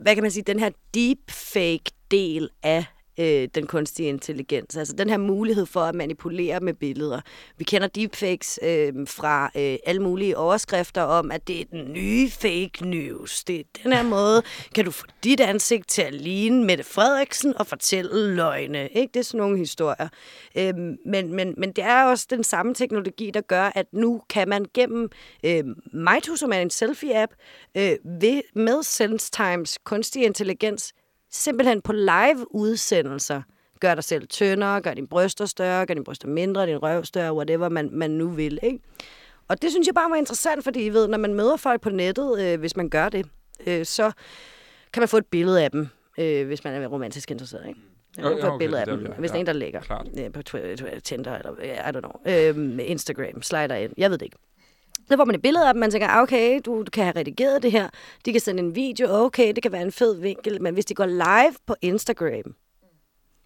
hvad 0.00 0.14
kan 0.14 0.22
man 0.22 0.30
sige, 0.30 0.44
den 0.46 0.58
her 0.58 0.70
deepfake-del 0.94 2.50
af 2.62 2.84
øh, 3.18 3.48
den 3.54 3.66
kunstige 3.66 4.08
intelligens. 4.08 4.76
Altså 4.76 4.94
den 4.96 5.10
her 5.10 5.16
mulighed 5.16 5.66
for 5.66 5.80
at 5.80 5.94
manipulere 5.94 6.60
med 6.60 6.74
billeder. 6.74 7.20
Vi 7.58 7.64
kender 7.64 7.88
deepfakes 7.88 8.58
øh, 8.62 8.92
fra 9.06 9.50
øh, 9.56 9.76
alle 9.86 10.02
mulige 10.02 10.36
overskrifter 10.36 11.02
om, 11.02 11.30
at 11.30 11.48
det 11.48 11.60
er 11.60 11.64
den 11.64 11.92
nye 11.92 12.30
fake 12.30 12.86
news. 12.88 13.44
Det 13.44 13.60
er 13.60 13.62
den 13.82 13.92
her 13.92 14.02
måde, 14.02 14.42
kan 14.74 14.84
du 14.84 14.90
få 14.90 15.06
dit 15.24 15.40
ansigt 15.40 15.88
til 15.88 16.02
at 16.02 16.14
ligne 16.14 16.64
Mette 16.64 16.84
Frederiksen 16.84 17.56
og 17.56 17.66
fortælle 17.66 18.34
løgne. 18.34 18.88
Ikke? 18.88 19.10
Det 19.14 19.20
er 19.20 19.24
sådan 19.24 19.38
nogle 19.38 19.58
historier. 19.58 20.08
Øh, 20.56 20.74
men, 21.06 21.34
men, 21.34 21.54
men 21.56 21.72
det 21.72 21.84
er 21.84 22.04
også 22.04 22.26
den 22.30 22.44
samme 22.44 22.74
teknologi, 22.74 23.30
der 23.30 23.40
gør, 23.40 23.72
at 23.74 23.86
nu 23.92 24.22
kan 24.28 24.48
man 24.48 24.66
gennem 24.74 25.08
øh, 25.44 25.64
MyTo, 25.92 26.36
som 26.36 26.52
er 26.52 26.58
en 26.58 26.70
selfie-app, 26.70 27.34
øh, 27.76 27.96
ved, 28.20 28.42
med 28.54 28.82
SenseTimes 28.82 29.78
kunstig 29.84 30.24
intelligens, 30.24 30.92
simpelthen 31.30 31.80
på 31.80 31.92
live-udsendelser 31.92 33.42
gør 33.80 33.94
dig 33.94 34.04
selv 34.04 34.28
tyndere, 34.28 34.80
gør 34.80 34.94
dine 34.94 35.06
bryster 35.06 35.46
større, 35.46 35.86
gør 35.86 35.94
dine 35.94 36.04
bryster 36.04 36.28
mindre, 36.28 36.66
din 36.66 36.78
røv 36.82 37.04
større, 37.04 37.34
whatever 37.34 37.68
man, 37.68 37.88
man 37.92 38.10
nu 38.10 38.28
vil. 38.28 38.58
Ikke? 38.62 38.78
Og 39.48 39.62
det 39.62 39.70
synes 39.70 39.86
jeg 39.86 39.94
bare 39.94 40.10
var 40.10 40.16
interessant, 40.16 40.64
fordi 40.64 40.86
I 40.86 40.88
ved, 40.88 41.08
når 41.08 41.18
man 41.18 41.34
møder 41.34 41.56
folk 41.56 41.80
på 41.80 41.90
nettet, 41.90 42.40
øh, 42.40 42.60
hvis 42.60 42.76
man 42.76 42.88
gør 42.88 43.08
det, 43.08 43.26
øh, 43.66 43.86
så 43.86 44.12
kan 44.92 45.00
man 45.00 45.08
få 45.08 45.16
et 45.16 45.26
billede 45.26 45.64
af 45.64 45.70
dem, 45.70 45.88
øh, 46.18 46.46
hvis 46.46 46.64
man 46.64 46.82
er 46.82 46.86
romantisk 46.86 47.30
interesseret. 47.30 47.68
Ikke? 47.68 47.80
Man 48.16 48.32
kan 48.32 48.40
få 48.40 48.46
et 48.46 48.52
okay, 48.52 48.58
billede 48.58 48.80
af 48.80 48.86
dem, 48.86 49.04
der, 49.04 49.14
hvis 49.14 49.30
der 49.30 49.36
er 49.36 49.40
en, 49.40 49.46
der 49.46 49.80
Klart. 49.80 50.06
øh, 50.18 50.32
på 50.32 50.42
Twitter, 50.42 51.00
Tinder, 51.00 51.38
eller 51.38 51.52
I 51.62 51.96
don't 51.96 52.00
know, 52.00 52.78
øh, 52.78 52.90
Instagram, 52.90 53.42
slider 53.42 53.74
ind, 53.74 53.92
jeg 53.96 54.10
ved 54.10 54.18
det 54.18 54.26
ikke. 54.26 54.38
Så 55.08 55.16
får 55.16 55.24
man 55.24 55.34
et 55.34 55.42
billede 55.42 55.68
af 55.68 55.74
dem, 55.74 55.80
man 55.80 55.90
tænker, 55.90 56.08
ah, 56.08 56.22
okay, 56.22 56.60
du 56.64 56.84
kan 56.92 57.04
have 57.04 57.16
redigeret 57.16 57.62
det 57.62 57.72
her, 57.72 57.88
de 58.24 58.32
kan 58.32 58.40
sende 58.40 58.62
en 58.62 58.74
video, 58.74 59.08
okay, 59.10 59.52
det 59.52 59.62
kan 59.62 59.72
være 59.72 59.82
en 59.82 59.92
fed 59.92 60.20
vinkel, 60.20 60.62
men 60.62 60.74
hvis 60.74 60.84
de 60.84 60.94
går 60.94 61.06
live 61.06 61.54
på 61.66 61.74
Instagram, 61.82 62.54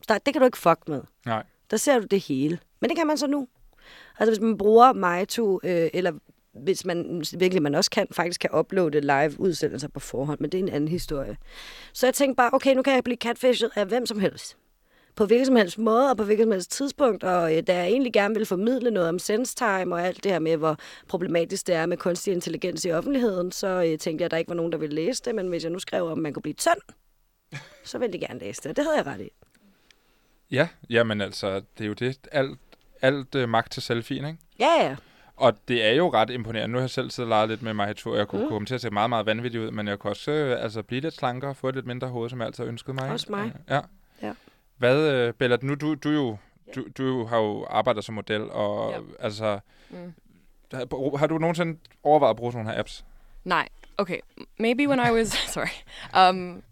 der, 0.09 0.19
det 0.19 0.35
kan 0.35 0.41
du 0.41 0.45
ikke 0.45 0.59
fuck 0.59 0.79
med. 0.89 1.03
Nej. 1.27 1.43
Der 1.71 1.77
ser 1.77 1.99
du 1.99 2.07
det 2.07 2.21
hele. 2.21 2.59
Men 2.81 2.91
det 2.91 2.97
kan 2.97 3.07
man 3.07 3.19
så 3.19 3.27
nu. 3.27 3.49
Altså 4.19 4.31
hvis 4.31 4.41
man 4.41 4.59
bruger 4.59 4.93
MyTo, 4.93 5.61
øh, 5.65 5.91
eller 5.95 6.13
hvis 6.53 6.85
man 6.85 7.25
virkelig 7.39 7.63
man 7.63 7.75
også 7.75 7.91
kan, 7.91 8.07
faktisk 8.13 8.41
kan 8.41 8.51
uploade 8.59 9.01
live 9.01 9.41
udsendelser 9.41 9.89
på 9.89 10.01
forhånd, 10.01 10.41
men 10.41 10.53
det 10.53 10.59
er 10.59 10.63
en 10.63 10.69
anden 10.69 10.89
historie. 10.89 11.37
Så 11.93 12.07
jeg 12.07 12.15
tænkte 12.15 12.37
bare, 12.37 12.51
okay, 12.53 12.75
nu 12.75 12.83
kan 12.83 12.95
jeg 12.95 13.05
blive 13.05 13.17
catfished 13.17 13.71
af 13.77 13.87
hvem 13.87 14.07
som 14.07 14.21
helst. 14.21 14.57
På 15.17 15.27
hvilken 15.27 15.47
som 15.47 15.57
helst 15.57 15.79
måde 15.79 16.11
og 16.11 16.17
på 16.17 16.25
hvilket 16.25 16.45
som 16.45 16.53
helst 16.53 16.71
tidspunkt, 16.71 17.25
og 17.25 17.57
øh, 17.57 17.63
da 17.67 17.77
jeg 17.77 17.87
egentlig 17.87 18.13
gerne 18.13 18.35
ville 18.35 18.47
formidle 18.47 18.91
noget 18.91 19.09
om 19.09 19.19
SenseTime 19.19 19.95
og 19.95 20.03
alt 20.07 20.25
det 20.25 20.33
her 20.33 20.39
med, 20.39 20.57
hvor 20.57 20.77
problematisk 21.09 21.67
det 21.67 21.75
er 21.75 21.87
med 21.87 21.97
kunstig 21.97 22.33
intelligens 22.33 22.85
i 22.85 22.91
offentligheden, 22.91 23.53
så 23.53 23.67
øh, 23.67 23.99
tænkte 23.99 24.23
jeg, 24.23 24.25
at 24.25 24.31
der 24.31 24.37
ikke 24.37 24.49
var 24.49 24.55
nogen, 24.55 24.73
der 24.73 24.79
ville 24.79 24.95
læse 24.95 25.23
det, 25.25 25.35
men 25.35 25.49
hvis 25.49 25.63
jeg 25.65 25.73
nu 25.73 25.79
skrev 25.79 26.05
om, 26.07 26.13
at 26.13 26.19
man 26.19 26.33
kunne 26.33 26.43
blive 26.43 26.55
tynd, 26.55 26.81
så 27.85 27.99
ville 27.99 28.13
de 28.13 28.19
gerne 28.19 28.39
læse 28.41 28.63
det. 28.63 28.77
Det 28.77 28.85
havde 28.85 28.97
jeg 28.97 29.07
ret 29.07 29.21
i. 29.21 29.29
Ja, 30.51 30.69
jamen 30.91 31.21
altså, 31.21 31.55
det 31.79 31.85
er 31.85 31.89
jo 31.89 31.93
det. 31.95 32.19
Alt, 32.33 32.59
alt 33.03 33.35
øh, 33.35 33.49
magt 33.49 33.73
til 33.73 33.83
selfien, 33.83 34.25
ikke? 34.25 34.39
Ja, 34.59 34.83
ja. 34.89 34.97
Og 35.37 35.53
det 35.69 35.85
er 35.85 35.93
jo 35.93 36.13
ret 36.13 36.31
imponerende. 36.31 36.73
Nu 36.73 36.79
har 36.79 36.83
jeg 36.83 36.91
selv 36.91 37.11
siddet 37.11 37.27
og 37.33 37.37
leget 37.37 37.49
lidt 37.49 37.63
med 37.63 37.75
mig 37.75 37.97
to, 37.97 38.11
og 38.11 38.19
jeg 38.19 38.29
kunne 38.29 38.41
Mm. 38.41 38.47
mm. 38.47 38.51
komme 38.53 38.67
til 38.67 38.75
at 38.75 38.81
se 38.81 38.91
meget, 38.91 39.09
meget 39.11 39.27
vanvittigt 39.27 39.65
ud, 39.65 39.71
men 39.71 39.89
jeg 39.89 39.99
kunne 39.99 40.13
også 40.13 40.31
øh, 40.31 40.63
altså, 40.63 40.83
blive 40.83 41.01
lidt 41.01 41.15
slankere 41.15 41.51
og 41.51 41.57
få 41.57 41.69
et 41.69 41.75
lidt 41.75 41.87
mindre 41.87 42.09
hoved, 42.09 42.31
som 42.31 42.39
jeg 42.39 42.47
altid 42.47 42.65
ønsket 42.65 42.95
mig. 42.95 43.11
Også 43.11 43.27
mig. 43.31 43.53
Ja. 43.69 43.81
Hvad, 44.81 45.11
øh, 45.13 45.35
Bella, 45.35 45.57
nu 45.63 45.75
du, 45.75 45.95
du, 45.95 46.09
jo, 46.11 46.37
du, 46.75 46.85
du 46.99 47.25
har 47.27 47.37
jo 47.39 47.67
arbejdet 47.71 48.05
som 48.05 48.15
model, 48.15 48.51
og 48.51 48.95
altså, 49.19 49.59
Mm. 49.91 50.13
har, 50.73 51.17
har 51.17 51.27
du 51.27 51.39
nogensinde 51.39 51.79
overvejet 52.03 52.31
at 52.31 52.37
bruge 52.37 52.53
sådan 52.53 52.65
nogle 52.65 52.75
her 52.75 52.81
apps? 52.81 53.05
Nah. 53.45 53.65
Okay. 53.99 54.21
Maybe 54.59 54.87
when 54.89 54.99
I 55.09 55.11
was 55.11 55.29
sorry. 55.57 55.75
Um, 56.15 56.63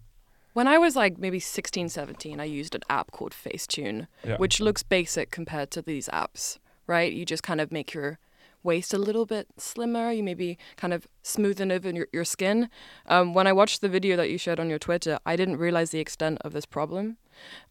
when 0.55 0.67
I 0.67 0.77
was 0.77 0.95
like 0.95 1.17
maybe 1.19 1.39
16, 1.39 1.89
17, 1.89 2.39
I 2.39 2.59
used 2.59 2.75
an 2.75 2.81
app 2.89 3.07
called 3.11 3.33
Facetune, 3.33 4.05
Yeah. 4.25 4.39
which 4.41 4.59
looks 4.63 4.83
basic 4.83 5.29
compared 5.31 5.69
to 5.71 5.81
these 5.81 6.09
apps, 6.13 6.57
right? 6.87 7.13
You 7.13 7.25
just 7.25 7.43
kind 7.43 7.61
of 7.61 7.71
make 7.71 7.93
your 7.99 8.17
waist 8.63 8.93
a 8.93 8.97
little 8.97 9.25
bit 9.25 9.47
slimmer. 9.57 10.11
You 10.11 10.23
maybe 10.23 10.57
kind 10.77 10.93
of 10.93 11.07
smoothen 11.23 11.71
over 11.71 11.89
your, 11.89 12.07
your 12.11 12.25
skin. 12.25 12.69
Um, 13.05 13.33
when 13.33 13.47
I 13.47 13.53
watched 13.53 13.81
the 13.81 13.89
video 13.89 14.15
that 14.17 14.29
you 14.29 14.37
shared 14.37 14.59
on 14.59 14.69
your 14.69 14.79
Twitter, 14.79 15.19
I 15.25 15.35
didn't 15.35 15.57
realize 15.57 15.91
the 15.91 15.99
extent 15.99 16.39
of 16.41 16.53
this 16.53 16.65
problem. 16.65 17.17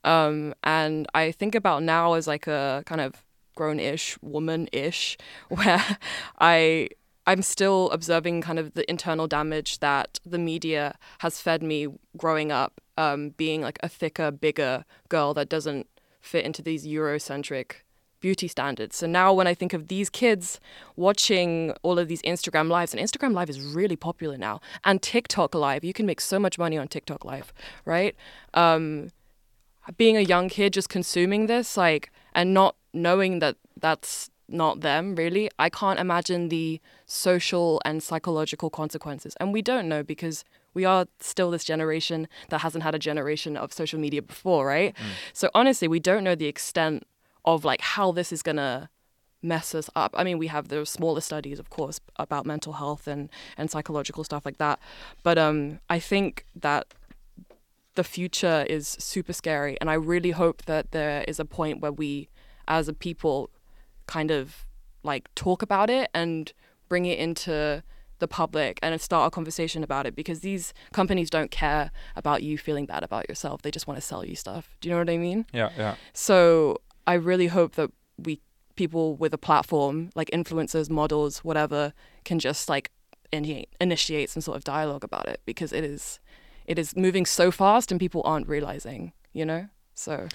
Um, 0.05 0.55
and 0.65 1.07
I 1.15 1.33
think 1.33 1.55
about 1.55 1.83
now 1.83 2.15
as 2.15 2.27
like 2.27 2.47
a 2.47 2.83
kind 2.87 3.01
of 3.01 3.25
grown-ish 3.55 4.19
woman-ish, 4.23 5.19
where 5.49 5.99
I 6.39 6.89
I'm 7.27 7.43
still 7.43 7.91
observing 7.91 8.41
kind 8.41 8.59
of 8.59 8.73
the 8.73 8.89
internal 8.89 9.27
damage 9.27 9.81
that 9.81 10.19
the 10.25 10.39
media 10.39 10.97
has 11.19 11.43
fed 11.43 11.63
me 11.63 11.89
growing 12.17 12.51
up, 12.51 12.81
um, 12.97 13.31
being 13.37 13.61
like 13.61 13.79
a 13.83 13.89
thicker, 13.89 14.31
bigger 14.31 14.87
girl 15.11 15.35
that 15.35 15.51
doesn't 15.51 15.89
fit 16.23 16.47
into 16.47 16.63
these 16.63 16.87
Eurocentric 16.87 17.83
beauty 18.21 18.49
standards. 18.49 18.97
So 18.97 19.07
now 19.07 19.33
when 19.33 19.47
I 19.47 19.55
think 19.55 19.73
of 19.73 19.89
these 19.89 20.11
kids 20.11 20.61
watching 20.97 21.73
all 21.83 21.99
of 21.99 22.09
these 22.09 22.23
Instagram 22.23 22.69
lives, 22.69 22.95
and 22.95 23.03
Instagram 23.03 23.33
Live 23.33 23.51
is 23.51 23.61
really 23.61 23.97
popular 23.97 24.37
now, 24.37 24.61
and 24.85 25.01
TikTok 25.01 25.55
Live, 25.55 25.85
you 25.85 25.93
can 25.93 26.07
make 26.07 26.21
so 26.21 26.39
much 26.39 26.59
money 26.59 26.79
on 26.79 26.89
TikTok 26.89 27.25
Live, 27.25 27.53
right? 27.85 28.15
Um, 28.55 29.11
being 29.97 30.17
a 30.17 30.21
young 30.21 30.49
kid 30.49 30.73
just 30.73 30.89
consuming 30.89 31.47
this 31.47 31.77
like 31.77 32.11
and 32.35 32.53
not 32.53 32.77
knowing 32.93 33.39
that 33.39 33.57
that's 33.81 34.31
not 34.49 34.81
them 34.81 35.15
really 35.15 35.51
i 35.59 35.69
can't 35.69 35.99
imagine 35.99 36.49
the 36.49 36.81
social 37.07 37.81
and 37.85 38.03
psychological 38.03 38.71
consequences 38.71 39.35
and 39.41 39.53
we 39.53 39.63
don't 39.63 39.89
know 39.89 40.03
because 40.03 40.45
we 40.75 40.85
are 40.85 41.07
still 41.21 41.51
this 41.51 41.65
generation 41.65 42.29
that 42.49 42.61
hasn't 42.61 42.85
had 42.85 42.95
a 42.95 42.99
generation 42.99 43.57
of 43.57 43.73
social 43.73 43.99
media 43.99 44.23
before 44.23 44.67
right 44.67 44.95
so 45.33 45.51
honestly 45.55 45.89
we 45.89 46.01
don't 46.01 46.25
know 46.25 46.35
the 46.35 46.47
extent 46.47 47.07
of 47.55 47.65
like 47.65 47.81
how 47.81 48.13
this 48.13 48.33
is 48.33 48.43
going 48.43 48.57
to 48.57 48.89
mess 49.43 49.75
us 49.75 49.89
up. 49.95 50.15
I 50.17 50.25
mean 50.25 50.39
we 50.39 50.49
have 50.49 50.69
the 50.69 50.85
smaller 50.85 51.21
studies 51.21 51.59
of 51.59 51.71
course 51.71 52.01
about 52.17 52.45
mental 52.45 52.75
health 52.75 53.07
and 53.07 53.29
and 53.57 53.71
psychological 53.71 54.25
stuff 54.25 54.45
like 54.45 54.59
that. 54.59 54.81
But 55.23 55.39
um 55.39 55.79
i 55.89 55.99
think 56.01 56.45
that 56.57 56.87
the 57.95 58.05
future 58.05 58.65
is 58.69 58.97
super 59.01 59.33
scary 59.33 59.77
and 59.81 59.91
i 59.91 59.95
really 59.95 60.31
hope 60.31 60.65
that 60.67 60.93
there 60.93 61.25
is 61.27 61.41
a 61.41 61.45
point 61.45 61.81
where 61.81 61.91
we 61.91 62.29
as 62.69 62.87
a 62.87 62.93
people 62.93 63.51
kind 64.07 64.31
of 64.31 64.65
like 65.03 65.33
talk 65.35 65.63
about 65.63 65.91
it 65.91 66.09
and 66.15 66.53
bring 66.89 67.07
it 67.07 67.19
into 67.19 67.83
the 68.19 68.29
public 68.29 68.79
and 68.83 69.01
start 69.01 69.29
a 69.29 69.31
conversation 69.31 69.85
about 69.85 70.07
it 70.07 70.15
because 70.15 70.41
these 70.41 70.75
companies 70.93 71.31
don't 71.31 71.51
care 71.51 71.91
about 72.17 72.43
you 72.43 72.59
feeling 72.59 72.85
bad 72.85 73.05
about 73.05 73.29
yourself. 73.29 73.63
They 73.63 73.71
just 73.71 73.87
want 73.87 73.99
to 73.99 74.05
sell 74.05 74.25
you 74.25 74.35
stuff. 74.35 74.77
Do 74.81 74.89
you 74.89 74.95
know 74.95 75.01
what 75.01 75.11
i 75.11 75.17
mean? 75.17 75.47
Yeah, 75.53 75.71
yeah. 75.77 75.95
so 76.13 76.79
i 77.13 77.15
really 77.15 77.49
hope 77.49 77.73
that 77.81 77.91
we 78.27 78.33
people 78.77 79.17
with 79.23 79.35
a 79.35 79.39
platform 79.49 80.11
like 80.15 80.31
influencers 80.39 80.89
models 80.91 81.45
whatever 81.45 81.93
can 82.25 82.39
just 82.39 82.69
like 82.69 82.91
initiate, 83.33 83.69
initiate 83.81 84.31
some 84.31 84.41
sort 84.41 84.57
of 84.57 84.65
dialogue 84.65 85.05
about 85.05 85.27
it 85.29 85.41
because 85.45 85.73
it 85.79 85.85
is 85.85 86.21
it 86.67 86.79
is 86.79 86.97
moving 86.97 87.27
so 87.27 87.51
fast 87.51 87.93
and 87.93 88.01
people 88.01 88.23
aren't 88.25 88.49
realizing 88.49 89.13
you 89.33 89.45
know 89.45 89.67
so 89.95 90.29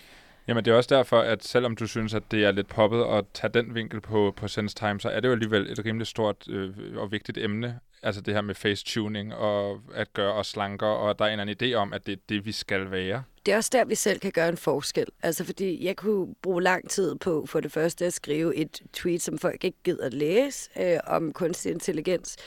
Jamen, 0.48 0.66
det 0.66 0.72
er 0.72 0.76
også 0.76 0.96
derfor, 0.96 1.20
at 1.20 1.44
selvom 1.44 1.76
du 1.76 1.88
synes, 1.88 2.14
at 2.14 2.24
det 2.32 2.46
er 2.46 2.52
lidt 2.52 2.68
poppet 2.68 3.04
at 3.04 3.26
tage 3.34 3.54
den 3.54 3.76
vinkel 3.76 4.02
på, 4.02 4.34
på 4.38 4.48
Sense 4.48 4.76
Time, 4.76 5.00
så 5.00 5.10
er 5.10 5.20
det 5.20 5.28
jo 5.28 5.34
alligevel 5.34 5.72
et 5.72 5.86
rimelig 5.86 6.08
stort 6.08 6.50
øh, 6.50 6.74
og 6.96 7.12
vigtigt 7.12 7.38
emne. 7.38 7.80
altså 8.04 8.22
det 8.22 8.34
her 8.34 8.42
med 8.42 8.56
face-tuning 8.56 9.34
og 9.34 9.82
at 9.94 10.14
gøre 10.14 10.34
os 10.34 10.48
slankere, 10.48 10.98
og 10.98 11.20
der 11.20 11.26
er 11.26 11.30
en 11.30 11.40
eller 11.40 11.54
anden 11.54 11.72
idé 11.72 11.76
om, 11.76 11.94
at 11.94 12.06
det 12.06 12.12
er 12.12 12.18
det, 12.30 12.46
vi 12.46 12.52
skal 12.52 12.92
være. 12.92 13.24
Det 13.46 13.52
er 13.52 13.58
også 13.58 13.70
der, 13.74 13.86
vi 13.86 13.96
selv 13.96 14.20
kan 14.20 14.32
gøre 14.32 14.50
en 14.50 14.58
forskel. 14.58 15.06
Altså, 15.24 15.44
fordi 15.44 15.86
jeg 15.86 15.96
kunne 15.96 16.36
bruge 16.42 16.64
lang 16.64 16.90
tid 16.90 17.16
på, 17.16 17.46
for 17.46 17.60
det 17.60 17.72
første, 17.72 18.06
at 18.06 18.14
skrive 18.14 18.56
et 18.56 18.82
tweet, 18.94 19.22
som 19.22 19.38
folk 19.38 19.64
ikke 19.64 19.78
gider 19.84 20.06
at 20.06 20.14
læse, 20.14 20.70
øh, 20.80 21.00
om 21.08 21.34
kunstig 21.34 21.72
intelligens. 21.72 22.38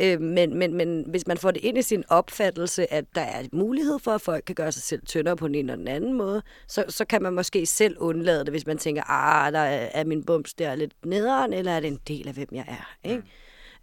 Øh, 0.00 0.20
men, 0.20 0.58
men, 0.58 0.74
men 0.74 1.04
hvis 1.08 1.26
man 1.26 1.38
får 1.38 1.50
det 1.50 1.64
ind 1.64 1.78
i 1.78 1.82
sin 1.82 2.04
opfattelse, 2.08 2.92
at 2.92 3.04
der 3.14 3.20
er 3.20 3.44
mulighed 3.52 3.98
for, 3.98 4.10
at 4.10 4.20
folk 4.20 4.44
kan 4.46 4.54
gøre 4.54 4.72
sig 4.72 4.82
selv 4.82 5.06
tyndere 5.06 5.36
på 5.36 5.46
en 5.46 5.54
eller 5.54 5.76
den 5.76 5.88
anden 5.88 6.12
måde, 6.12 6.42
så, 6.68 6.84
så 6.88 7.04
kan 7.04 7.22
man 7.22 7.32
måske 7.32 7.66
selv 7.66 7.96
undlade 7.98 8.44
det, 8.44 8.52
hvis 8.52 8.66
man 8.66 8.78
tænker, 8.78 9.02
ah, 9.10 9.52
der 9.52 9.58
er, 9.58 9.88
er 9.94 10.04
min 10.04 10.24
bums 10.24 10.54
der 10.54 10.74
lidt 10.74 10.92
nederen, 11.04 11.52
eller 11.52 11.72
er 11.72 11.80
det 11.80 11.88
en 11.88 12.00
del 12.08 12.28
af, 12.28 12.34
hvem 12.34 12.48
jeg 12.52 12.64
er, 12.68 13.10
ikke? 13.10 13.22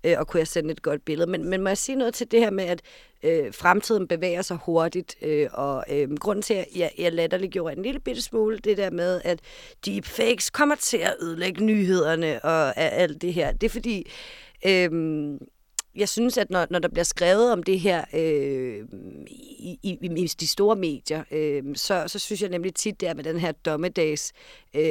Øh, 0.03 0.15
og 0.17 0.27
kunne 0.27 0.39
jeg 0.39 0.47
sende 0.47 0.71
et 0.71 0.81
godt 0.81 1.05
billede. 1.05 1.29
Men, 1.29 1.49
men 1.49 1.61
må 1.61 1.69
jeg 1.69 1.77
sige 1.77 1.95
noget 1.95 2.13
til 2.13 2.31
det 2.31 2.39
her 2.39 2.51
med, 2.51 2.63
at 2.63 2.81
øh, 3.23 3.53
fremtiden 3.53 4.07
bevæger 4.07 4.41
sig 4.41 4.57
hurtigt, 4.65 5.15
øh, 5.21 5.49
og 5.53 5.83
øh, 5.91 6.17
grunden 6.17 6.41
til, 6.41 6.53
at 6.53 6.67
jeg, 6.75 6.91
jeg 6.97 7.13
latterliggjorde 7.13 7.77
en 7.77 7.83
lille 7.83 7.99
bitte 7.99 8.21
smule, 8.21 8.57
det 8.57 8.77
der 8.77 8.89
med, 8.89 9.21
at 9.23 9.39
deepfakes 9.85 10.49
kommer 10.49 10.75
til 10.75 10.97
at 10.97 11.15
ødelægge 11.21 11.63
nyhederne 11.63 12.45
og 12.45 12.77
alt 12.77 13.21
det 13.21 13.33
her, 13.33 13.51
det 13.51 13.63
er 13.63 13.71
fordi... 13.71 14.11
Øh, 14.67 14.91
jeg 15.97 16.09
synes, 16.09 16.37
at 16.37 16.49
når, 16.49 16.67
når 16.69 16.79
der 16.79 16.87
bliver 16.87 17.03
skrevet 17.03 17.51
om 17.51 17.63
det 17.63 17.79
her 17.79 18.05
øh, 18.13 18.85
i, 19.27 19.79
i, 19.83 19.97
i 20.17 20.27
de 20.27 20.47
store 20.47 20.75
medier, 20.75 21.23
øh, 21.31 21.63
så, 21.75 22.03
så 22.07 22.19
synes 22.19 22.41
jeg 22.41 22.49
nemlig 22.49 22.75
tit, 22.75 23.01
det 23.01 23.09
er 23.09 23.13
med 23.13 23.23
den 23.23 23.39
her 23.39 23.51
dommedags 23.51 24.33
øh, 24.75 24.81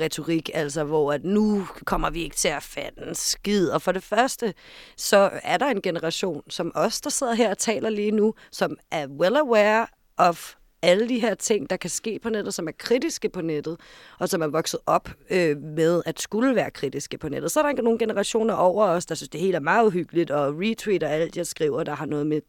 retorik, 0.00 0.50
altså 0.54 0.84
hvor 0.84 1.12
at 1.12 1.24
nu 1.24 1.66
kommer 1.84 2.10
vi 2.10 2.22
ikke 2.22 2.36
til 2.36 2.48
at 2.48 2.62
fatte 2.62 3.02
en 3.08 3.14
skid. 3.14 3.68
Og 3.68 3.82
for 3.82 3.92
det 3.92 4.02
første, 4.02 4.54
så 4.96 5.30
er 5.42 5.56
der 5.56 5.66
en 5.66 5.82
generation 5.82 6.42
som 6.48 6.72
os, 6.74 7.00
der 7.00 7.10
sidder 7.10 7.34
her 7.34 7.50
og 7.50 7.58
taler 7.58 7.90
lige 7.90 8.10
nu, 8.10 8.34
som 8.52 8.76
er 8.90 9.06
well 9.06 9.36
aware 9.36 9.86
of 10.16 10.54
alle 10.82 11.08
de 11.08 11.20
her 11.20 11.34
ting, 11.34 11.70
der 11.70 11.76
kan 11.76 11.90
ske 11.90 12.18
på 12.22 12.30
nettet, 12.30 12.54
som 12.54 12.68
er 12.68 12.72
kritiske 12.78 13.28
på 13.28 13.40
nettet, 13.40 13.76
og 14.18 14.28
som 14.28 14.42
er 14.42 14.46
vokset 14.46 14.80
op 14.86 15.08
øh, 15.30 15.56
med 15.56 16.02
at 16.06 16.20
skulle 16.20 16.54
være 16.54 16.70
kritiske 16.70 17.18
på 17.18 17.28
nettet. 17.28 17.52
Så 17.52 17.60
er 17.60 17.72
der 17.72 17.82
nogle 17.82 17.98
generationer 17.98 18.54
over 18.54 18.86
os, 18.86 19.06
der 19.06 19.14
synes, 19.14 19.28
det 19.28 19.40
hele 19.40 19.56
er 19.56 19.60
meget 19.60 19.86
uhyggeligt, 19.86 20.30
og 20.30 20.54
retweeter 20.58 21.08
alt, 21.08 21.36
jeg 21.36 21.46
skriver, 21.46 21.82
der 21.82 21.94
har 21.94 22.06
noget 22.06 22.26
med 22.26 22.40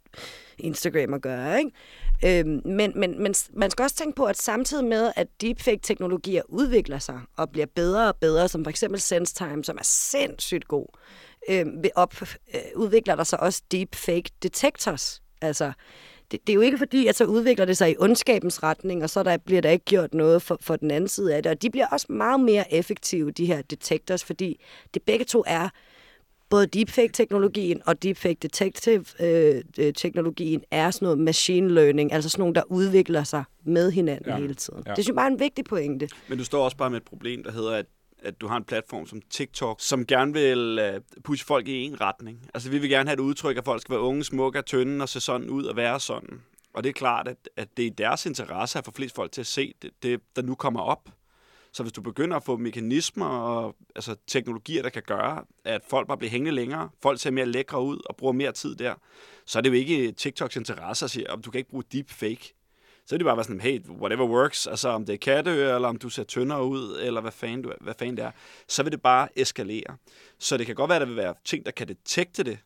Instagram 0.57 1.13
at 1.13 1.21
gøre. 1.21 1.59
Ikke? 1.59 2.39
Øh, 2.39 2.45
men, 2.65 2.91
men, 2.95 3.23
men 3.23 3.35
man 3.53 3.71
skal 3.71 3.83
også 3.83 3.95
tænke 3.95 4.15
på, 4.15 4.25
at 4.25 4.37
samtidig 4.37 4.85
med, 4.85 5.11
at 5.15 5.27
deepfake-teknologier 5.41 6.41
udvikler 6.49 6.99
sig 6.99 7.19
og 7.37 7.49
bliver 7.49 7.67
bedre 7.75 8.07
og 8.07 8.15
bedre, 8.15 8.47
som 8.47 8.65
for 8.65 8.69
eksempel 8.69 8.99
SenseTime, 9.01 9.63
som 9.63 9.77
er 9.77 9.83
sindssygt 9.83 10.67
god, 10.67 10.85
øh, 11.49 11.65
op, 11.95 12.21
øh, 12.21 12.61
udvikler 12.75 13.15
der 13.15 13.23
sig 13.23 13.39
også 13.39 13.61
deepfake 13.71 14.29
detectors. 14.43 15.21
Altså, 15.41 15.71
det, 16.33 16.47
det 16.47 16.53
er 16.53 16.55
jo 16.55 16.61
ikke 16.61 16.77
fordi, 16.77 17.07
at 17.07 17.15
så 17.15 17.25
udvikler 17.25 17.65
det 17.65 17.77
sig 17.77 17.91
i 17.91 17.95
ondskabens 17.99 18.63
retning, 18.63 19.03
og 19.03 19.09
så 19.09 19.23
der, 19.23 19.37
bliver 19.37 19.61
der 19.61 19.69
ikke 19.69 19.85
gjort 19.85 20.13
noget 20.13 20.41
for, 20.41 20.57
for 20.61 20.75
den 20.75 20.91
anden 20.91 21.07
side 21.07 21.35
af 21.35 21.43
det. 21.43 21.49
Og 21.49 21.61
de 21.61 21.69
bliver 21.69 21.87
også 21.87 22.05
meget 22.09 22.39
mere 22.39 22.73
effektive, 22.73 23.31
de 23.31 23.45
her 23.45 23.61
detectors, 23.61 24.23
fordi 24.23 24.63
det 24.93 25.01
begge 25.01 25.25
to 25.25 25.43
er 25.47 25.69
både 26.49 26.67
deepfake-teknologien 26.67 27.81
og 27.85 28.03
deepfake 28.03 28.37
detective-teknologien 28.41 30.59
øh, 30.59 30.65
er 30.71 30.91
sådan 30.91 31.05
noget 31.05 31.19
machine 31.19 31.73
learning, 31.73 32.13
altså 32.13 32.29
sådan 32.29 32.41
nogle, 32.41 32.55
der 32.55 32.63
udvikler 32.69 33.23
sig 33.23 33.43
med 33.65 33.91
hinanden 33.91 34.29
ja. 34.29 34.37
hele 34.37 34.53
tiden. 34.53 34.83
Ja. 34.85 34.93
Det 34.93 34.97
synes 34.97 35.07
jeg 35.07 35.15
bare 35.15 35.27
er 35.27 35.31
en 35.31 35.39
vigtig 35.39 35.65
pointe. 35.65 36.09
Men 36.27 36.37
du 36.37 36.43
står 36.43 36.65
også 36.65 36.77
bare 36.77 36.89
med 36.89 36.97
et 36.97 37.03
problem, 37.03 37.43
der 37.43 37.51
hedder, 37.51 37.71
at 37.71 37.85
at 38.23 38.41
du 38.41 38.47
har 38.47 38.57
en 38.57 38.63
platform 38.63 39.05
som 39.05 39.21
TikTok, 39.29 39.81
som 39.81 40.05
gerne 40.05 40.33
vil 40.33 40.79
uh, 40.95 41.21
pushe 41.23 41.45
folk 41.45 41.67
i 41.67 41.83
en 41.83 42.01
retning. 42.01 42.49
Altså 42.53 42.69
vi 42.69 42.77
vil 42.77 42.89
gerne 42.89 43.09
have 43.09 43.13
et 43.13 43.19
udtryk, 43.19 43.57
at 43.57 43.65
folk 43.65 43.81
skal 43.81 43.93
være 43.93 44.01
unge, 44.01 44.23
smukke 44.23 44.59
og 44.59 44.65
tynde 44.65 45.03
og 45.03 45.09
se 45.09 45.19
sådan 45.19 45.49
ud 45.49 45.63
og 45.63 45.75
være 45.75 45.99
sådan. 45.99 46.41
Og 46.73 46.83
det 46.83 46.89
er 46.89 46.93
klart, 46.93 47.27
at, 47.27 47.49
at 47.57 47.77
det 47.77 47.83
er 47.83 47.87
i 47.87 47.93
deres 47.97 48.25
interesse 48.25 48.79
at 48.79 48.85
få 48.85 48.91
flest 48.91 49.15
folk 49.15 49.31
til 49.31 49.41
at 49.41 49.47
se 49.47 49.73
det, 49.81 49.91
det, 50.03 50.21
der 50.35 50.41
nu 50.41 50.55
kommer 50.55 50.79
op. 50.79 51.09
Så 51.71 51.83
hvis 51.83 51.93
du 51.93 52.01
begynder 52.01 52.37
at 52.37 52.43
få 52.43 52.57
mekanismer 52.57 53.25
og 53.25 53.75
altså, 53.95 54.15
teknologier, 54.27 54.81
der 54.81 54.89
kan 54.89 55.03
gøre, 55.07 55.43
at 55.65 55.81
folk 55.89 56.07
bare 56.07 56.17
bliver 56.17 56.31
hængende 56.31 56.51
længere, 56.51 56.89
folk 57.01 57.19
ser 57.19 57.31
mere 57.31 57.45
lækre 57.45 57.81
ud 57.81 57.99
og 58.05 58.15
bruger 58.15 58.33
mere 58.33 58.51
tid 58.51 58.75
der, 58.75 58.95
så 59.45 59.59
er 59.59 59.61
det 59.61 59.69
jo 59.69 59.73
ikke 59.73 60.11
TikToks 60.11 60.55
interesse 60.55 61.05
at 61.05 61.11
sige, 61.11 61.31
at 61.31 61.39
du 61.45 61.51
kan 61.51 61.59
ikke 61.59 61.69
bruge 61.69 61.83
deepfake 61.91 62.53
så 63.05 63.15
er 63.15 63.17
det 63.17 63.25
bare 63.25 63.37
være 63.37 63.43
sådan, 63.43 63.61
hey, 63.61 63.81
whatever 63.89 64.25
works, 64.27 64.67
altså 64.67 64.89
om 64.89 65.05
det 65.05 65.13
er 65.13 65.17
katte, 65.17 65.51
eller 65.51 65.87
om 65.87 65.97
du 65.97 66.09
ser 66.09 66.23
tyndere 66.23 66.65
ud, 66.65 66.99
eller 67.01 67.21
hvad 67.21 67.31
fanden, 67.31 67.61
du, 67.61 67.73
hvad 67.81 67.93
fanden 67.99 68.17
det 68.17 68.25
er, 68.25 68.31
så 68.67 68.83
vil 68.83 68.91
det 68.91 69.01
bare 69.01 69.39
eskalere. 69.39 69.97
Så 70.39 70.57
det 70.57 70.65
kan 70.65 70.75
godt 70.75 70.89
være, 70.89 70.95
at 70.95 71.01
der 71.01 71.07
vil 71.07 71.15
være 71.15 71.33
ting, 71.45 71.65
der 71.65 71.71
kan 71.71 71.87
detekte 71.87 72.43
det. 72.43 72.59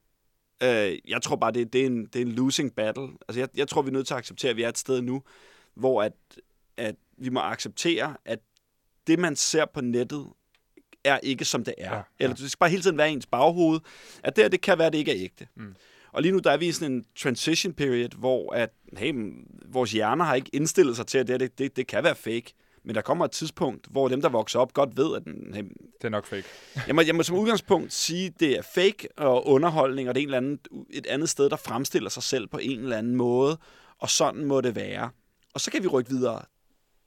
Øh, 0.64 0.98
jeg 1.08 1.22
tror 1.22 1.36
bare, 1.36 1.52
det, 1.52 1.74
det, 1.74 1.82
er 1.82 1.86
en, 1.86 2.06
det 2.06 2.16
er 2.16 2.26
en 2.26 2.32
losing 2.32 2.76
battle. 2.76 3.10
Altså 3.28 3.40
jeg, 3.40 3.50
jeg 3.56 3.68
tror, 3.68 3.82
vi 3.82 3.88
er 3.90 3.94
nødt 3.94 4.08
til 4.08 4.14
at 4.14 4.18
acceptere, 4.18 4.50
at 4.50 4.58
vi 4.58 4.64
er 4.64 4.70
et 4.70 4.78
sted 4.78 5.02
nu, 5.02 5.24
hvor 5.74 6.04
at, 6.04 6.14
at 6.78 6.96
vi 7.18 7.30
må 7.30 7.40
acceptere, 7.40 8.18
at 8.26 8.40
det, 9.08 9.20
man 9.20 9.36
ser 9.36 9.66
på 9.66 9.82
nettet, 9.82 10.28
er 11.04 11.20
ikke 11.24 11.46
som 11.46 11.64
det 11.64 11.74
er. 11.78 11.90
Ja, 11.90 11.96
ja. 11.96 12.04
Eller 12.20 12.36
det 12.36 12.52
skal 12.52 12.60
bare 12.60 12.70
hele 12.70 12.82
tiden 12.82 12.98
være 12.98 13.12
ens 13.12 13.26
baghoved, 13.26 13.80
at 14.24 14.36
det, 14.36 14.52
det 14.52 14.62
kan 14.62 14.78
være, 14.78 14.90
det 14.90 14.98
ikke 14.98 15.12
er 15.12 15.24
ægte. 15.24 15.48
Mm. 15.56 15.76
Og 16.18 16.24
lige 16.24 16.32
nu 16.32 16.40
der 16.40 16.52
er 16.52 16.58
vi 16.58 16.68
i 16.68 16.72
sådan 16.72 16.94
en 16.94 17.06
transition 17.16 17.74
period, 17.74 18.10
hvor 18.18 18.54
at, 18.54 18.70
hey, 18.98 19.14
vores 19.66 19.92
hjerner 19.92 20.26
har 20.26 20.36
ikke 20.36 20.50
indstillet 20.54 20.96
sig 20.96 21.08
til, 21.08 21.18
at 21.18 21.28
det, 21.28 21.40
det, 21.40 21.60
det, 21.60 21.76
det 21.76 21.88
kan 21.88 22.04
være 22.04 22.16
fake. 22.16 22.54
Men 22.84 22.96
der 22.96 23.02
kommer 23.02 23.26
et 23.26 23.32
tidspunkt, 23.32 23.88
hvor 23.90 24.08
dem, 24.08 24.22
der 24.22 24.30
vokser 24.30 24.60
op, 24.60 24.74
godt 24.74 24.98
ved, 24.98 25.16
at 25.16 25.24
den, 25.24 25.54
hey, 25.54 25.64
det 25.64 26.04
er 26.04 26.10
nok 26.10 26.26
fake. 26.26 26.44
jeg, 26.88 26.96
må, 26.96 27.02
jeg 27.02 27.16
må 27.16 27.24
som 27.24 27.38
udgangspunkt 27.38 27.94
sige, 27.94 28.26
at 28.26 28.40
det 28.40 28.58
er 28.58 28.62
fake 28.62 29.08
og 29.18 29.48
underholdning, 29.48 30.10
og 30.10 30.16
det 30.16 30.22
er 30.22 30.24
en 30.24 30.28
eller 30.28 30.38
anden, 30.38 30.60
et 30.90 31.08
andet 31.08 31.30
sted, 31.30 31.50
der 31.50 31.56
fremstiller 31.56 32.10
sig 32.10 32.24
selv 32.24 32.48
på 32.48 32.58
en 32.58 32.80
eller 32.80 32.98
anden 32.98 33.16
måde. 33.16 33.58
Og 33.98 34.10
sådan 34.10 34.46
må 34.46 34.62
det 34.62 34.76
være. 34.76 35.10
Og 35.54 35.62
så 35.62 35.72
kan 35.72 35.84
vi 35.84 35.88
rykke 35.88 36.10
videre 36.10 36.42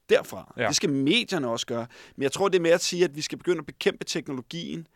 derfra. 0.08 0.54
Ja. 0.56 0.68
Det 0.68 0.76
skal 0.76 0.90
medierne 0.90 1.48
også 1.48 1.66
gøre. 1.66 1.86
Men 2.16 2.22
jeg 2.22 2.32
tror, 2.32 2.48
det 2.48 2.58
er 2.58 2.62
med 2.62 2.70
at 2.70 2.80
sige, 2.80 3.04
at 3.04 3.16
vi 3.16 3.20
skal 3.20 3.38
begynde 3.38 3.58
at 3.58 3.66
bekæmpe 3.66 4.04
teknologien, 4.04 4.86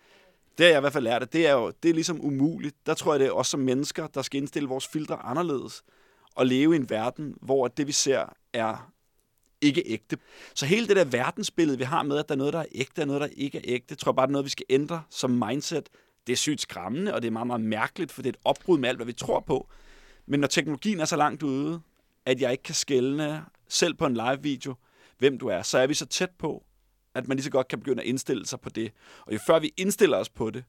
det 0.59 0.67
har 0.67 0.71
jeg 0.71 0.79
i 0.79 0.81
hvert 0.81 0.93
fald 0.93 1.05
lært, 1.05 1.23
at 1.23 1.33
det 1.33 1.47
er 1.47 1.53
jo 1.53 1.73
det 1.83 1.89
er 1.89 1.95
ligesom 1.95 2.25
umuligt. 2.25 2.77
Der 2.87 2.95
tror 2.95 3.13
jeg, 3.13 3.21
det 3.21 3.27
er 3.27 3.33
os 3.33 3.49
som 3.49 3.61
mennesker, 3.61 4.07
der 4.07 4.23
skal 4.23 4.41
indstille 4.41 4.69
vores 4.69 4.87
filtre 4.87 5.17
anderledes 5.17 5.83
og 6.35 6.47
leve 6.47 6.75
i 6.75 6.77
en 6.77 6.91
verden, 6.91 7.35
hvor 7.43 7.69
det, 7.69 7.87
vi 7.87 7.93
ser, 7.93 8.25
er 8.53 8.91
ikke 9.61 9.83
ægte. 9.87 10.19
Så 10.55 10.67
hele 10.67 10.89
det 10.89 10.97
der 10.97 11.05
verdensbillede, 11.05 11.79
vi 11.79 11.85
har 11.85 12.03
med, 12.03 12.19
at 12.19 12.29
der 12.29 12.35
er 12.35 12.39
noget, 12.39 12.53
der 12.53 12.59
er 12.59 12.67
ægte, 12.73 13.01
og 13.01 13.07
noget, 13.07 13.21
der 13.21 13.29
ikke 13.37 13.59
er 13.59 13.63
ægte, 13.65 13.95
tror 13.95 14.13
jeg 14.13 14.17
bare, 14.17 14.27
det 14.27 14.31
er 14.31 14.33
noget, 14.33 14.45
vi 14.45 14.51
skal 14.51 14.67
ændre 14.71 15.03
som 15.11 15.31
mindset. 15.31 15.89
Det 16.27 16.33
er 16.33 16.37
sygt 16.37 16.61
skræmmende, 16.61 17.15
og 17.15 17.23
det 17.23 17.29
er 17.29 17.33
meget, 17.33 17.47
meget 17.47 17.61
mærkeligt, 17.61 18.13
for 18.13 18.23
det 18.23 18.29
er 18.29 18.33
et 18.33 18.41
opbrud 18.45 18.79
med 18.79 18.89
alt, 18.89 18.99
hvad 18.99 19.07
vi 19.07 19.13
tror 19.13 19.41
på. 19.41 19.69
Men 20.27 20.41
når 20.41 20.47
teknologien 20.47 21.01
er 21.01 21.05
så 21.05 21.17
langt 21.17 21.43
ude, 21.43 21.81
at 22.27 22.41
jeg 22.41 22.53
ikke 22.53 22.63
kan 22.63 22.75
skælne 22.75 23.45
selv 23.69 23.95
på 23.95 24.07
en 24.07 24.15
live-video, 24.15 24.75
hvem 25.19 25.39
du 25.39 25.49
er, 25.49 25.63
så 25.63 25.79
er 25.79 25.87
vi 25.87 25.95
så 25.95 26.07
tæt 26.07 26.31
på, 26.39 26.65
at 27.15 27.29
man 27.29 27.37
lige 27.37 27.45
så 27.45 27.51
godt 27.51 27.69
kan 27.69 27.79
begynde 27.79 28.03
at 28.03 28.09
indstille 28.09 28.47
sig 28.47 28.61
på 28.61 28.69
det. 28.69 28.93
Og 29.27 29.33
jo 29.33 29.39
før 29.47 29.59
vi 29.59 29.73
indstiller 29.77 30.17
os 30.19 30.29
på 30.29 30.51
det, 30.51 30.65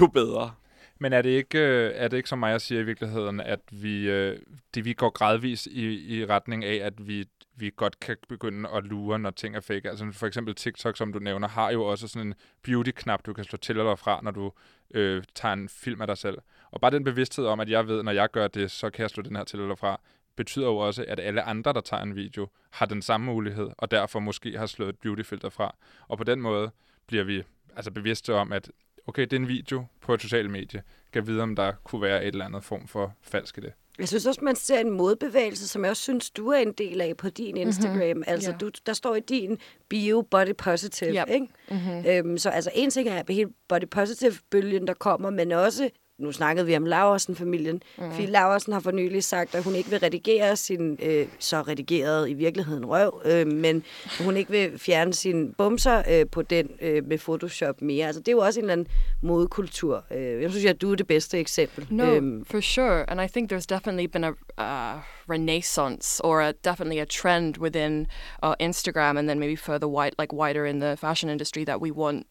jo 0.00 0.06
bedre. 0.06 0.54
Men 0.98 1.12
er 1.12 1.22
det 1.22 1.30
ikke, 1.30 1.58
øh, 1.58 1.92
er 1.94 2.08
det 2.08 2.16
ikke 2.16 2.28
som 2.28 2.38
mig 2.38 2.60
siger 2.60 2.80
i 2.80 2.84
virkeligheden, 2.84 3.40
at 3.40 3.60
vi, 3.70 4.10
øh, 4.10 4.38
det, 4.74 4.84
vi 4.84 4.92
går 4.92 5.10
gradvis 5.10 5.66
i, 5.66 6.16
i 6.18 6.26
retning 6.26 6.64
af, 6.64 6.86
at 6.86 7.08
vi, 7.08 7.24
vi 7.56 7.70
godt 7.76 8.00
kan 8.00 8.16
begynde 8.28 8.68
at 8.68 8.84
lure, 8.84 9.18
når 9.18 9.30
ting 9.30 9.56
er 9.56 9.60
fake? 9.60 9.90
Altså 9.90 10.12
for 10.12 10.26
eksempel 10.26 10.54
TikTok, 10.54 10.96
som 10.96 11.12
du 11.12 11.18
nævner, 11.18 11.48
har 11.48 11.70
jo 11.70 11.84
også 11.84 12.08
sådan 12.08 12.28
en 12.28 12.34
beauty-knap, 12.62 13.26
du 13.26 13.32
kan 13.32 13.44
slå 13.44 13.56
til 13.56 13.78
eller 13.78 13.96
fra, 13.96 14.20
når 14.22 14.30
du 14.30 14.52
øh, 14.94 15.22
tager 15.34 15.52
en 15.52 15.68
film 15.68 16.00
af 16.00 16.06
dig 16.06 16.18
selv. 16.18 16.38
Og 16.70 16.80
bare 16.80 16.90
den 16.90 17.04
bevidsthed 17.04 17.46
om, 17.46 17.60
at 17.60 17.70
jeg 17.70 17.88
ved, 17.88 18.02
når 18.02 18.12
jeg 18.12 18.30
gør 18.30 18.48
det, 18.48 18.70
så 18.70 18.90
kan 18.90 19.02
jeg 19.02 19.10
slå 19.10 19.22
den 19.22 19.36
her 19.36 19.44
til 19.44 19.60
eller 19.60 19.74
fra, 19.74 20.00
betyder 20.36 20.66
jo 20.66 20.76
også, 20.76 21.04
at 21.08 21.20
alle 21.20 21.42
andre, 21.42 21.72
der 21.72 21.80
tager 21.80 22.02
en 22.02 22.16
video, 22.16 22.48
har 22.70 22.86
den 22.86 23.02
samme 23.02 23.26
mulighed, 23.26 23.70
og 23.78 23.90
derfor 23.90 24.20
måske 24.20 24.58
har 24.58 24.66
slået 24.66 24.88
et 24.88 24.98
beautyfilter 24.98 25.48
fra. 25.48 25.76
Og 26.08 26.18
på 26.18 26.24
den 26.24 26.40
måde 26.40 26.70
bliver 27.06 27.24
vi 27.24 27.42
altså 27.76 27.90
bevidste 27.90 28.34
om, 28.34 28.52
at 28.52 28.70
okay, 29.06 29.22
det 29.22 29.32
er 29.32 29.36
en 29.36 29.48
video 29.48 29.86
på 30.00 30.14
et 30.14 30.22
socialt 30.22 30.50
medie. 30.50 30.82
Kan 31.12 31.26
vide, 31.26 31.42
om 31.42 31.56
der 31.56 31.72
kunne 31.84 32.02
være 32.02 32.24
et 32.24 32.28
eller 32.28 32.44
andet 32.44 32.64
form 32.64 32.88
for 32.88 33.14
falsk 33.22 33.58
i 33.58 33.60
det. 33.60 33.72
Jeg 33.98 34.08
synes 34.08 34.26
også, 34.26 34.40
man 34.42 34.56
ser 34.56 34.78
en 34.78 34.90
modbevægelse, 34.90 35.68
som 35.68 35.82
jeg 35.82 35.90
også 35.90 36.02
synes, 36.02 36.30
du 36.30 36.48
er 36.48 36.58
en 36.58 36.72
del 36.72 37.00
af 37.00 37.16
på 37.16 37.28
din 37.28 37.54
mhm. 37.54 37.60
Instagram. 37.62 37.98
Mm-hmm. 37.98 38.24
Altså, 38.26 38.50
yeah. 38.50 38.60
du, 38.60 38.70
der 38.86 38.92
står 38.92 39.14
i 39.14 39.20
din 39.20 39.58
bio 39.88 40.26
body 40.30 40.54
positive, 40.58 41.20
yep. 41.20 41.28
ikke? 41.30 41.46
Mm-hmm. 41.70 42.04
Øhm, 42.06 42.38
så 42.38 42.50
altså, 42.50 42.70
en 42.74 42.90
ting 42.90 43.08
er 43.08 43.22
hele 43.28 43.50
body 43.68 43.88
positive-bølgen, 43.90 44.86
der 44.86 44.94
kommer, 44.94 45.30
men 45.30 45.52
også 45.52 45.90
nu 46.18 46.32
snakkede 46.32 46.66
vi 46.66 46.76
om 46.76 46.86
Laversen-familien. 46.86 47.82
Mm. 47.98 48.10
Fordi 48.10 48.26
Laversen 48.26 48.72
har 48.72 48.80
for 48.80 48.90
nylig 48.90 49.24
sagt, 49.24 49.54
at 49.54 49.64
hun 49.64 49.74
ikke 49.74 49.90
vil 49.90 49.98
redigere 49.98 50.56
sin, 50.56 50.98
øh, 51.02 51.26
så 51.38 51.62
redigeret 51.62 52.30
i 52.30 52.32
virkeligheden 52.32 52.86
røv, 52.86 53.22
øh, 53.24 53.46
men 53.46 53.82
hun 54.20 54.36
ikke 54.36 54.50
vil 54.50 54.78
fjerne 54.78 55.14
sine 55.14 55.52
bumser 55.52 56.02
øh, 56.10 56.26
på 56.32 56.42
den 56.42 56.70
øh, 56.80 57.06
med 57.06 57.18
Photoshop 57.18 57.82
mere. 57.82 58.06
Altså, 58.06 58.20
det 58.20 58.28
er 58.28 58.32
jo 58.32 58.38
også 58.38 58.60
en 58.60 58.64
eller 58.64 58.72
anden 58.72 58.86
modekultur. 59.22 60.04
Øh, 60.10 60.42
jeg 60.42 60.50
synes, 60.50 60.64
at 60.64 60.80
du 60.82 60.92
er 60.92 60.96
det 60.96 61.06
bedste 61.06 61.38
eksempel. 61.38 61.86
No, 61.90 62.18
um, 62.18 62.44
for 62.44 62.60
sure. 62.60 63.10
And 63.10 63.20
I 63.20 63.26
think 63.26 63.52
there's 63.52 63.66
definitely 63.66 64.06
been 64.06 64.24
a 64.24 64.30
uh, 64.58 65.00
renaissance 65.28 66.20
or 66.24 66.40
a, 66.40 66.52
definitely 66.52 67.00
a 67.00 67.04
trend 67.04 67.56
within 67.58 68.06
uh, 68.42 68.54
Instagram 68.60 69.18
and 69.18 69.28
then 69.28 69.38
maybe 69.38 69.56
further 69.56 69.88
wide, 69.88 70.12
like 70.18 70.32
wider 70.32 70.64
in 70.66 70.80
the 70.80 70.96
fashion 70.96 71.30
industry 71.30 71.64
that 71.64 71.80
we 71.80 71.90
want, 71.90 72.26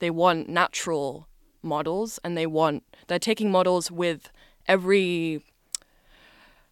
they 0.00 0.10
want 0.10 0.48
natural 0.48 1.27
models 1.62 2.18
and 2.24 2.36
they 2.36 2.46
want 2.46 2.84
they're 3.08 3.18
taking 3.18 3.50
models 3.50 3.90
with 3.90 4.30
every, 4.66 5.42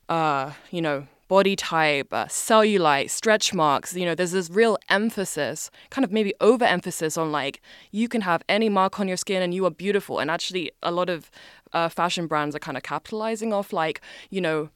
uh, 0.08 0.52
you 0.70 0.82
know, 0.82 1.06
body 1.28 1.56
type, 1.56 2.12
uh, 2.12 2.26
cellulite, 2.26 3.10
stretch 3.10 3.52
marks. 3.52 3.96
You 3.96 4.04
know, 4.04 4.14
there's 4.14 4.32
this 4.32 4.50
real 4.50 4.78
emphasis, 4.88 5.70
kind 5.90 6.04
of 6.04 6.12
maybe 6.12 6.34
overemphasis 6.40 7.18
on 7.18 7.32
like 7.32 7.60
you 7.90 8.08
can 8.08 8.20
have 8.20 8.42
any 8.48 8.68
mark 8.68 9.00
on 9.00 9.08
your 9.08 9.16
skin 9.16 9.42
and 9.42 9.52
you 9.52 9.64
are 9.66 9.70
beautiful. 9.70 10.18
And 10.20 10.30
actually, 10.30 10.70
a 10.82 10.92
lot 10.92 11.08
of 11.08 11.30
uh, 11.72 11.88
fashion 11.88 12.26
brands 12.26 12.54
are 12.54 12.60
kind 12.60 12.76
of 12.76 12.82
capitalizing 12.82 13.52
off 13.52 13.72
like 13.72 14.00
you 14.30 14.40
know 14.40 14.70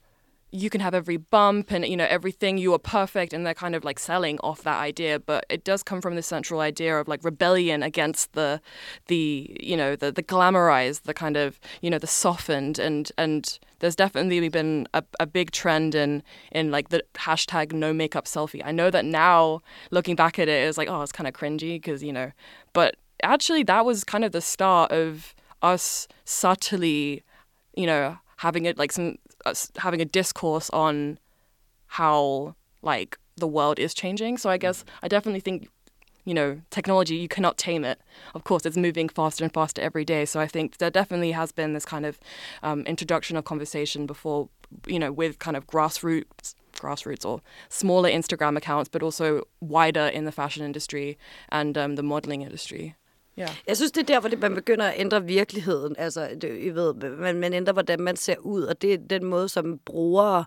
you 0.53 0.69
can 0.69 0.81
have 0.81 0.95
every 0.95 1.17
bump 1.17 1.71
and 1.71 1.87
you 1.87 1.97
know 1.97 2.07
everything. 2.09 2.59
You 2.59 2.75
are 2.75 2.79
perfect. 2.79 3.33
And 3.33 3.47
they're 3.47 3.55
kind 3.55 3.75
of 3.75 3.85
like 3.85 3.99
selling 3.99 4.39
off 4.41 4.63
that 4.63 4.79
idea. 4.79 5.19
But 5.19 5.47
it 5.49 5.65
does 5.65 5.83
come 5.83 6.01
from 6.01 6.17
the 6.17 6.23
central 6.23 6.61
idea 6.61 6.99
of 6.99 7.07
like 7.09 7.23
rebellion 7.23 7.83
against 7.83 8.33
the 8.33 8.61
the 9.07 9.57
you 9.61 9.77
know 9.77 9.95
the 9.95 10.11
the 10.11 10.23
glamorized 10.23 11.03
the 11.03 11.15
kind 11.15 11.37
of 11.37 11.61
you 11.81 11.91
know 11.91 11.99
the 11.99 12.07
softened. 12.07 12.79
And 12.79 13.13
and 13.17 13.59
there's 13.79 13.97
definitely 13.97 14.49
been 14.49 14.89
a, 14.93 15.05
a 15.21 15.27
big 15.27 15.53
trend 15.53 15.95
in 15.95 16.23
in 16.51 16.71
like 16.71 16.89
the 16.89 17.05
hashtag 17.15 17.73
no 17.73 17.93
makeup 17.93 18.25
selfie. 18.25 18.63
I 18.65 18.73
know 18.73 18.91
that 18.91 19.05
now 19.05 19.63
looking 19.91 20.17
back 20.17 20.39
at 20.39 20.49
it 20.49 20.69
it's 20.69 20.79
like 20.79 20.89
oh 20.89 21.03
it's 21.03 21.13
kind 21.13 21.29
of 21.29 21.35
cringy 21.35 21.77
because 21.77 22.03
you 22.03 22.13
know. 22.13 22.33
But 22.73 22.97
actually 23.23 23.63
that 23.65 23.85
was 23.85 24.03
kind 24.03 24.25
of 24.25 24.33
the 24.33 24.41
start 24.41 24.91
of 24.91 25.35
us 25.63 26.09
subtly 26.25 27.23
you 27.77 27.87
know 27.87 28.17
having 28.39 28.65
it 28.65 28.79
like 28.79 28.91
some 28.91 29.19
having 29.79 30.01
a 30.01 30.05
discourse 30.05 30.71
on 30.71 31.19
how 31.87 32.55
like 32.83 33.19
the 33.37 33.49
world 33.49 33.79
is 33.79 33.95
changing. 33.95 34.39
So 34.39 34.51
I 34.51 34.57
guess 34.57 34.85
I 35.03 35.09
definitely 35.09 35.41
think 35.41 35.69
you 36.25 36.35
know 36.35 36.61
technology 36.71 37.17
you 37.17 37.29
cannot 37.29 37.59
tame 37.59 37.85
it. 37.85 38.01
Of 38.35 38.45
course, 38.45 38.67
it's 38.67 38.77
moving 38.77 39.09
faster 39.09 39.45
and 39.45 39.53
faster 39.53 39.83
every 39.83 40.05
day. 40.05 40.25
So 40.25 40.41
I 40.41 40.47
think 40.47 40.79
there 40.79 40.91
definitely 40.91 41.33
has 41.33 41.53
been 41.53 41.73
this 41.73 41.85
kind 41.85 42.07
of 42.07 42.19
um, 42.63 42.83
introduction 42.83 43.37
of 43.37 43.45
conversation 43.45 44.07
before 44.07 44.49
you 44.87 44.99
know 44.99 45.13
with 45.13 45.39
kind 45.39 45.57
of 45.57 45.67
grassroots 45.67 46.55
grassroots 46.73 47.27
or 47.27 47.41
smaller 47.69 48.09
Instagram 48.09 48.57
accounts, 48.57 48.89
but 48.89 49.03
also 49.03 49.47
wider 49.61 50.07
in 50.07 50.25
the 50.25 50.33
fashion 50.33 50.65
industry 50.65 51.19
and 51.51 51.77
um, 51.77 51.97
the 51.97 52.03
modeling 52.03 52.43
industry. 52.43 52.97
Ja. 53.37 53.49
Jeg 53.67 53.77
synes, 53.77 53.93
det 53.93 54.01
er 54.03 54.07
der, 54.07 54.21
hvor 54.21 54.29
det, 54.29 54.41
man 54.41 54.55
begynder 54.55 54.85
at 54.85 54.95
ændre 54.97 55.25
virkeligheden. 55.25 55.95
Altså, 55.99 56.29
det, 56.43 56.59
I 56.59 56.71
ved, 56.71 56.95
man, 56.95 57.37
man 57.41 57.53
ændrer, 57.53 57.73
hvordan 57.73 58.01
man 58.01 58.17
ser 58.17 58.37
ud, 58.39 58.63
og 58.63 58.83
det 58.83 58.95
er 58.95 58.99
den 59.11 59.25
måde, 59.25 59.49
som 59.49 59.79
brugere 59.87 60.45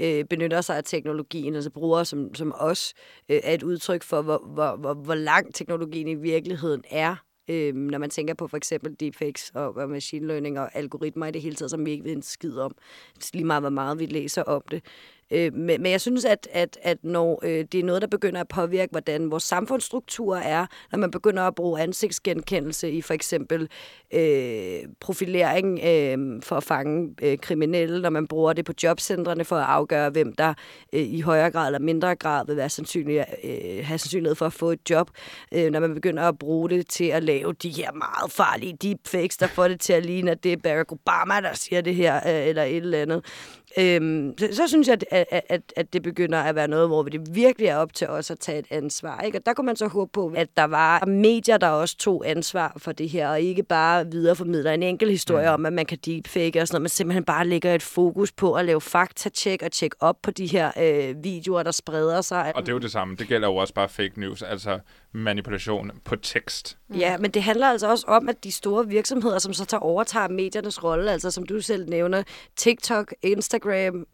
øh, 0.00 0.24
benytter 0.24 0.60
sig 0.60 0.76
af 0.76 0.84
teknologien, 0.84 1.54
altså 1.54 1.70
brugere 1.70 2.04
som, 2.04 2.34
som 2.34 2.54
os, 2.56 2.94
øh, 3.28 3.40
er 3.44 3.54
et 3.54 3.62
udtryk 3.62 4.02
for, 4.02 4.22
hvor, 4.22 4.38
hvor, 4.54 4.76
hvor, 4.76 4.94
hvor 4.94 5.14
langt 5.14 5.56
teknologien 5.56 6.08
i 6.08 6.14
virkeligheden 6.14 6.84
er. 6.90 7.16
Øh, 7.50 7.74
når 7.74 7.98
man 7.98 8.10
tænker 8.10 8.34
på 8.34 8.48
for 8.48 8.56
eksempel 8.56 8.96
deepfakes 9.00 9.50
og, 9.54 9.76
og 9.76 9.90
machine 9.90 10.26
learning 10.26 10.58
og 10.58 10.76
algoritmer 10.76 11.26
i 11.26 11.30
det 11.30 11.42
hele 11.42 11.56
taget, 11.56 11.70
som 11.70 11.86
vi 11.86 11.90
ikke 11.90 12.04
ved 12.04 12.12
en 12.12 12.22
skid 12.22 12.58
om. 12.58 12.76
Lige 13.32 13.44
meget, 13.44 13.62
hvor 13.62 13.70
meget 13.70 13.98
vi 13.98 14.06
læser 14.06 14.42
om 14.42 14.62
det. 14.70 14.84
Øh, 15.30 15.54
men, 15.54 15.82
men 15.82 15.92
jeg 15.92 16.00
synes, 16.00 16.24
at, 16.24 16.48
at, 16.52 16.78
at 16.82 16.98
når 17.02 17.40
øh, 17.42 17.64
det 17.72 17.80
er 17.80 17.84
noget, 17.84 18.02
der 18.02 18.08
begynder 18.08 18.40
at 18.40 18.48
påvirke, 18.48 18.90
hvordan 18.90 19.30
vores 19.30 19.42
samfundsstruktur 19.42 20.36
er, 20.36 20.66
når 20.92 20.98
man 20.98 21.10
begynder 21.10 21.42
at 21.42 21.54
bruge 21.54 21.80
ansigtsgenkendelse 21.80 22.90
i 22.90 23.02
for 23.02 23.14
eksempel 23.14 23.68
øh, 24.14 24.78
profilering 25.00 25.80
øh, 25.84 26.42
for 26.42 26.56
at 26.56 26.64
fange 26.64 27.14
øh, 27.22 27.38
kriminelle, 27.38 28.02
når 28.02 28.10
man 28.10 28.26
bruger 28.26 28.52
det 28.52 28.64
på 28.64 28.72
jobcentrene 28.82 29.44
for 29.44 29.56
at 29.56 29.66
afgøre, 29.68 30.10
hvem 30.10 30.34
der 30.34 30.54
øh, 30.92 31.00
i 31.00 31.20
højere 31.20 31.50
grad 31.50 31.66
eller 31.66 31.78
mindre 31.78 32.14
grad 32.14 32.46
vil 32.46 32.56
være 32.56 32.68
sandsynlig, 32.68 33.24
øh, 33.44 33.84
have 33.84 33.98
sandsynlighed 33.98 34.34
for 34.34 34.46
at 34.46 34.52
få 34.52 34.70
et 34.70 34.90
job, 34.90 35.10
øh, 35.52 35.70
når 35.70 35.80
man 35.80 35.94
begynder 35.94 36.22
at 36.22 36.38
bruge 36.38 36.70
det 36.70 36.88
til 36.88 37.04
at 37.04 37.22
lave 37.22 37.52
de 37.52 37.70
her 37.70 37.92
meget 37.92 38.32
farlige 38.32 38.76
deepfakes, 38.82 39.36
der 39.36 39.46
får 39.46 39.68
det 39.68 39.80
til 39.80 39.92
at 39.92 40.06
ligne, 40.06 40.30
at 40.30 40.44
det 40.44 40.52
er 40.52 40.56
Barack 40.56 40.92
Obama, 40.92 41.40
der 41.40 41.54
siger 41.54 41.80
det 41.80 41.94
her, 41.94 42.16
øh, 42.16 42.48
eller 42.48 42.62
et 42.62 42.76
eller 42.76 43.02
andet. 43.02 43.24
Øhm, 43.78 44.38
så, 44.38 44.48
så 44.52 44.68
synes 44.68 44.88
jeg, 44.88 44.98
at, 45.10 45.26
at, 45.48 45.72
at 45.76 45.92
det 45.92 46.02
begynder 46.02 46.38
at 46.38 46.54
være 46.54 46.68
noget, 46.68 46.88
hvor 46.88 47.02
det 47.02 47.34
virkelig 47.34 47.68
er 47.68 47.76
op 47.76 47.94
til 47.94 48.08
os 48.08 48.30
at 48.30 48.38
tage 48.38 48.58
et 48.58 48.66
ansvar. 48.70 49.20
Ikke? 49.20 49.38
Og 49.38 49.46
der 49.46 49.52
kunne 49.52 49.66
man 49.66 49.76
så 49.76 49.86
håbe 49.86 50.10
på, 50.12 50.32
at 50.36 50.48
der 50.56 50.64
var 50.64 51.04
medier, 51.06 51.56
der 51.56 51.68
også 51.68 51.96
tog 51.96 52.22
ansvar 52.26 52.72
for 52.76 52.92
det 52.92 53.08
her, 53.08 53.28
og 53.28 53.40
ikke 53.40 53.62
bare 53.62 54.06
videreformidler 54.10 54.72
en 54.72 54.82
enkelt 54.82 55.10
historie 55.10 55.46
mm. 55.46 55.54
om, 55.54 55.66
at 55.66 55.72
man 55.72 55.86
kan 55.86 55.98
deepfake 56.06 56.60
og 56.60 56.68
sådan 56.68 56.74
noget, 56.74 56.82
men 56.82 56.88
simpelthen 56.88 57.24
bare 57.24 57.46
lægger 57.46 57.74
et 57.74 57.82
fokus 57.82 58.32
på 58.32 58.52
at 58.52 58.64
lave 58.64 58.80
faktatjek 58.80 59.62
og 59.62 59.72
tjekke 59.72 59.96
op 60.00 60.16
på 60.22 60.30
de 60.30 60.46
her 60.46 60.72
øh, 60.80 61.24
videoer, 61.24 61.62
der 61.62 61.70
spreder 61.70 62.20
sig. 62.20 62.52
Og 62.54 62.62
det 62.62 62.68
er 62.68 62.72
jo 62.72 62.78
det 62.78 62.92
samme. 62.92 63.16
Det 63.16 63.28
gælder 63.28 63.48
jo 63.48 63.56
også 63.56 63.74
bare 63.74 63.88
fake 63.88 64.20
news, 64.20 64.42
altså 64.42 64.78
manipulation 65.12 65.90
på 66.04 66.16
tekst. 66.16 66.78
Ja, 66.98 67.18
men 67.18 67.30
det 67.30 67.42
handler 67.42 67.66
altså 67.66 67.90
også 67.90 68.06
om, 68.06 68.28
at 68.28 68.44
de 68.44 68.52
store 68.52 68.88
virksomheder, 68.88 69.38
som 69.38 69.52
så 69.52 69.64
tager 69.64 69.80
overtager 69.80 70.28
mediernes 70.28 70.84
rolle, 70.84 71.12
altså 71.12 71.30
som 71.30 71.46
du 71.46 71.60
selv 71.60 71.88
nævner, 71.88 72.22
TikTok, 72.56 73.14
Instagram, 73.22 73.55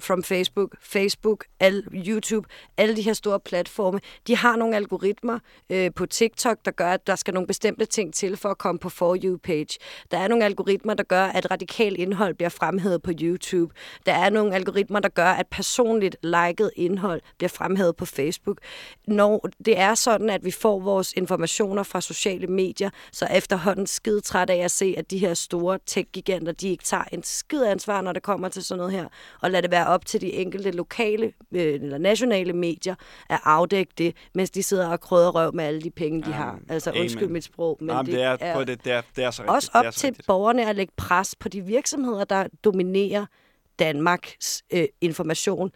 from 0.01 0.22
Facebook, 0.22 0.76
Facebook, 0.80 1.45
al, 1.61 1.84
YouTube, 2.07 2.49
alle 2.76 2.97
de 2.97 3.03
her 3.03 3.12
store 3.12 3.40
platforme, 3.40 4.01
de 4.26 4.36
har 4.36 4.57
nogle 4.57 4.76
algoritmer 4.76 5.38
øh, 5.70 5.90
på 5.97 6.07
TikTok, 6.07 6.59
der 6.64 6.70
gør, 6.70 6.90
at 6.90 7.07
der 7.07 7.16
skal 7.16 7.34
nogle 7.34 7.47
bestemte 7.47 7.84
ting 7.84 8.14
til 8.14 8.36
for 8.36 8.49
at 8.49 8.59
komme 8.59 8.78
på 8.78 8.88
For 8.88 9.16
You-page. 9.24 9.78
Der 10.11 10.18
er 10.18 10.28
nogle 10.28 10.45
algoritmer, 10.45 10.95
der 10.95 11.03
gør, 11.03 11.24
at 11.24 11.51
radikal 11.51 12.01
indhold 12.01 12.34
bliver 12.34 12.49
fremhævet 12.49 13.03
på 13.03 13.11
YouTube. 13.20 13.74
Der 14.07 14.12
er 14.12 14.30
nogle 14.30 14.55
algoritmer, 14.55 15.01
der 15.01 15.09
gør, 15.09 15.30
at 15.30 15.47
personligt 15.47 16.16
liket 16.22 16.70
indhold 16.76 17.20
bliver 17.38 17.49
fremhævet 17.49 17.97
på 17.97 18.07
Facebook. 18.07 18.59
Når 19.07 19.49
det 19.64 19.78
er 19.78 19.95
sådan, 19.95 20.30
at 20.30 20.45
vi 20.45 20.51
får 20.51 20.80
vores 20.80 21.12
informationer 21.12 21.82
fra 21.82 22.01
sociale 22.01 22.47
medier, 22.47 22.90
så 23.12 23.26
efterhånden 23.26 23.86
skide 23.86 24.20
træt 24.20 24.51
af 24.51 24.57
at 24.57 24.70
se, 24.70 24.95
at 24.99 25.11
de 25.11 25.18
her 25.18 25.34
store 25.34 25.78
tech-giganter, 25.86 26.53
de 26.53 26.68
ikke 26.68 26.84
tager 26.84 27.05
en 27.12 27.22
skid 27.22 27.64
ansvar, 27.64 28.01
når 28.01 28.12
det 28.12 28.22
kommer 28.22 28.49
til 28.49 28.64
sådan 28.64 28.78
noget 28.78 28.93
her, 28.93 29.09
og 29.41 29.51
lad 29.51 29.62
det 29.62 29.70
være 29.70 29.87
op 29.87 30.07
til 30.07 30.20
de 30.20 30.33
enkelte 30.33 30.70
lokale 30.70 31.33
øh, 31.53 31.62
eller 31.74 31.99
nationale 31.99 32.53
medier 32.53 32.95
at 33.30 33.41
afdække 33.45 33.93
det, 33.99 34.16
mens 34.35 34.51
de 34.51 34.62
sidder 34.62 34.89
og 34.89 35.01
krøder 35.01 35.30
røv 35.30 35.55
med 35.55 35.64
alle 35.64 35.80
de 35.80 35.91
penge, 35.91 36.22
de 36.22 36.28
Ja, 36.28 36.35
har. 36.35 36.59
Altså 36.68 36.91
amen. 36.91 37.01
undskyld 37.03 37.28
mit 37.28 37.45
sprog, 37.45 37.76
men 37.80 37.89
Jamen, 37.91 38.07
det, 38.12 38.22
er, 38.22 38.37
er, 38.41 38.64
det, 38.64 38.85
det, 38.85 38.93
er, 38.93 39.03
det 39.16 39.24
er 39.24 39.30
så 39.30 39.43
rigtigt. 39.43 39.55
også 39.55 39.70
det 39.72 39.78
op 39.80 39.85
er 39.85 39.91
så 39.91 39.99
til 39.99 40.07
rigtigt. 40.07 40.26
borgerne 40.26 40.68
at 40.68 40.76
lægge 40.76 40.93
pres 40.97 41.35
på 41.41 41.49
de 41.49 41.61
virksomheder, 41.61 42.24
der 42.24 42.47
dominerer 42.64 43.26
Danmarks 43.78 44.62
øh, 44.72 44.85
information. 45.01 45.70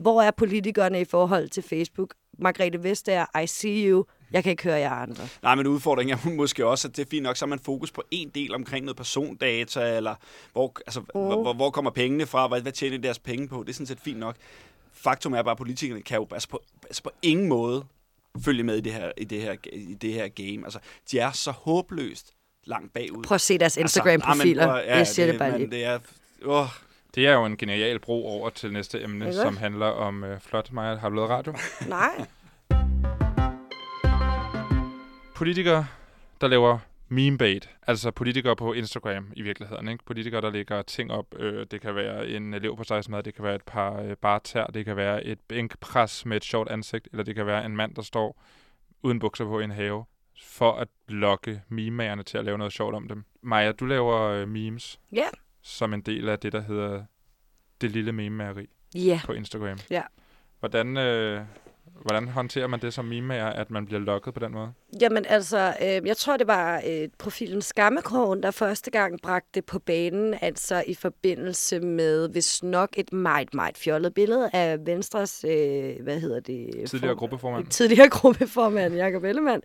Hvor 0.00 0.22
er 0.22 0.30
politikerne 0.30 1.00
i 1.00 1.04
forhold 1.04 1.48
til 1.48 1.62
Facebook? 1.62 2.14
Margrethe 2.38 2.82
Vestager, 2.82 3.40
I 3.42 3.46
see 3.46 3.90
you. 3.90 4.04
Jeg 4.34 4.42
kan 4.42 4.50
ikke 4.50 4.62
høre 4.62 4.76
jer 4.78 4.90
andre. 4.90 5.24
Nej, 5.42 5.54
men 5.54 5.66
udfordringen 5.66 6.18
er 6.24 6.30
måske 6.42 6.66
også, 6.66 6.88
at 6.88 6.96
det 6.96 7.04
er 7.06 7.10
fint 7.10 7.22
nok, 7.22 7.36
så 7.36 7.44
har 7.44 7.48
man 7.48 7.58
fokus 7.58 7.90
på 7.90 8.02
en 8.10 8.28
del 8.28 8.54
omkring 8.54 8.84
noget 8.84 8.96
persondata, 8.96 9.96
eller 9.96 10.14
hvor, 10.52 10.72
altså, 10.86 11.00
mm. 11.00 11.06
hvor, 11.12 11.42
hvor, 11.42 11.52
hvor 11.52 11.70
kommer 11.70 11.90
pengene 11.90 12.26
fra, 12.26 12.48
hvad, 12.48 12.60
hvad 12.60 12.72
tjener 12.72 12.96
de 12.96 13.02
deres 13.02 13.18
penge 13.18 13.48
på, 13.48 13.60
det 13.62 13.68
er 13.68 13.72
sådan 13.74 13.86
set 13.86 14.00
fint 14.00 14.18
nok. 14.18 14.36
Faktum 14.92 15.32
er 15.34 15.42
bare, 15.42 15.50
at 15.52 15.58
politikerne 15.58 16.02
kan 16.02 16.16
jo 16.18 16.26
altså 16.32 16.48
på, 16.48 16.62
altså 16.86 17.02
på 17.02 17.10
ingen 17.22 17.48
måde 17.48 17.84
følge 18.44 18.62
med 18.62 18.76
i 18.76 18.80
det 18.80 18.92
her, 18.92 19.12
i 19.18 19.24
det 19.24 19.40
her, 19.42 19.54
i 19.72 19.94
det 19.94 20.12
her 20.12 20.28
game. 20.28 20.64
Altså, 20.64 20.78
de 21.10 21.18
er 21.18 21.32
så 21.32 21.50
håbløst 21.50 22.32
langt 22.64 22.92
bagud. 22.94 23.22
Prøv 23.24 23.34
at 23.34 23.40
se 23.40 23.58
deres 23.58 23.76
Altså, 23.78 24.00
Instagram-profiler. 24.00 24.62
ah, 24.62 24.68
men 24.74 24.82
prøv- 24.84 24.96
jeg 24.96 25.06
siger 25.06 25.26
det, 25.26 25.38
bare 25.38 25.50
men 25.50 25.60
lige. 25.60 25.70
Det 25.70 25.84
er, 25.84 25.98
åh, 26.44 26.66
Det 27.14 27.26
er 27.26 27.32
jo 27.32 27.44
en 27.44 27.56
genial 27.56 27.98
bro 27.98 28.26
over 28.26 28.50
til 28.50 28.72
næste 28.72 29.02
emne, 29.02 29.34
som 29.34 29.56
handler 29.56 29.86
om 29.86 30.24
øh, 30.24 30.40
flot. 30.40 30.72
Maja, 30.72 30.94
har 30.96 31.08
du 31.08 31.14
lavet 31.14 31.30
radio? 31.30 31.54
Nej. 31.88 32.26
Politikere, 35.34 35.86
der 36.40 36.48
laver 36.48 36.78
meme 37.08 37.38
bait, 37.38 37.70
altså 37.86 38.10
politikere 38.10 38.56
på 38.56 38.72
Instagram 38.72 39.32
i 39.36 39.42
virkeligheden. 39.42 39.88
Ikke? 39.88 40.04
Politikere, 40.04 40.40
der 40.40 40.50
lægger 40.50 40.82
ting 40.82 41.10
op. 41.12 41.26
Øh, 41.38 41.66
det 41.70 41.80
kan 41.80 41.94
være 41.94 42.28
en 42.28 42.54
elev 42.54 42.76
på 42.76 42.84
mad, 43.08 43.22
det 43.22 43.34
kan 43.34 43.44
være 43.44 43.54
et 43.54 43.62
par 43.62 44.00
øh, 44.02 44.16
bartær, 44.16 44.66
det 44.66 44.84
kan 44.84 44.96
være 44.96 45.24
et 45.24 45.40
bænkpres 45.40 46.26
med 46.26 46.36
et 46.36 46.44
sjovt 46.44 46.70
ansigt, 46.70 47.08
eller 47.12 47.24
det 47.24 47.34
kan 47.34 47.46
være 47.46 47.64
en 47.64 47.76
mand, 47.76 47.94
der 47.94 48.02
står 48.02 48.42
uden 49.02 49.18
bukser 49.18 49.44
på 49.44 49.60
i 49.60 49.64
en 49.64 49.70
have, 49.70 50.04
for 50.42 50.72
at 50.72 50.88
lokke 51.08 51.62
memagerne 51.68 52.22
til 52.22 52.38
at 52.38 52.44
lave 52.44 52.58
noget 52.58 52.72
sjovt 52.72 52.94
om 52.94 53.08
dem. 53.08 53.24
Maja, 53.42 53.72
du 53.72 53.86
laver 53.86 54.20
øh, 54.20 54.48
memes 54.48 55.00
Ja. 55.12 55.26
som 55.62 55.94
en 55.94 56.00
del 56.00 56.28
af 56.28 56.38
det, 56.38 56.52
der 56.52 56.60
hedder 56.60 57.04
det 57.80 57.90
lille 57.90 58.12
meme 58.12 58.66
Ja. 58.94 59.20
på 59.24 59.32
Instagram. 59.32 59.78
Ja. 59.90 60.02
Hvordan, 60.60 60.96
øh, 60.96 61.42
hvordan 62.04 62.28
håndterer 62.28 62.66
man 62.66 62.80
det 62.80 62.94
som 62.94 63.04
meme 63.04 63.54
at 63.54 63.70
man 63.70 63.86
bliver 63.86 64.00
lokket 64.00 64.34
på 64.34 64.40
den 64.40 64.52
måde? 64.52 64.72
Jamen 65.00 65.26
altså, 65.28 65.74
øh, 65.82 66.06
jeg 66.06 66.16
tror, 66.16 66.36
det 66.36 66.46
var 66.46 66.82
øh, 66.86 67.08
profilen 67.18 67.62
Skammekrogen, 67.62 68.42
der 68.42 68.50
første 68.50 68.90
gang 68.90 69.20
bragte 69.22 69.48
det 69.54 69.64
på 69.64 69.78
banen, 69.78 70.34
altså 70.40 70.84
i 70.86 70.94
forbindelse 70.94 71.80
med, 71.80 72.28
hvis 72.28 72.62
nok 72.62 72.88
et 72.96 73.12
meget, 73.12 73.54
meget 73.54 73.78
fjollet 73.78 74.14
billede 74.14 74.50
af 74.52 74.86
Venstres, 74.86 75.44
øh, 75.48 75.94
hvad 76.02 76.20
hedder 76.20 76.40
det? 76.40 76.90
Tidligere 76.90 77.16
gruppeformand. 77.16 77.66
Tidligere 77.66 78.08
gruppeformand, 78.18 78.94
Jakob 78.94 79.24
Ellemann, 79.24 79.62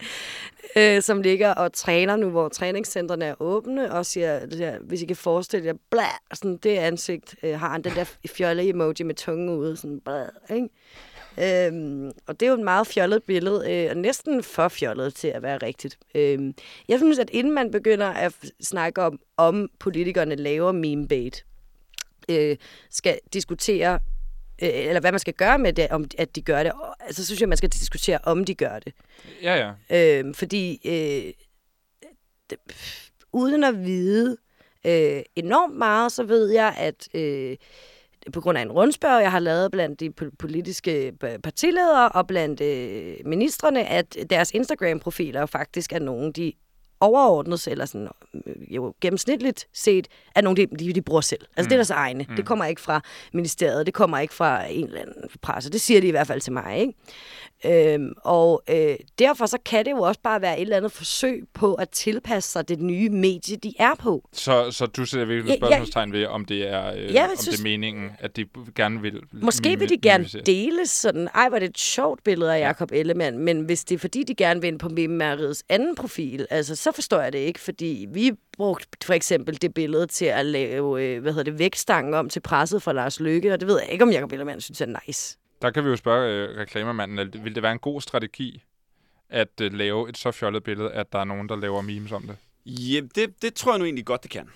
øh, 0.76 1.02
som 1.02 1.22
ligger 1.22 1.54
og 1.54 1.74
træner 1.74 2.16
nu, 2.16 2.30
hvor 2.30 2.50
træningscentrene 2.50 3.26
er 3.26 3.36
åbne, 3.40 3.94
og 3.94 4.06
siger, 4.06 4.40
siger 4.52 4.80
hvis 4.80 5.02
I 5.02 5.06
kan 5.06 5.16
forestille 5.16 5.66
jer, 5.66 5.74
blæ, 5.92 6.02
sådan 6.34 6.58
det 6.58 6.78
ansigt, 6.78 7.36
øh, 7.44 7.60
har 7.60 7.70
han 7.70 7.82
den 7.82 7.92
der 7.96 8.16
fjolle 8.28 8.70
emoji 8.70 9.04
med 9.04 9.16
tungen 9.16 9.50
ude, 9.50 9.78
sådan 9.78 10.00
blæ, 10.06 10.56
ikke? 10.56 10.70
Øhm, 11.38 12.12
og 12.28 12.40
det 12.40 12.46
er 12.46 12.50
jo 12.50 12.58
et 12.58 12.64
meget 12.64 12.88
fjollet 12.88 13.24
billede, 13.24 13.72
øh, 13.72 13.90
og 13.90 13.98
næsten 13.98 14.44
for 14.44 14.68
fjollet 14.68 15.16
til 15.16 15.28
at 15.28 15.42
være 15.42 15.58
rigtigt. 15.58 15.98
Øhm, 16.16 16.54
jeg 16.88 17.00
synes, 17.00 17.20
at 17.20 17.30
inden 17.30 17.54
man 17.54 17.72
begynder 17.72 18.08
at 18.08 18.34
snakke 18.62 19.02
om, 19.02 19.20
om 19.38 19.70
politikerne 19.80 20.36
laver 20.36 20.72
meme 20.72 21.08
bait, 21.08 21.46
øh, 22.30 22.58
skal 22.90 23.20
diskutere, 23.34 24.00
øh, 24.62 24.70
eller 24.74 25.00
hvad 25.00 25.12
man 25.12 25.20
skal 25.20 25.34
gøre 25.34 25.60
med 25.60 25.74
det, 25.74 25.88
om 25.90 26.06
at 26.18 26.36
de 26.36 26.42
gør 26.42 26.64
det. 26.64 26.72
Og, 26.72 26.96
altså, 27.00 27.22
så 27.22 27.26
synes 27.26 27.42
jeg, 27.42 27.50
man 27.50 27.58
skal 27.58 27.70
diskutere, 27.70 28.20
om 28.24 28.46
de 28.46 28.56
gør 28.56 28.80
det. 28.80 28.94
Ja, 29.44 29.74
ja. 29.90 30.22
Øh, 30.22 30.36
fordi 30.36 30.82
øh, 30.86 31.34
det, 32.50 32.58
uden 33.34 33.64
at 33.64 33.86
vide 33.86 34.38
øh, 34.86 35.22
enormt 35.36 35.76
meget, 35.76 36.12
så 36.12 36.24
ved 36.24 36.52
jeg, 36.52 36.76
at 36.78 37.08
øh, 37.14 37.58
på 38.32 38.42
grund 38.42 38.58
af 38.58 38.62
en 38.62 38.72
rundspørg, 38.72 39.22
jeg 39.22 39.32
har 39.32 39.40
lavet 39.40 39.72
blandt 39.72 40.00
de 40.00 40.12
politiske 40.40 41.14
partiledere 41.44 42.10
og 42.10 42.28
blandt 42.28 42.62
øh, 42.62 43.16
ministerne, 43.26 43.86
at 43.86 44.18
deres 44.30 44.52
Instagram-profiler 44.52 45.46
faktisk 45.46 45.94
er 45.94 46.00
nogen, 46.00 46.32
de 46.32 46.54
overordnet, 47.00 47.68
eller 47.68 47.86
sådan, 47.86 48.08
øh, 48.46 48.76
jo 48.76 48.94
gennemsnitligt 49.02 49.68
set, 49.74 50.08
er 50.36 50.42
nogle, 50.42 50.58
de, 50.58 50.68
de, 50.80 50.94
de 50.94 51.02
bruger 51.02 51.22
selv. 51.22 51.42
Altså 51.58 51.68
mm. 51.68 51.70
det 51.70 51.72
er 51.72 51.78
deres 51.78 51.90
egne. 51.90 52.26
Mm. 52.30 52.36
Det 52.36 52.46
kommer 52.46 52.66
ikke 52.66 52.82
fra 52.82 53.02
ministeriet, 53.34 53.86
det 53.86 53.94
kommer 53.94 54.20
ikke 54.20 54.34
fra 54.34 54.66
en 54.66 54.86
eller 54.86 55.02
anden 55.02 55.14
presse. 55.42 55.70
Det 55.70 55.82
siger 55.82 56.02
de 56.02 56.08
i 56.08 56.12
hvert 56.12 56.28
fald 56.28 56.42
til 56.42 56.54
mig. 56.54 56.80
Ikke? 56.80 56.94
Øhm, 57.66 58.14
og 58.24 58.64
øh, 58.70 58.96
derfor 59.20 59.46
så 59.46 59.58
kan 59.66 59.86
det 59.86 59.92
jo 59.92 59.98
også 60.02 60.20
bare 60.24 60.42
være 60.42 60.58
et 60.58 60.62
eller 60.62 60.78
andet 60.78 60.92
forsøg 60.92 61.44
på 61.54 61.74
at 61.74 61.90
tilpasse 61.90 62.52
sig 62.52 62.70
det 62.70 62.80
nye 62.80 63.10
medie, 63.10 63.56
de 63.58 63.74
er 63.80 63.96
på. 64.00 64.30
Så, 64.34 64.72
så 64.72 64.86
du 64.86 65.06
sætter 65.06 65.26
virkelig 65.26 65.52
Ja, 65.52 65.58
spørgsmålstegn 65.58 66.12
ved, 66.12 66.26
om 66.26 66.46
det 66.46 66.68
er, 66.70 66.94
øh, 66.94 67.14
jeg 67.14 67.24
om 67.24 67.38
synes- 67.38 67.56
det 67.58 67.60
er 67.60 67.64
meningen, 67.70 68.12
at 68.20 68.36
de 68.36 68.46
gerne 68.76 69.02
vil... 69.02 69.22
Måske 69.32 69.80
vil 69.80 69.90
de 69.90 69.98
gerne 69.98 70.26
dele 70.46 70.88
sådan, 70.88 71.28
ej, 71.36 71.50
var 71.50 71.60
det 71.60 71.70
et 71.70 71.78
sjovt 71.80 72.24
billede 72.24 72.56
af 72.56 72.60
Jacob 72.60 72.92
Ellemann, 72.92 73.38
men 73.40 73.60
hvis 73.62 73.84
det 73.84 73.96
er 73.96 74.00
fordi, 74.00 74.24
de 74.24 74.36
gerne 74.36 74.62
vil 74.62 74.68
ind 74.68 74.80
på 74.80 74.90
Mimeriets 74.90 75.64
anden 75.70 75.96
profil, 75.96 76.48
altså, 76.50 76.76
så 76.76 76.89
forstår 76.96 77.22
jeg 77.22 77.34
det 77.34 77.40
ikke, 77.40 77.60
fordi 77.60 78.08
vi 78.10 78.32
brugte 78.58 78.88
for 79.04 79.14
eksempel 79.14 79.62
det 79.62 79.74
billede 79.74 80.08
til 80.08 80.26
at 80.26 80.46
lave, 80.46 81.04
øh, 81.04 81.22
hvad 81.22 81.32
hedder 81.32 81.52
det, 81.52 81.60
vækstangen 81.60 82.14
om 82.14 82.30
til 82.30 82.40
presset 82.40 82.84
fra 82.84 82.94
Lars 82.94 83.20
Løkke, 83.20 83.54
og 83.54 83.60
det 83.60 83.68
ved 83.68 83.80
jeg 83.82 83.92
ikke, 83.92 84.04
om 84.04 84.12
Jacob 84.12 84.32
Ellemann 84.32 84.62
synes 84.62 84.82
er 84.82 85.00
nice. 85.06 85.38
Der 85.62 85.72
kan 85.72 85.84
vi 85.84 85.90
jo 85.90 85.96
spørge 85.96 86.34
øh, 86.34 86.58
reklamermanden, 86.58 87.44
vil 87.44 87.56
det 87.56 87.64
være 87.64 87.72
en 87.72 87.80
god 87.80 88.02
strategi 88.02 88.64
at 89.30 89.62
øh, 89.62 89.74
lave 89.74 90.10
et 90.10 90.18
så 90.18 90.32
fjollet 90.32 90.64
billede, 90.64 90.92
at 90.92 91.14
der 91.14 91.20
er 91.20 91.24
nogen, 91.24 91.50
der 91.50 91.56
laver 91.56 91.82
memes 91.82 92.12
om 92.12 92.24
det? 92.24 92.38
Ja, 92.66 93.02
det, 93.16 93.42
det 93.42 93.54
tror 93.54 93.72
jeg 93.72 93.80
nu 93.80 93.86
egentlig 93.86 94.06
godt, 94.06 94.24
det 94.24 94.32
kan. 94.32 94.50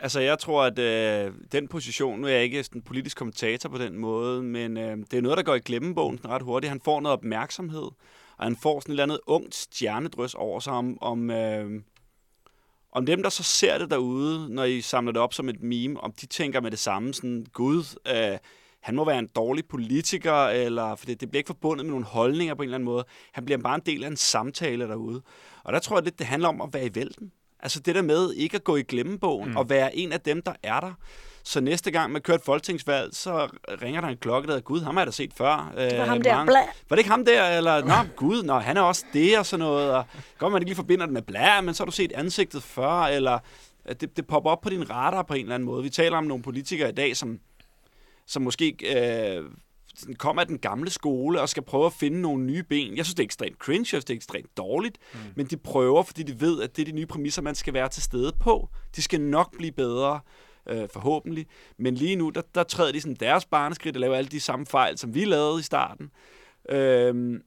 Altså, 0.00 0.20
jeg 0.20 0.38
tror, 0.38 0.64
at 0.64 0.78
øh, 0.78 1.32
den 1.52 1.68
position, 1.68 2.20
nu 2.20 2.26
er 2.26 2.30
jeg 2.30 2.42
ikke 2.42 2.64
sådan 2.64 2.82
politisk 2.82 3.16
kommentator 3.16 3.68
på 3.68 3.78
den 3.78 3.98
måde, 3.98 4.42
men 4.42 4.76
øh, 4.76 4.96
det 5.10 5.14
er 5.14 5.20
noget, 5.20 5.36
der 5.36 5.42
går 5.42 5.54
i 5.54 5.58
glemmebogen 5.58 6.20
ret 6.24 6.42
hurtigt. 6.42 6.68
Han 6.68 6.80
får 6.84 7.00
noget 7.00 7.18
opmærksomhed, 7.18 7.88
og 8.42 8.46
han 8.46 8.56
får 8.56 8.80
sådan 8.80 8.90
et 8.90 8.94
eller 8.94 9.02
andet 9.02 9.20
ungt 9.26 9.54
stjernedrys 9.54 10.34
over 10.34 10.60
sig 10.60 10.72
om, 10.72 10.98
om, 11.02 11.30
øh, 11.30 11.82
om 12.92 13.06
dem, 13.06 13.22
der 13.22 13.30
så 13.30 13.42
ser 13.42 13.78
det 13.78 13.90
derude, 13.90 14.54
når 14.54 14.64
I 14.64 14.80
samler 14.80 15.12
det 15.12 15.22
op 15.22 15.34
som 15.34 15.48
et 15.48 15.62
meme, 15.62 16.00
om 16.00 16.12
de 16.12 16.26
tænker 16.26 16.60
med 16.60 16.70
det 16.70 16.78
samme, 16.78 17.14
sådan, 17.14 17.46
gud, 17.52 17.98
øh, 18.08 18.38
han 18.80 18.94
må 18.94 19.04
være 19.04 19.18
en 19.18 19.28
dårlig 19.36 19.66
politiker, 19.66 20.46
eller, 20.46 20.94
for 20.94 21.06
det, 21.06 21.20
det 21.20 21.30
bliver 21.30 21.40
ikke 21.40 21.46
forbundet 21.46 21.86
med 21.86 21.90
nogle 21.90 22.04
holdninger 22.04 22.54
på 22.54 22.62
en 22.62 22.66
eller 22.66 22.74
anden 22.74 22.84
måde. 22.84 23.04
Han 23.32 23.44
bliver 23.44 23.58
bare 23.58 23.74
en 23.74 23.82
del 23.86 24.04
af 24.04 24.08
en 24.08 24.16
samtale 24.16 24.88
derude. 24.88 25.22
Og 25.64 25.72
der 25.72 25.78
tror 25.78 25.96
jeg 25.96 26.04
lidt, 26.04 26.18
det 26.18 26.26
handler 26.26 26.48
om 26.48 26.60
at 26.60 26.68
være 26.72 26.86
i 26.86 26.94
vælten. 26.94 27.32
Altså 27.60 27.80
det 27.80 27.94
der 27.94 28.02
med 28.02 28.32
ikke 28.32 28.56
at 28.56 28.64
gå 28.64 28.76
i 28.76 28.82
glemmebogen, 28.82 29.50
mm. 29.50 29.56
og 29.56 29.70
være 29.70 29.96
en 29.96 30.12
af 30.12 30.20
dem, 30.20 30.42
der 30.42 30.54
er 30.62 30.80
der. 30.80 30.92
Så 31.44 31.60
næste 31.60 31.90
gang 31.90 32.12
man 32.12 32.22
kører 32.22 32.38
et 32.38 32.44
folketingsvalg, 32.44 33.14
så 33.14 33.48
ringer 33.82 34.00
der 34.00 34.08
en 34.08 34.16
klokke, 34.16 34.46
der 34.46 34.52
hedder, 34.52 34.64
gud, 34.64 34.80
ham 34.80 34.96
har 34.96 35.00
jeg 35.02 35.06
da 35.06 35.12
set 35.12 35.32
før. 35.34 35.72
Det 35.78 35.96
var 35.98 36.02
Øh, 36.02 36.08
ham 36.08 36.22
der, 36.22 36.34
mange- 36.36 36.46
bla. 36.50 36.58
var 36.88 36.96
det 36.96 36.98
ikke 36.98 37.10
ham 37.10 37.24
der? 37.24 37.44
Eller, 37.56 37.84
nå, 37.84 37.94
gud, 38.16 38.42
nå, 38.42 38.58
han 38.58 38.76
er 38.76 38.80
også 38.80 39.04
det 39.12 39.38
og 39.38 39.46
sådan 39.46 39.64
noget. 39.66 39.90
Og 39.94 40.04
godt, 40.38 40.52
man 40.52 40.62
ikke 40.62 40.68
lige 40.68 40.76
forbinder 40.76 41.06
det 41.06 41.12
med 41.12 41.22
blæ, 41.22 41.60
men 41.62 41.74
så 41.74 41.82
har 41.82 41.86
du 41.86 41.92
set 41.92 42.12
ansigtet 42.12 42.62
før, 42.62 42.90
eller 43.02 43.38
at 43.84 44.00
det, 44.00 44.16
det 44.16 44.26
popper 44.26 44.50
op 44.50 44.60
på 44.60 44.70
din 44.70 44.90
radar 44.90 45.22
på 45.22 45.34
en 45.34 45.40
eller 45.40 45.54
anden 45.54 45.66
måde. 45.66 45.82
Vi 45.82 45.90
taler 45.90 46.18
om 46.18 46.24
nogle 46.24 46.42
politikere 46.42 46.88
i 46.88 46.92
dag, 46.92 47.16
som, 47.16 47.38
som 48.26 48.42
måske 48.42 48.76
øh, 48.96 49.44
kommer 50.18 50.42
af 50.42 50.48
den 50.48 50.58
gamle 50.58 50.90
skole 50.90 51.40
og 51.40 51.48
skal 51.48 51.62
prøve 51.62 51.86
at 51.86 51.92
finde 51.92 52.20
nogle 52.20 52.44
nye 52.44 52.62
ben. 52.62 52.96
Jeg 52.96 53.04
synes, 53.04 53.14
det 53.14 53.22
er 53.22 53.24
ekstremt 53.26 53.58
cringe, 53.58 53.80
jeg 53.80 53.86
synes, 53.86 54.04
det 54.04 54.14
er 54.14 54.18
ekstremt 54.18 54.56
dårligt, 54.56 54.98
mm. 55.12 55.18
men 55.36 55.46
de 55.46 55.56
prøver, 55.56 56.02
fordi 56.02 56.22
de 56.22 56.40
ved, 56.40 56.62
at 56.62 56.76
det 56.76 56.82
er 56.82 56.86
de 56.86 56.92
nye 56.92 57.06
præmisser, 57.06 57.42
man 57.42 57.54
skal 57.54 57.74
være 57.74 57.88
til 57.88 58.02
stede 58.02 58.32
på. 58.40 58.68
De 58.96 59.02
skal 59.02 59.20
nok 59.20 59.56
blive 59.56 59.72
bedre, 59.72 60.20
øh, 60.68 60.88
forhåbentlig. 60.92 61.46
Men 61.78 61.94
lige 61.94 62.16
nu, 62.16 62.30
der, 62.30 62.42
der 62.54 62.62
træder 62.62 62.92
de 62.92 63.00
sådan 63.00 63.16
deres 63.20 63.44
barneskridt 63.44 63.96
og 63.96 64.00
laver 64.00 64.16
alle 64.16 64.30
de 64.30 64.40
samme 64.40 64.66
fejl, 64.66 64.98
som 64.98 65.14
vi 65.14 65.24
lavede 65.24 65.60
i 65.60 65.62
starten. 65.62 66.10
Øh, 66.68 67.40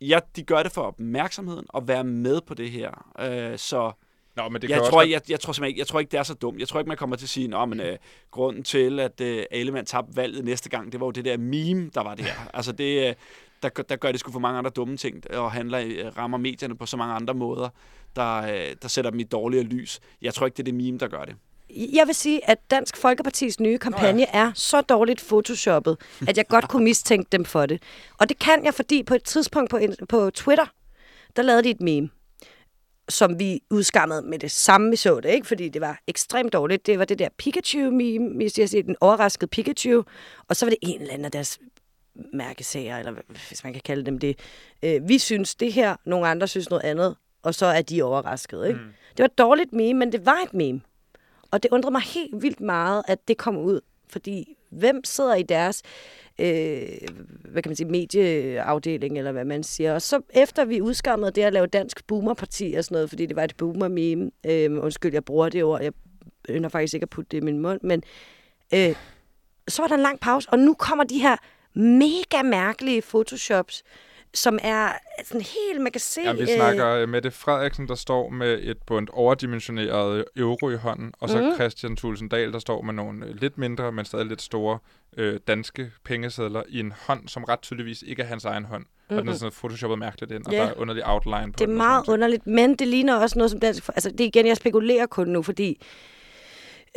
ja, 0.00 0.18
de 0.36 0.42
gør 0.42 0.62
det 0.62 0.72
for 0.72 0.82
opmærksomheden 0.82 1.66
og 1.68 1.88
være 1.88 2.04
med 2.04 2.40
på 2.46 2.54
det 2.54 2.70
her. 2.70 3.12
Øh, 3.20 3.58
så 3.58 3.92
Nå, 4.36 4.48
men 4.48 4.62
det 4.62 4.70
jeg, 4.70 4.80
også 4.80 4.90
tror, 4.90 4.98
godt- 5.00 5.10
jeg, 5.10 5.20
jeg, 5.28 5.40
tror 5.40 5.52
simpelthen 5.52 5.68
ikke, 5.68 5.78
jeg 5.78 5.86
tror 5.86 6.00
ikke, 6.00 6.10
det 6.10 6.18
er 6.18 6.22
så 6.22 6.34
dumt. 6.34 6.60
Jeg 6.60 6.68
tror 6.68 6.80
ikke, 6.80 6.88
man 6.88 6.96
kommer 6.96 7.16
til 7.16 7.24
at 7.26 7.28
sige, 7.30 7.56
at 7.56 7.80
øh, 7.80 7.98
grunden 8.30 8.62
til, 8.62 9.00
at 9.00 9.20
øh, 9.20 9.44
Ellemann 9.50 9.86
tabte 9.86 10.16
valget 10.16 10.44
næste 10.44 10.68
gang, 10.68 10.92
det 10.92 11.00
var 11.00 11.06
jo 11.06 11.10
det 11.10 11.24
der 11.24 11.36
meme, 11.36 11.90
der 11.94 12.02
var 12.02 12.14
der. 12.14 12.24
altså 12.54 12.72
det, 12.72 13.08
øh, 13.08 13.14
der, 13.62 13.68
der 13.68 13.96
gør 13.96 14.10
det 14.12 14.20
sgu 14.20 14.32
for 14.32 14.38
mange 14.38 14.58
andre 14.58 14.70
dumme 14.70 14.96
ting, 14.96 15.30
og 15.30 15.52
handler, 15.52 15.78
øh, 15.86 16.16
rammer 16.18 16.38
medierne 16.38 16.76
på 16.76 16.86
så 16.86 16.96
mange 16.96 17.14
andre 17.14 17.34
måder, 17.34 17.68
der, 18.16 18.36
øh, 18.42 18.76
der 18.82 18.88
sætter 18.88 19.10
dem 19.10 19.20
i 19.20 19.24
dårligere 19.24 19.64
lys. 19.64 20.00
Jeg 20.22 20.34
tror 20.34 20.46
ikke, 20.46 20.56
det 20.56 20.62
er 20.62 20.64
det 20.64 20.74
meme, 20.74 20.98
der 20.98 21.08
gør 21.08 21.24
det. 21.24 21.34
Jeg 21.70 22.06
vil 22.06 22.14
sige, 22.14 22.50
at 22.50 22.58
Dansk 22.70 22.96
Folkepartis 22.96 23.60
nye 23.60 23.78
kampagne 23.78 24.18
Nå 24.18 24.26
ja. 24.34 24.38
er 24.38 24.52
så 24.54 24.80
dårligt 24.80 25.20
photoshoppet, 25.20 25.96
at 26.28 26.36
jeg 26.36 26.46
godt 26.46 26.68
kunne 26.70 26.84
mistænke 26.84 27.28
dem 27.32 27.44
for 27.44 27.66
det. 27.66 27.82
Og 28.18 28.28
det 28.28 28.38
kan 28.38 28.64
jeg, 28.64 28.74
fordi 28.74 29.02
på 29.02 29.14
et 29.14 29.24
tidspunkt 29.24 29.70
på, 29.70 29.80
på 30.08 30.30
Twitter, 30.30 30.66
der 31.36 31.42
lavede 31.42 31.62
de 31.62 31.70
et 31.70 31.80
meme, 31.80 32.10
som 33.08 33.38
vi 33.38 33.60
udskammede 33.70 34.22
med 34.22 34.38
det 34.38 34.50
samme, 34.50 34.90
vi 34.90 34.96
så 34.96 35.20
det, 35.20 35.28
ikke? 35.28 35.46
fordi 35.46 35.68
det 35.68 35.80
var 35.80 36.00
ekstremt 36.06 36.52
dårligt. 36.52 36.86
Det 36.86 36.98
var 36.98 37.04
det 37.04 37.18
der 37.18 37.28
Pikachu-meme, 37.38 38.36
hvis 38.36 38.58
jeg 38.58 38.68
siger, 38.68 38.82
den 38.82 38.96
overraskede 39.00 39.48
Pikachu, 39.48 40.04
og 40.48 40.56
så 40.56 40.66
var 40.66 40.70
det 40.70 40.78
en 40.82 41.00
eller 41.00 41.12
anden 41.12 41.24
af 41.24 41.30
deres 41.30 41.58
mærkesager, 42.32 42.98
eller 42.98 43.12
hvis 43.48 43.64
man 43.64 43.72
kan 43.72 43.82
kalde 43.84 44.06
dem 44.06 44.18
det. 44.18 44.38
Øh, 44.82 45.08
vi 45.08 45.18
synes 45.18 45.54
det 45.54 45.72
her, 45.72 45.96
nogle 46.04 46.28
andre 46.28 46.48
synes 46.48 46.70
noget 46.70 46.82
andet, 46.82 47.16
og 47.42 47.54
så 47.54 47.66
er 47.66 47.82
de 47.82 48.02
overrasket. 48.02 48.66
Ikke? 48.66 48.80
Mm. 48.80 48.86
Det 49.10 49.18
var 49.18 49.24
et 49.24 49.38
dårligt 49.38 49.72
meme, 49.72 49.98
men 49.98 50.12
det 50.12 50.26
var 50.26 50.38
et 50.44 50.54
meme. 50.54 50.80
Og 51.50 51.62
det 51.62 51.68
undrede 51.72 51.92
mig 51.92 52.02
helt 52.02 52.42
vildt 52.42 52.60
meget, 52.60 53.02
at 53.08 53.28
det 53.28 53.36
kom 53.36 53.56
ud. 53.56 53.80
Fordi 54.08 54.56
hvem 54.70 55.04
sidder 55.04 55.34
i 55.34 55.42
deres 55.42 55.82
øh, 56.38 56.88
hvad 57.44 57.62
kan 57.62 57.70
man 57.70 57.76
sige, 57.76 57.88
medieafdeling, 57.88 59.18
eller 59.18 59.32
hvad 59.32 59.44
man 59.44 59.62
siger. 59.62 59.94
Og 59.94 60.02
så 60.02 60.20
efter 60.30 60.64
vi 60.64 60.80
udskammede 60.80 61.30
det 61.30 61.42
at 61.42 61.52
lave 61.52 61.66
dansk 61.66 62.06
boomerparti 62.06 62.74
og 62.78 62.84
sådan 62.84 62.94
noget, 62.94 63.08
fordi 63.08 63.26
det 63.26 63.36
var 63.36 63.44
et 63.44 63.56
boomer-meme, 63.56 64.30
øh, 64.46 64.84
undskyld, 64.84 65.12
jeg 65.12 65.24
bruger 65.24 65.48
det 65.48 65.64
ord, 65.64 65.82
jeg 65.82 65.92
ønsker 66.48 66.68
faktisk 66.68 66.94
ikke 66.94 67.04
at 67.04 67.10
putte 67.10 67.28
det 67.30 67.42
i 67.42 67.44
min 67.44 67.58
mund, 67.58 67.80
men 67.82 68.02
øh, 68.74 68.96
så 69.68 69.82
var 69.82 69.88
der 69.88 69.94
en 69.94 70.00
lang 70.00 70.20
pause, 70.20 70.48
og 70.50 70.58
nu 70.58 70.74
kommer 70.74 71.04
de 71.04 71.18
her 71.18 71.36
mega 71.74 72.42
mærkelige 72.42 73.02
photoshops, 73.02 73.82
som 74.36 74.58
er 74.62 74.88
sådan 75.24 75.40
helt, 75.40 75.80
man 75.80 75.92
kan 75.92 76.00
se... 76.00 76.20
Ja, 76.24 76.32
vi 76.32 76.46
snakker 76.46 76.88
øh, 76.88 77.08
Mette 77.08 77.30
Frederiksen, 77.30 77.88
der 77.88 77.94
står 77.94 78.28
med 78.28 78.58
et 78.62 78.76
bundt 78.86 79.10
overdimensioneret 79.12 80.24
euro 80.36 80.70
i 80.70 80.76
hånden, 80.76 81.12
og 81.20 81.28
så 81.28 81.36
Mhm. 81.38 81.46
mm. 81.46 81.54
Christian 81.54 81.96
Thulsen 81.96 82.28
Dahl, 82.28 82.52
der 82.52 82.58
står 82.58 82.82
med 82.82 82.94
nogle 82.94 83.26
øh, 83.26 83.34
lidt 83.40 83.58
mindre, 83.58 83.92
men 83.92 84.04
stadig 84.04 84.26
lidt 84.26 84.42
store 84.42 84.78
øh, 85.16 85.40
danske 85.48 85.90
pengesedler 86.04 86.62
i 86.68 86.80
en 86.80 86.92
hånd, 87.06 87.28
som 87.28 87.44
ret 87.44 87.60
tydeligvis 87.60 88.02
ikke 88.06 88.22
er 88.22 88.26
hans 88.26 88.44
egen 88.44 88.64
hånd. 88.64 88.82
Mm-hmm. 88.84 89.16
Og 89.18 89.22
den 89.24 89.32
er 89.32 89.36
sådan 89.36 89.52
photoshoppet 89.52 89.98
mærkeligt 89.98 90.32
ind, 90.32 90.46
og 90.46 90.52
Ja. 90.52 90.58
der 90.58 90.64
er 90.66 90.74
underlig 90.76 91.06
outline 91.06 91.52
på 91.52 91.56
Det 91.58 91.60
er 91.60 91.66
den 91.66 91.76
meget 91.76 92.08
underligt, 92.08 92.46
men 92.46 92.74
det 92.74 92.88
ligner 92.88 93.16
også 93.16 93.38
noget, 93.38 93.50
som 93.50 93.60
Dansk... 93.60 93.88
Altså, 93.88 94.10
det 94.10 94.20
er 94.20 94.24
igen, 94.24 94.46
jeg 94.46 94.56
spekulerer 94.56 95.06
kun 95.06 95.28
nu, 95.28 95.42
fordi 95.42 95.82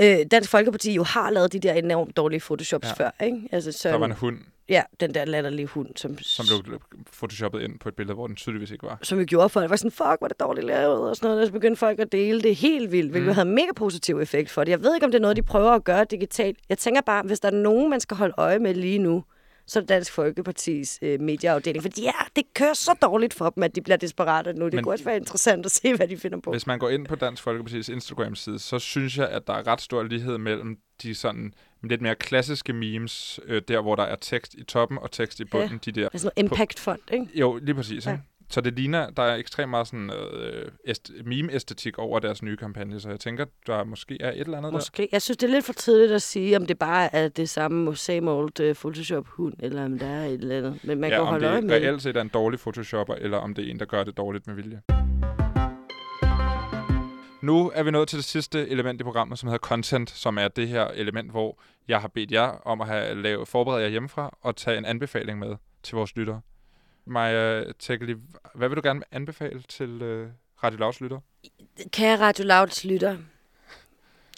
øh, 0.01 0.17
Dansk 0.31 0.49
Folkeparti 0.49 0.93
jo 0.93 1.03
har 1.03 1.29
lavet 1.29 1.53
de 1.53 1.59
der 1.59 1.73
enormt 1.73 2.17
dårlige 2.17 2.39
photoshops 2.39 2.87
Ja. 2.87 2.93
før, 3.05 3.11
ikke? 3.23 3.49
Altså, 3.51 3.71
så. 3.71 3.89
Der 3.89 3.95
var 3.97 4.05
en 4.05 4.11
hund, 4.11 4.37
Ja, 4.69 4.83
den 4.99 5.13
der 5.13 5.25
latterlige 5.25 5.65
hund, 5.65 5.89
som, 5.95 6.17
som 6.17 6.45
blev 6.63 6.79
photoshoppet 7.17 7.61
ind 7.61 7.79
på 7.79 7.89
et 7.89 7.95
billede, 7.95 8.13
hvor 8.13 8.27
den 8.27 8.35
tydeligvis 8.35 8.71
ikke 8.71 8.83
var. 8.83 8.99
som 9.01 9.19
jo 9.19 9.25
gjorde 9.27 9.49
folk, 9.49 9.69
var 9.69 9.75
sådan, 9.75 9.91
fuck, 9.91 9.99
hvor 9.99 10.23
er 10.23 10.27
det 10.27 10.39
dårligt 10.39 10.65
lavet, 10.67 11.09
og 11.09 11.15
sådan 11.15 11.27
noget, 11.27 11.41
og 11.41 11.47
så 11.47 11.53
begyndte 11.53 11.79
folk 11.79 11.99
at 11.99 12.11
dele 12.11 12.41
det 12.41 12.55
helt 12.55 12.91
vildt, 12.91 13.11
hvilket 13.11 13.27
Mm. 13.29 13.33
havde 13.33 13.47
en 13.49 13.55
mega 13.55 13.71
positiv 13.75 14.19
effekt 14.19 14.49
for 14.49 14.63
det. 14.63 14.71
Jeg 14.71 14.83
ved 14.83 14.95
ikke, 14.95 15.05
om 15.05 15.11
det 15.11 15.17
er 15.17 15.21
noget, 15.21 15.37
de 15.37 15.41
prøver 15.41 15.71
at 15.71 15.83
gøre 15.83 16.05
digitalt. 16.11 16.57
Jeg 16.69 16.77
tænker 16.77 17.01
bare, 17.01 17.23
hvis 17.23 17.39
der 17.39 17.47
er 17.47 17.55
nogen, 17.55 17.89
man 17.89 17.99
skal 17.99 18.17
holde 18.17 18.33
øje 18.37 18.59
med 18.59 18.73
lige 18.73 18.99
nu, 18.99 19.23
så 19.67 19.79
er 19.79 19.81
det 19.81 19.89
Dansk 19.89 20.11
Folkepartis 20.13 20.99
øh, 21.01 21.21
medieafdeling. 21.21 21.83
For 21.83 21.89
ja, 22.01 22.11
det 22.35 22.43
kører 22.53 22.73
så 22.73 22.95
dårligt 23.01 23.33
for 23.33 23.49
dem, 23.49 23.63
at 23.63 23.75
de 23.75 23.81
bliver 23.81 23.97
desperate 23.97 24.53
nu. 24.53 24.65
Det 24.65 24.73
Men- 24.73 24.83
kunne 24.83 24.93
også 24.93 25.05
være 25.05 25.17
interessant 25.17 25.65
at 25.65 25.71
se, 25.71 25.95
hvad 25.95 26.07
de 26.07 26.17
finder 26.17 26.39
på. 26.39 26.51
Hvis 26.51 26.67
man 26.67 26.79
går 26.79 26.89
ind 26.89 27.05
på 27.07 27.15
Dansk 27.15 27.47
Folkeparti's 27.47 27.91
Instagram-side, 27.91 28.59
så 28.59 28.79
synes 28.79 29.17
jeg, 29.17 29.29
at 29.29 29.47
der 29.47 29.53
er 29.53 29.67
ret 29.67 29.81
stor 29.81 30.03
lighed 30.03 30.37
mellem 30.37 30.77
de 31.03 31.15
sådan 31.15 31.53
lidt 31.83 32.01
mere 32.01 32.15
klassiske 32.15 32.73
memes, 32.73 33.39
øh, 33.45 33.61
der 33.67 33.81
hvor 33.81 33.95
der 33.95 34.03
er 34.03 34.15
tekst 34.21 34.53
i 34.53 34.63
toppen 34.63 34.97
og 34.97 35.11
tekst 35.11 35.39
i 35.39 35.45
bunden. 35.45 35.69
Ja. 35.85 35.91
De 35.91 36.01
der. 36.01 36.09
Altså 36.13 36.31
noget 36.37 36.51
impact-fond, 36.51 36.99
ikke? 37.11 37.27
Jo, 37.35 37.59
lige 37.61 37.75
præcis. 37.75 38.05
Ja. 38.05 38.11
Ja. 38.11 38.17
Så 38.51 38.61
det 38.61 38.73
ligner, 38.73 39.09
der 39.09 39.23
er 39.23 39.35
ekstremt 39.35 39.69
meget 39.69 39.87
sådan 39.87 40.09
øh, 40.33 40.65
est- 40.87 41.23
meme-æstetik 41.25 41.97
over 41.99 42.19
deres 42.19 42.43
nye 42.43 42.57
kampagne, 42.57 42.99
så 42.99 43.09
jeg 43.09 43.19
tænker, 43.19 43.45
der 43.67 43.83
måske 43.83 44.17
er 44.21 44.31
et 44.31 44.39
eller 44.39 44.57
andet 44.57 44.71
der. 44.71 44.77
Måske. 44.77 45.09
Jeg 45.11 45.21
synes, 45.21 45.37
det 45.37 45.47
er 45.49 45.51
lidt 45.53 45.65
for 45.65 45.73
tidligt 45.73 46.11
at 46.11 46.21
sige, 46.21 46.57
om 46.57 46.65
det 46.65 46.79
bare 46.79 47.15
er 47.15 47.27
det 47.27 47.49
samme 47.49 47.95
same 47.95 48.31
old 48.31 48.59
uh, 48.69 48.75
Photoshop-hund, 48.75 49.53
eller 49.59 49.85
om 49.85 49.99
der 49.99 50.07
er 50.07 50.25
et 50.25 50.33
eller 50.33 50.57
andet. 50.57 50.79
Men 50.83 50.99
man 50.99 51.09
ja, 51.09 51.15
kan 51.15 51.21
om 51.21 51.27
holde 51.27 51.47
øje 51.47 51.55
det 51.55 51.63
med 51.63 51.75
det. 51.75 51.83
reelt 51.87 52.01
set 52.01 52.17
er 52.17 52.21
en 52.21 52.27
dårlig 52.27 52.59
photoshopper, 52.59 53.15
eller 53.15 53.37
om 53.37 53.53
det 53.53 53.65
er 53.67 53.71
en, 53.71 53.79
der 53.79 53.85
gør 53.85 54.03
det 54.03 54.17
dårligt 54.17 54.47
med 54.47 54.55
vilje. 54.55 54.81
Nu 57.41 57.71
er 57.75 57.83
vi 57.83 57.91
nået 57.91 58.07
til 58.07 58.17
det 58.17 58.25
sidste 58.25 58.67
element 58.69 59.01
i 59.01 59.03
programmet, 59.03 59.39
som 59.39 59.47
hedder 59.47 59.67
content, 59.67 60.09
som 60.09 60.37
er 60.37 60.47
det 60.47 60.67
her 60.67 60.87
element, 60.87 61.31
hvor 61.31 61.59
jeg 61.87 62.01
har 62.01 62.07
bedt 62.07 62.31
jer 62.31 62.47
om 62.47 62.81
at 62.81 62.87
have 62.87 63.21
lavet, 63.21 63.47
forberede 63.47 63.81
jer 63.81 63.89
hjemmefra 63.89 64.37
og 64.41 64.55
tage 64.55 64.77
en 64.77 64.85
anbefaling 64.85 65.39
med 65.39 65.55
til 65.83 65.95
vores 65.95 66.15
lyttere. 66.15 66.41
Maja 67.05 67.63
Tekeli, 67.79 68.15
hvad 68.55 68.69
vil 68.69 68.75
du 68.75 68.81
gerne 68.83 69.01
anbefale 69.11 69.61
til 69.61 70.01
øh, 70.01 70.29
Radio 70.63 70.79
Louds 70.79 71.01
lyttere? 71.01 71.21
Kære 71.91 72.19
Radio 72.19 72.45
Louds 72.45 72.85
lytter, 72.85 73.17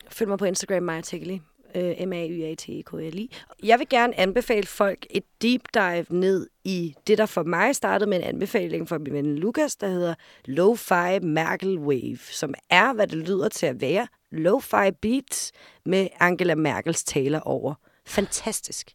følg 0.10 0.30
mig 0.30 0.40
på 0.40 0.46
Instagram, 0.46 0.84
Maja 0.84 1.02
Tekeli. 1.02 1.42
Øh, 1.76 2.08
m 2.08 2.14
a 2.14 2.28
y 2.28 2.44
a 2.44 2.56
t 2.56 2.70
e 2.70 2.82
k 2.82 2.94
l 2.94 3.20
i 3.20 3.32
Jeg 3.64 3.80
vil 3.80 3.90
gerne 3.90 4.20
anbefale 4.20 4.68
folk 4.68 5.06
et 5.10 5.24
deep 5.42 5.62
dive 5.74 6.06
ned 6.10 6.48
i 6.64 6.96
det, 7.08 7.18
der 7.18 7.26
for 7.26 7.44
mig 7.44 7.76
startede 7.76 8.10
med 8.10 8.18
en 8.18 8.24
anbefaling 8.24 8.90
fra 8.90 8.98
min 8.98 9.14
ven 9.14 9.36
Lukas, 9.36 9.76
der 9.76 9.88
hedder 9.88 10.14
Lo-Fi 10.48 11.26
Merkel 11.26 11.78
Wave, 11.78 12.18
som 12.18 12.54
er, 12.70 12.94
hvad 12.94 13.08
det 13.08 13.18
lyder 13.18 13.50
til 13.50 13.66
at 13.66 13.82
være, 13.82 14.08
Lo-Fi 14.32 14.90
Beats 15.02 15.52
med 15.86 16.08
Angela 16.20 16.56
Merkels 16.56 17.04
taler 17.04 17.40
over. 17.40 17.74
Fantastisk. 18.06 18.92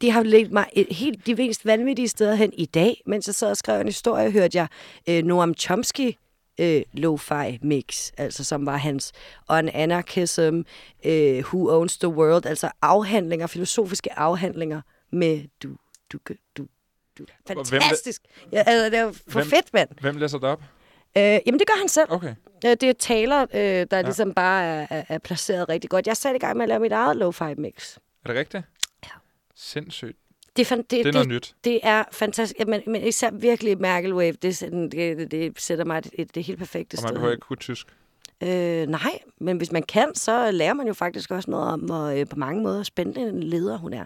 Det 0.00 0.12
har 0.12 0.22
ledt 0.22 0.52
mig 0.52 0.66
et 0.72 0.86
helt 0.90 1.26
de 1.26 1.34
mest 1.34 1.66
vanvittige 1.66 2.08
steder 2.08 2.34
hen 2.34 2.52
i 2.52 2.66
dag, 2.66 3.02
mens 3.06 3.26
jeg 3.26 3.34
sad 3.34 3.50
og 3.50 3.56
skrev 3.56 3.80
en 3.80 3.86
historie, 3.86 4.30
hørte 4.30 4.58
jeg 4.58 4.66
øh, 5.08 5.24
Noam 5.24 5.54
Chomsky 5.54 6.12
øh, 6.60 6.82
lo-fi 6.92 7.58
mix, 7.62 8.10
altså 8.16 8.44
som 8.44 8.66
var 8.66 8.76
hans 8.76 9.12
On 9.48 9.68
Anarchism, 9.68 10.60
øh, 11.04 11.38
Who 11.44 11.70
Owns 11.78 11.98
the 11.98 12.08
World, 12.08 12.46
altså 12.46 12.70
afhandlinger, 12.82 13.46
filosofiske 13.46 14.18
afhandlinger 14.18 14.80
med 15.12 15.44
du, 15.62 15.76
du, 16.12 16.18
du, 16.56 16.66
du. 17.18 17.26
Fantastisk! 17.46 18.22
Ja, 18.52 18.62
altså, 18.66 18.84
det 18.90 18.98
er 18.98 19.12
for 19.12 19.22
hvem- 19.40 19.46
fedt, 19.50 19.74
mand. 19.74 19.88
Hvem 20.00 20.16
læser 20.16 20.38
det 20.38 20.48
op? 20.48 20.62
Øh, 21.16 21.22
jamen, 21.22 21.58
det 21.58 21.66
gør 21.66 21.78
han 21.78 21.88
selv. 21.88 22.06
Okay. 22.10 22.34
Øh, 22.64 22.70
Det 22.70 22.82
er 22.82 22.92
taler, 22.92 23.42
øh, 23.42 23.60
der 23.60 23.86
ja. 23.96 24.02
ligesom 24.02 24.34
bare 24.34 24.64
er, 24.64 24.86
er, 24.90 25.04
er 25.08 25.18
placeret 25.18 25.68
rigtig 25.68 25.90
godt. 25.90 26.06
Jeg 26.06 26.16
satte 26.16 26.36
i 26.36 26.40
gang 26.40 26.56
med 26.56 26.62
at 26.64 26.68
lave 26.68 26.80
mit 26.80 26.92
eget 26.92 27.16
lo-fi 27.16 27.54
mix. 27.60 27.96
Er 27.96 28.28
det 28.28 28.36
rigtigt? 28.36 28.64
Ja. 29.04 29.08
Sindssygt. 29.54 30.18
Det 30.56 30.62
er, 30.62 30.66
fan, 30.66 30.78
det, 30.78 30.90
Det 30.90 30.98
er 31.00 31.04
det, 31.04 31.14
noget 31.14 31.28
nyt. 31.28 31.54
det 31.64 31.80
er 31.82 32.04
fantastisk, 32.12 32.58
Ja, 32.60 32.64
men, 32.64 32.82
men 32.86 33.02
især 33.06 33.30
virkelig 33.30 33.78
Merkel 33.80 34.14
Wave, 34.14 34.32
det, 34.32 34.60
det, 34.60 34.92
det, 34.92 35.30
det 35.30 35.60
sætter 35.60 35.84
mig 35.84 35.98
et, 35.98 36.10
et, 36.12 36.34
det 36.34 36.44
helt 36.44 36.58
perfekte 36.58 36.94
Og 36.94 36.98
sted. 36.98 37.08
man 37.08 37.14
behøver 37.14 37.32
ikke 37.32 37.40
kunne 37.46 37.56
tysk. 37.56 37.86
Øh, 38.42 38.86
nej, 38.86 39.18
men 39.40 39.56
hvis 39.56 39.72
man 39.72 39.82
kan, 39.82 40.14
så 40.14 40.50
lærer 40.50 40.74
man 40.74 40.86
jo 40.86 40.92
faktisk 40.92 41.30
også 41.30 41.50
noget 41.50 41.68
om, 41.72 41.80
hvor 41.80 42.04
øh, 42.06 42.26
på 42.26 42.36
mange 42.36 42.62
måder 42.62 42.82
spændende 42.82 43.28
en 43.28 43.42
leder 43.42 43.78
hun 43.78 43.92
er. 43.92 44.04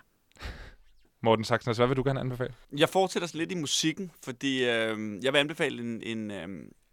Morten 1.22 1.44
Saxnes, 1.44 1.76
hvad 1.76 1.86
vil 1.86 1.96
du 1.96 2.02
gerne 2.06 2.20
anbefale? 2.20 2.54
Jeg 2.76 2.88
fortsætter 2.88 3.28
lidt 3.34 3.52
i 3.52 3.54
musikken, 3.54 4.10
fordi 4.24 4.64
øh, 4.64 5.24
jeg 5.24 5.32
vil 5.32 5.38
anbefale 5.38 5.82
en, 5.82 6.02
en, 6.02 6.30
øh, 6.30 6.48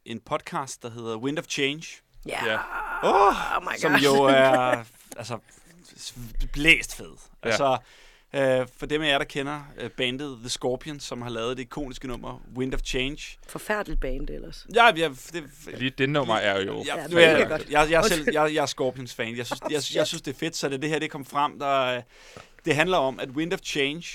en 0.05 0.19
podcast, 0.19 0.83
der 0.83 0.89
hedder 0.89 1.17
Wind 1.17 1.39
of 1.39 1.45
Change. 1.45 1.83
Ja. 2.27 2.45
Ja. 2.45 2.57
Oh, 3.03 3.57
Oh 3.57 3.63
my 3.63 3.77
som 3.77 3.91
God. 3.91 3.99
jo 3.99 4.23
er 4.23 4.83
altså, 5.17 5.37
blæst 6.53 6.95
fed. 6.95 7.11
Ja. 7.43 7.49
Altså, 7.49 7.77
øh, 8.35 8.67
for 8.77 8.85
dem 8.85 9.01
af 9.01 9.07
jer, 9.07 9.17
der 9.17 9.25
kender 9.25 9.61
øh, 9.79 9.89
bandet 9.89 10.37
The 10.39 10.49
Scorpions, 10.49 11.03
som 11.03 11.21
har 11.21 11.29
lavet 11.29 11.57
det 11.57 11.63
ikoniske 11.63 12.07
nummer 12.07 12.41
Wind 12.57 12.73
of 12.73 12.79
Change. 12.81 13.37
Forfærdeligt 13.47 14.01
band 14.01 14.29
ellers. 14.29 14.67
Ja, 14.75 14.83
jeg, 14.85 15.11
det, 15.33 15.43
Lige 15.77 15.89
det 15.89 16.09
nummer 16.09 16.35
er 16.35 16.61
jo... 16.65 16.83
Ja, 16.87 16.95
Ja, 16.97 17.01
ja, 17.01 17.07
det 17.07 17.23
er 17.25 17.37
jeg, 17.37 17.47
godt. 17.47 17.69
jeg, 17.69 17.87
jeg, 17.91 17.97
er 18.03 18.07
selv, 18.07 18.27
jeg, 18.33 18.53
jeg 18.53 18.61
er 18.61 18.65
Scorpions-fan. 18.65 19.37
Jeg 19.37 19.45
synes, 19.45 19.61
jeg, 19.69 19.81
jeg 19.97 20.07
synes, 20.07 20.21
det 20.21 20.33
er 20.33 20.37
fedt, 20.39 20.55
så 20.55 20.69
det, 20.69 20.81
det 20.81 20.89
her 20.89 20.99
det 20.99 21.11
kom 21.11 21.25
frem. 21.25 21.59
Der, 21.59 21.81
øh, 21.97 22.01
det 22.65 22.75
handler 22.75 22.97
om, 22.97 23.19
at 23.19 23.29
Wind 23.29 23.53
of 23.53 23.59
Change 23.63 24.07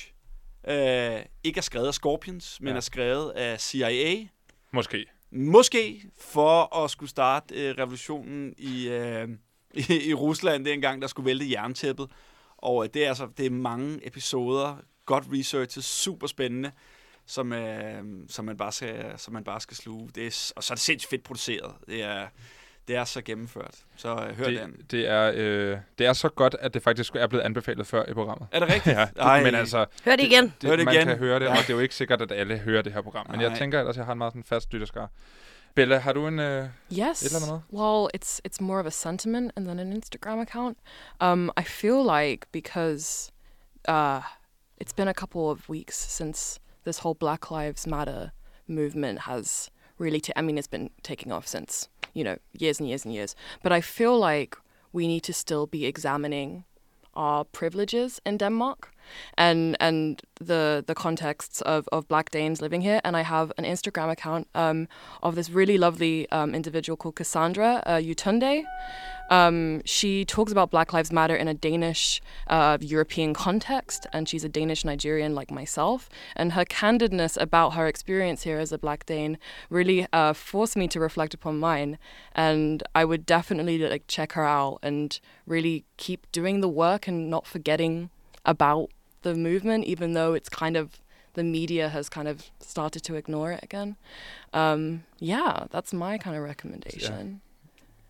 øh, 0.68 1.22
ikke 1.44 1.58
er 1.58 1.62
skrevet 1.62 1.86
af 1.86 1.94
Scorpions, 1.94 2.58
men 2.60 2.68
Ja. 2.70 2.76
er 2.76 2.80
skrevet 2.80 3.30
af 3.30 3.60
CIA. 3.60 4.26
Måske. 4.72 5.06
Måske 5.30 6.02
for 6.20 6.76
at 6.84 6.90
skulle 6.90 7.10
starte 7.10 7.54
øh, 7.54 7.74
revolutionen 7.78 8.54
i, 8.58 8.88
øh, 8.88 9.28
i, 9.74 10.08
i 10.08 10.14
Rusland, 10.14 10.64
det 10.64 10.72
engang, 10.72 11.02
der 11.02 11.08
skulle 11.08 11.26
vælte 11.26 11.50
jerntæppet. 11.50 12.10
Og 12.58 12.84
øh, 12.84 12.90
det 12.94 13.04
er 13.04 13.08
altså 13.08 13.28
det 13.36 13.46
er 13.46 13.50
mange 13.50 14.06
episoder, 14.06 14.76
godt 15.06 15.24
researchet, 15.32 15.84
super 15.84 16.26
spændende, 16.26 16.70
som, 17.26 17.52
øh, 17.52 18.02
som, 18.28 18.44
man 18.44 18.56
bare 18.56 18.72
skal, 18.72 19.04
som 19.16 19.34
man 19.34 19.44
bare 19.44 19.60
skal 19.60 19.76
sluge. 19.76 20.10
Det 20.14 20.26
er, 20.26 20.52
og 20.56 20.64
så 20.64 20.72
er 20.72 20.74
det 20.74 20.82
sindssygt 20.82 21.10
fedt 21.10 21.22
produceret. 21.24 21.74
Det 21.86 22.02
er, 22.02 22.26
det 22.88 22.96
er 22.96 23.04
så 23.04 23.22
gennemført. 23.22 23.74
Så 23.96 24.08
øh, 24.08 24.36
hør 24.36 24.44
den. 24.44 24.72
Det, 24.72 24.90
det, 24.90 25.08
er, 25.08 25.32
øh, 25.34 25.78
det 25.98 26.06
er 26.06 26.12
så 26.12 26.28
godt, 26.28 26.56
at 26.60 26.74
det 26.74 26.82
faktisk 26.82 27.16
er 27.16 27.26
blevet 27.26 27.44
anbefalet 27.44 27.86
før 27.86 28.04
i 28.08 28.12
programmet. 28.12 28.48
Er 28.52 28.60
det 28.60 28.68
rigtigt? 28.74 28.96
Ja, 28.98 29.06
Ej. 29.18 29.42
men 29.42 29.54
altså, 29.54 29.86
Hør 30.04 30.16
det 30.16 30.24
igen. 30.24 30.44
det, 30.44 30.68
Hør 30.68 30.76
det 30.76 30.84
man 30.84 30.94
igen. 30.94 31.06
kan 31.06 31.18
høre 31.18 31.40
det, 31.40 31.48
og 31.48 31.56
det 31.56 31.70
er 31.70 31.74
jo 31.74 31.80
ikke 31.80 31.94
sikkert, 31.94 32.22
at 32.22 32.32
alle 32.32 32.58
hører 32.58 32.82
det 32.82 32.92
her 32.92 33.02
program. 33.02 33.26
Men 33.30 33.40
jeg 33.40 33.48
Nej. 33.48 33.58
tænker 33.58 33.78
ellers, 33.78 33.94
at 33.94 33.98
jeg 33.98 34.04
har 34.04 34.12
en 34.12 34.18
meget 34.18 34.32
sådan 34.32 34.44
fast 34.44 34.72
lytterskar. 34.72 35.10
Bella, 35.78 35.98
har 35.98 36.12
du 36.12 36.26
en... 36.26 36.38
Øh, 36.38 36.68
Yes. 36.92 37.22
eller 37.22 37.38
andet? 37.46 37.62
Well, 37.72 38.08
it's 38.16 38.40
it's 38.48 38.60
more 38.60 38.80
of 38.80 38.86
a 38.86 38.90
sentiment 38.90 39.52
and 39.56 39.66
then 39.66 39.78
an 39.78 39.92
Instagram 39.92 40.40
account. 40.40 40.78
Um, 41.20 41.50
I 41.60 41.62
feel 41.64 42.02
like 42.16 42.46
because 42.52 43.32
uh, 43.88 44.20
it's 44.80 44.94
been 44.96 45.08
a 45.08 45.14
couple 45.14 45.40
of 45.40 45.68
weeks 45.68 45.96
since 46.18 46.60
this 46.84 46.98
whole 46.98 47.14
Black 47.14 47.50
Lives 47.50 47.86
Matter 47.86 48.30
movement 48.66 49.18
has 49.20 49.70
really. 49.98 50.20
ta- 50.20 50.32
I 50.40 50.42
mean, 50.42 50.58
it's 50.58 50.70
been 50.70 50.90
taking 51.02 51.32
off 51.32 51.46
since 51.46 51.88
you 52.14 52.24
know 52.24 52.36
years 52.60 52.80
and 52.80 52.88
years 52.88 53.04
and 53.06 53.14
years. 53.14 53.34
But 53.62 53.72
I 53.72 53.80
feel 53.80 54.18
like 54.30 54.56
we 54.92 55.06
need 55.06 55.22
to 55.24 55.32
still 55.32 55.66
be 55.66 55.86
examining 55.86 56.64
our 57.14 57.44
privileges 57.44 58.20
in 58.26 58.38
Denmark 58.38 58.88
and 59.36 59.76
and 59.80 60.22
the 60.40 60.84
the 60.86 60.94
contexts 60.94 61.60
of, 61.62 61.88
of 61.92 62.08
black 62.08 62.30
Danes 62.30 62.60
living 62.60 62.80
here. 62.80 63.00
And 63.04 63.16
I 63.16 63.22
have 63.22 63.52
an 63.58 63.64
Instagram 63.64 64.10
account 64.10 64.48
um, 64.54 64.88
of 65.22 65.34
this 65.34 65.50
really 65.50 65.78
lovely 65.78 66.30
um, 66.30 66.54
individual 66.54 66.96
called 66.96 67.16
Cassandra 67.16 67.82
uh, 67.86 67.96
Utunde. 67.96 68.64
Um, 69.30 69.82
she 69.84 70.24
talks 70.24 70.52
about 70.52 70.70
Black 70.70 70.92
Lives 70.92 71.12
Matter 71.12 71.36
in 71.36 71.48
a 71.48 71.54
Danish 71.54 72.20
uh, 72.46 72.78
European 72.80 73.34
context, 73.34 74.06
and 74.12 74.28
she's 74.28 74.44
a 74.44 74.48
Danish 74.48 74.84
Nigerian 74.84 75.34
like 75.34 75.50
myself. 75.50 76.08
And 76.34 76.52
her 76.52 76.64
candidness 76.64 77.40
about 77.40 77.74
her 77.74 77.86
experience 77.86 78.44
here 78.44 78.58
as 78.58 78.72
a 78.72 78.78
Black 78.78 79.04
Dane 79.06 79.38
really 79.70 80.06
uh, 80.12 80.32
forced 80.32 80.76
me 80.76 80.88
to 80.88 81.00
reflect 81.00 81.34
upon 81.34 81.58
mine. 81.58 81.98
And 82.34 82.82
I 82.94 83.04
would 83.04 83.26
definitely 83.26 83.78
like 83.78 84.04
check 84.08 84.32
her 84.32 84.44
out 84.44 84.78
and 84.82 85.18
really 85.46 85.84
keep 85.96 86.30
doing 86.32 86.60
the 86.60 86.68
work 86.68 87.06
and 87.06 87.28
not 87.28 87.46
forgetting 87.46 88.10
about 88.44 88.90
the 89.22 89.34
movement, 89.34 89.84
even 89.86 90.14
though 90.14 90.34
it's 90.40 90.48
kind 90.64 90.76
of 90.76 90.86
the 91.34 91.42
media 91.42 91.88
has 91.88 92.08
kind 92.08 92.28
of 92.28 92.36
started 92.60 93.02
to 93.02 93.14
ignore 93.14 93.52
it 93.52 93.60
again. 93.62 93.96
Um, 94.54 95.02
yeah, 95.22 95.66
that's 95.74 95.92
my 95.92 96.18
kind 96.18 96.36
of 96.36 96.42
recommendation. 96.48 97.40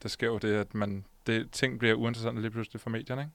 det 0.02 0.10
sker 0.10 0.26
jo 0.26 0.38
det, 0.38 0.54
at 0.54 0.74
man, 0.74 1.04
det, 1.26 1.50
ting 1.52 1.78
bliver 1.78 1.94
uinteressante 1.94 2.40
lige 2.42 2.50
pludselig 2.50 2.80
for 2.80 2.90
medierne, 2.90 3.22
ikke? 3.22 3.32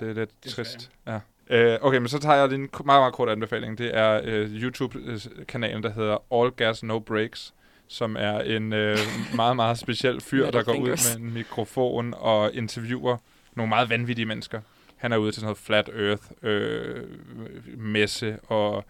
Det 0.00 0.10
er 0.10 0.14
lidt 0.14 0.30
Desværre. 0.44 0.64
trist. 0.66 0.90
Ja. 1.06 1.20
Øh, 1.50 1.78
okay, 1.82 1.98
men 1.98 2.08
så 2.08 2.18
tager 2.18 2.36
jeg 2.36 2.48
lige 2.48 2.58
en 2.58 2.68
meget, 2.84 3.00
meget 3.00 3.14
kort 3.14 3.28
anbefaling. 3.28 3.78
Det 3.78 3.96
er 3.96 4.20
øh, 4.24 4.62
YouTube-kanalen, 4.62 5.82
der 5.82 5.92
hedder 5.92 6.18
All 6.34 6.50
Gas 6.50 6.82
No 6.82 6.98
Breaks, 6.98 7.54
som 7.88 8.16
er 8.18 8.40
en 8.40 8.72
øh, 8.72 8.98
meget, 9.34 9.56
meget 9.56 9.78
speciel 9.78 10.20
fyr, 10.20 10.50
der 10.50 10.62
går 10.62 10.72
fingers. 10.72 11.14
ud 11.14 11.18
med 11.20 11.26
en 11.28 11.34
mikrofon 11.34 12.14
og 12.16 12.54
interviewer 12.54 13.16
nogle 13.54 13.68
meget 13.68 13.90
vanvittige 13.90 14.26
mennesker. 14.26 14.60
Han 15.00 15.12
er 15.12 15.16
ude 15.16 15.32
til 15.32 15.40
sådan 15.40 15.46
noget 15.46 15.58
Flat 15.58 15.88
Earth 15.88 16.22
øh, 16.42 17.04
messe 17.78 18.40
og 18.40 18.84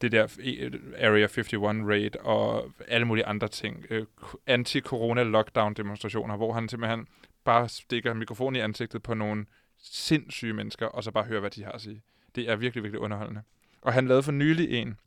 det 0.00 0.12
der 0.12 0.24
e, 0.40 0.70
Area 0.98 1.26
51 1.26 1.54
raid 1.88 2.16
og 2.20 2.72
alle 2.88 3.06
mulige 3.06 3.26
andre 3.26 3.48
ting. 3.48 3.86
Øh, 3.90 4.06
anti-corona 4.46 5.22
lockdown 5.22 5.74
demonstrationer, 5.74 6.36
hvor 6.36 6.52
han 6.52 6.68
simpelthen 6.68 7.06
bare 7.44 7.68
stikker 7.68 8.14
mikrofonen 8.14 8.56
i 8.56 8.58
ansigtet 8.58 9.02
på 9.02 9.14
nogle 9.14 9.46
sindssyge 9.78 10.52
mennesker, 10.52 10.86
og 10.86 11.04
så 11.04 11.10
bare 11.10 11.24
hører, 11.24 11.40
hvad 11.40 11.50
de 11.50 11.64
har 11.64 11.72
at 11.72 11.80
sige. 11.80 12.02
Det 12.34 12.50
er 12.50 12.56
virkelig, 12.56 12.82
virkelig 12.82 13.00
underholdende. 13.00 13.42
Og 13.82 13.92
han 13.92 14.08
lavede 14.08 14.22
for 14.22 14.32
nylig 14.32 14.72
en 14.72 14.98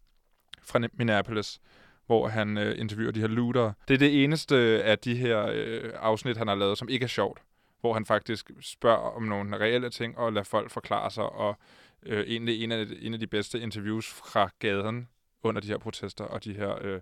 fra 0.64 0.80
Minneapolis, 0.94 1.62
hvor 2.06 2.28
han 2.28 2.58
øh, 2.58 2.80
interviewer 2.80 3.12
de 3.12 3.20
her 3.20 3.28
lootere. 3.28 3.74
Det 3.88 3.94
er 3.94 3.98
det 3.98 4.24
eneste 4.24 4.56
af 4.84 5.00
de 5.00 5.16
her 5.16 5.48
øh, 5.54 5.92
afsnit, 5.96 6.38
han 6.38 6.48
har 6.48 6.56
lavet, 6.56 6.78
som 6.78 6.90
ikke 6.90 7.04
er 7.04 7.08
sjovt. 7.08 7.42
Hvor 7.82 7.94
han 7.94 8.06
faktisk 8.06 8.52
spørger 8.62 9.16
om 9.16 9.24
nogle 9.24 9.60
reelle 9.60 9.90
ting, 9.90 10.18
og 10.18 10.34
lader 10.34 10.44
folk 10.44 10.72
forklare 10.72 11.12
sig, 11.12 11.24
og 11.24 11.56
øh, 12.04 12.24
egentlig 12.28 12.64
en 12.64 12.72
af, 12.72 12.86
en 13.02 13.14
af 13.14 13.20
de 13.20 13.28
bedste 13.28 13.60
interviews 13.60 14.14
fra 14.14 14.50
gaden 14.60 15.08
under 15.44 15.62
de 15.62 15.68
her 15.68 15.78
protester, 15.78 16.24
og 16.24 16.44
de 16.44 16.54
her 16.54 16.78
øh, 16.82 17.02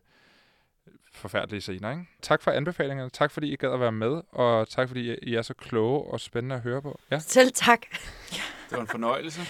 forfærdelige 1.13 1.61
scener. 1.61 1.91
Ikke? 1.91 2.03
Tak 2.21 2.41
for 2.41 2.51
anbefalingerne. 2.51 3.09
Tak 3.09 3.31
fordi 3.31 3.53
I 3.53 3.55
gad 3.55 3.71
at 3.73 3.79
være 3.79 3.91
med, 3.91 4.21
og 4.29 4.67
tak 4.67 4.87
fordi 4.87 5.15
I 5.21 5.35
er 5.35 5.41
så 5.41 5.53
kloge 5.53 6.03
og 6.13 6.19
spændende 6.19 6.55
at 6.55 6.61
høre 6.61 6.81
på. 6.81 6.99
Ja, 7.11 7.19
Selv 7.19 7.51
tak. 7.51 7.81
Det 8.69 8.77
var 8.77 8.81
en 8.81 8.87
fornøjelse. 8.87 9.41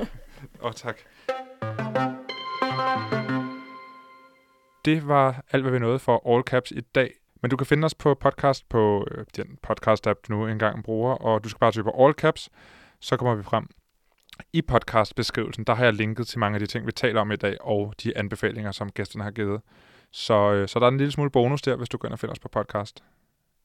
og 0.66 0.76
tak. 0.76 0.98
Det 4.84 5.08
var 5.08 5.44
alt, 5.50 5.62
hvad 5.62 5.72
vi 5.72 5.78
nåede 5.78 5.98
for 5.98 6.34
All 6.34 6.42
Caps 6.42 6.70
i 6.70 6.80
dag. 6.80 7.19
Men 7.40 7.50
du 7.50 7.56
kan 7.56 7.66
finde 7.66 7.84
os 7.84 7.94
på 7.94 8.14
podcast 8.14 8.68
på 8.68 9.06
øh, 9.10 9.24
den 9.36 9.58
podcast-app, 9.66 10.20
du 10.28 10.32
nu 10.32 10.46
engang 10.46 10.84
bruger, 10.84 11.14
og 11.14 11.44
du 11.44 11.48
skal 11.48 11.58
bare 11.58 11.72
søge 11.72 11.84
på 11.84 12.04
All 12.04 12.14
Caps, 12.14 12.50
så 13.00 13.16
kommer 13.16 13.34
vi 13.34 13.42
frem. 13.42 13.66
I 14.52 14.62
podcastbeskrivelsen, 14.62 15.64
der 15.64 15.74
har 15.74 15.84
jeg 15.84 15.94
linket 15.94 16.26
til 16.26 16.38
mange 16.38 16.54
af 16.56 16.60
de 16.60 16.66
ting, 16.66 16.86
vi 16.86 16.92
taler 16.92 17.20
om 17.20 17.32
i 17.32 17.36
dag, 17.36 17.56
og 17.60 17.94
de 18.02 18.16
anbefalinger, 18.16 18.72
som 18.72 18.90
gæsterne 18.90 19.24
har 19.24 19.30
givet. 19.30 19.60
Så, 20.12 20.52
øh, 20.52 20.68
så 20.68 20.78
der 20.78 20.86
er 20.86 20.90
en 20.90 20.98
lille 20.98 21.12
smule 21.12 21.30
bonus 21.30 21.62
der, 21.62 21.76
hvis 21.76 21.88
du 21.88 21.98
går 21.98 22.08
ind 22.08 22.12
og 22.12 22.18
finder 22.18 22.32
os 22.32 22.38
på 22.38 22.48
podcast. 22.48 23.04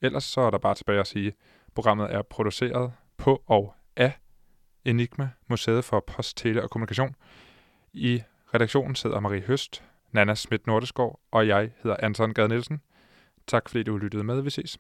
ellers 0.02 0.24
så 0.24 0.42
er 0.42 0.50
der 0.52 0.58
bare 0.58 0.76
tilbage 0.76 1.00
at 1.00 1.08
sige, 1.08 1.34
programmet 1.76 2.14
er 2.14 2.22
produceret 2.22 2.94
på 3.18 3.44
og 3.48 3.74
af 3.96 4.12
Enigma, 4.86 5.30
Museet 5.48 5.84
for 5.84 6.00
Post, 6.00 6.38
Tele 6.38 6.64
og 6.64 6.70
Kommunikation. 6.70 7.16
I 7.94 8.24
redaktionen 8.54 8.96
sidder 8.96 9.20
Marie 9.20 9.42
Høst, 9.42 9.84
Nana 10.12 10.36
Schmidt 10.36 10.68
Nordeskov 10.68 11.20
og 11.32 11.48
jeg 11.48 11.72
hedder 11.84 11.98
Anton 12.00 12.34
Gade 12.34 12.48
Nielsen. 12.48 12.82
Tak 13.48 13.70
fordi 13.70 13.84
du 13.84 13.98
lyttede 13.98 14.24
med. 14.24 14.42
Vi 14.42 14.50
ses. 14.50 14.78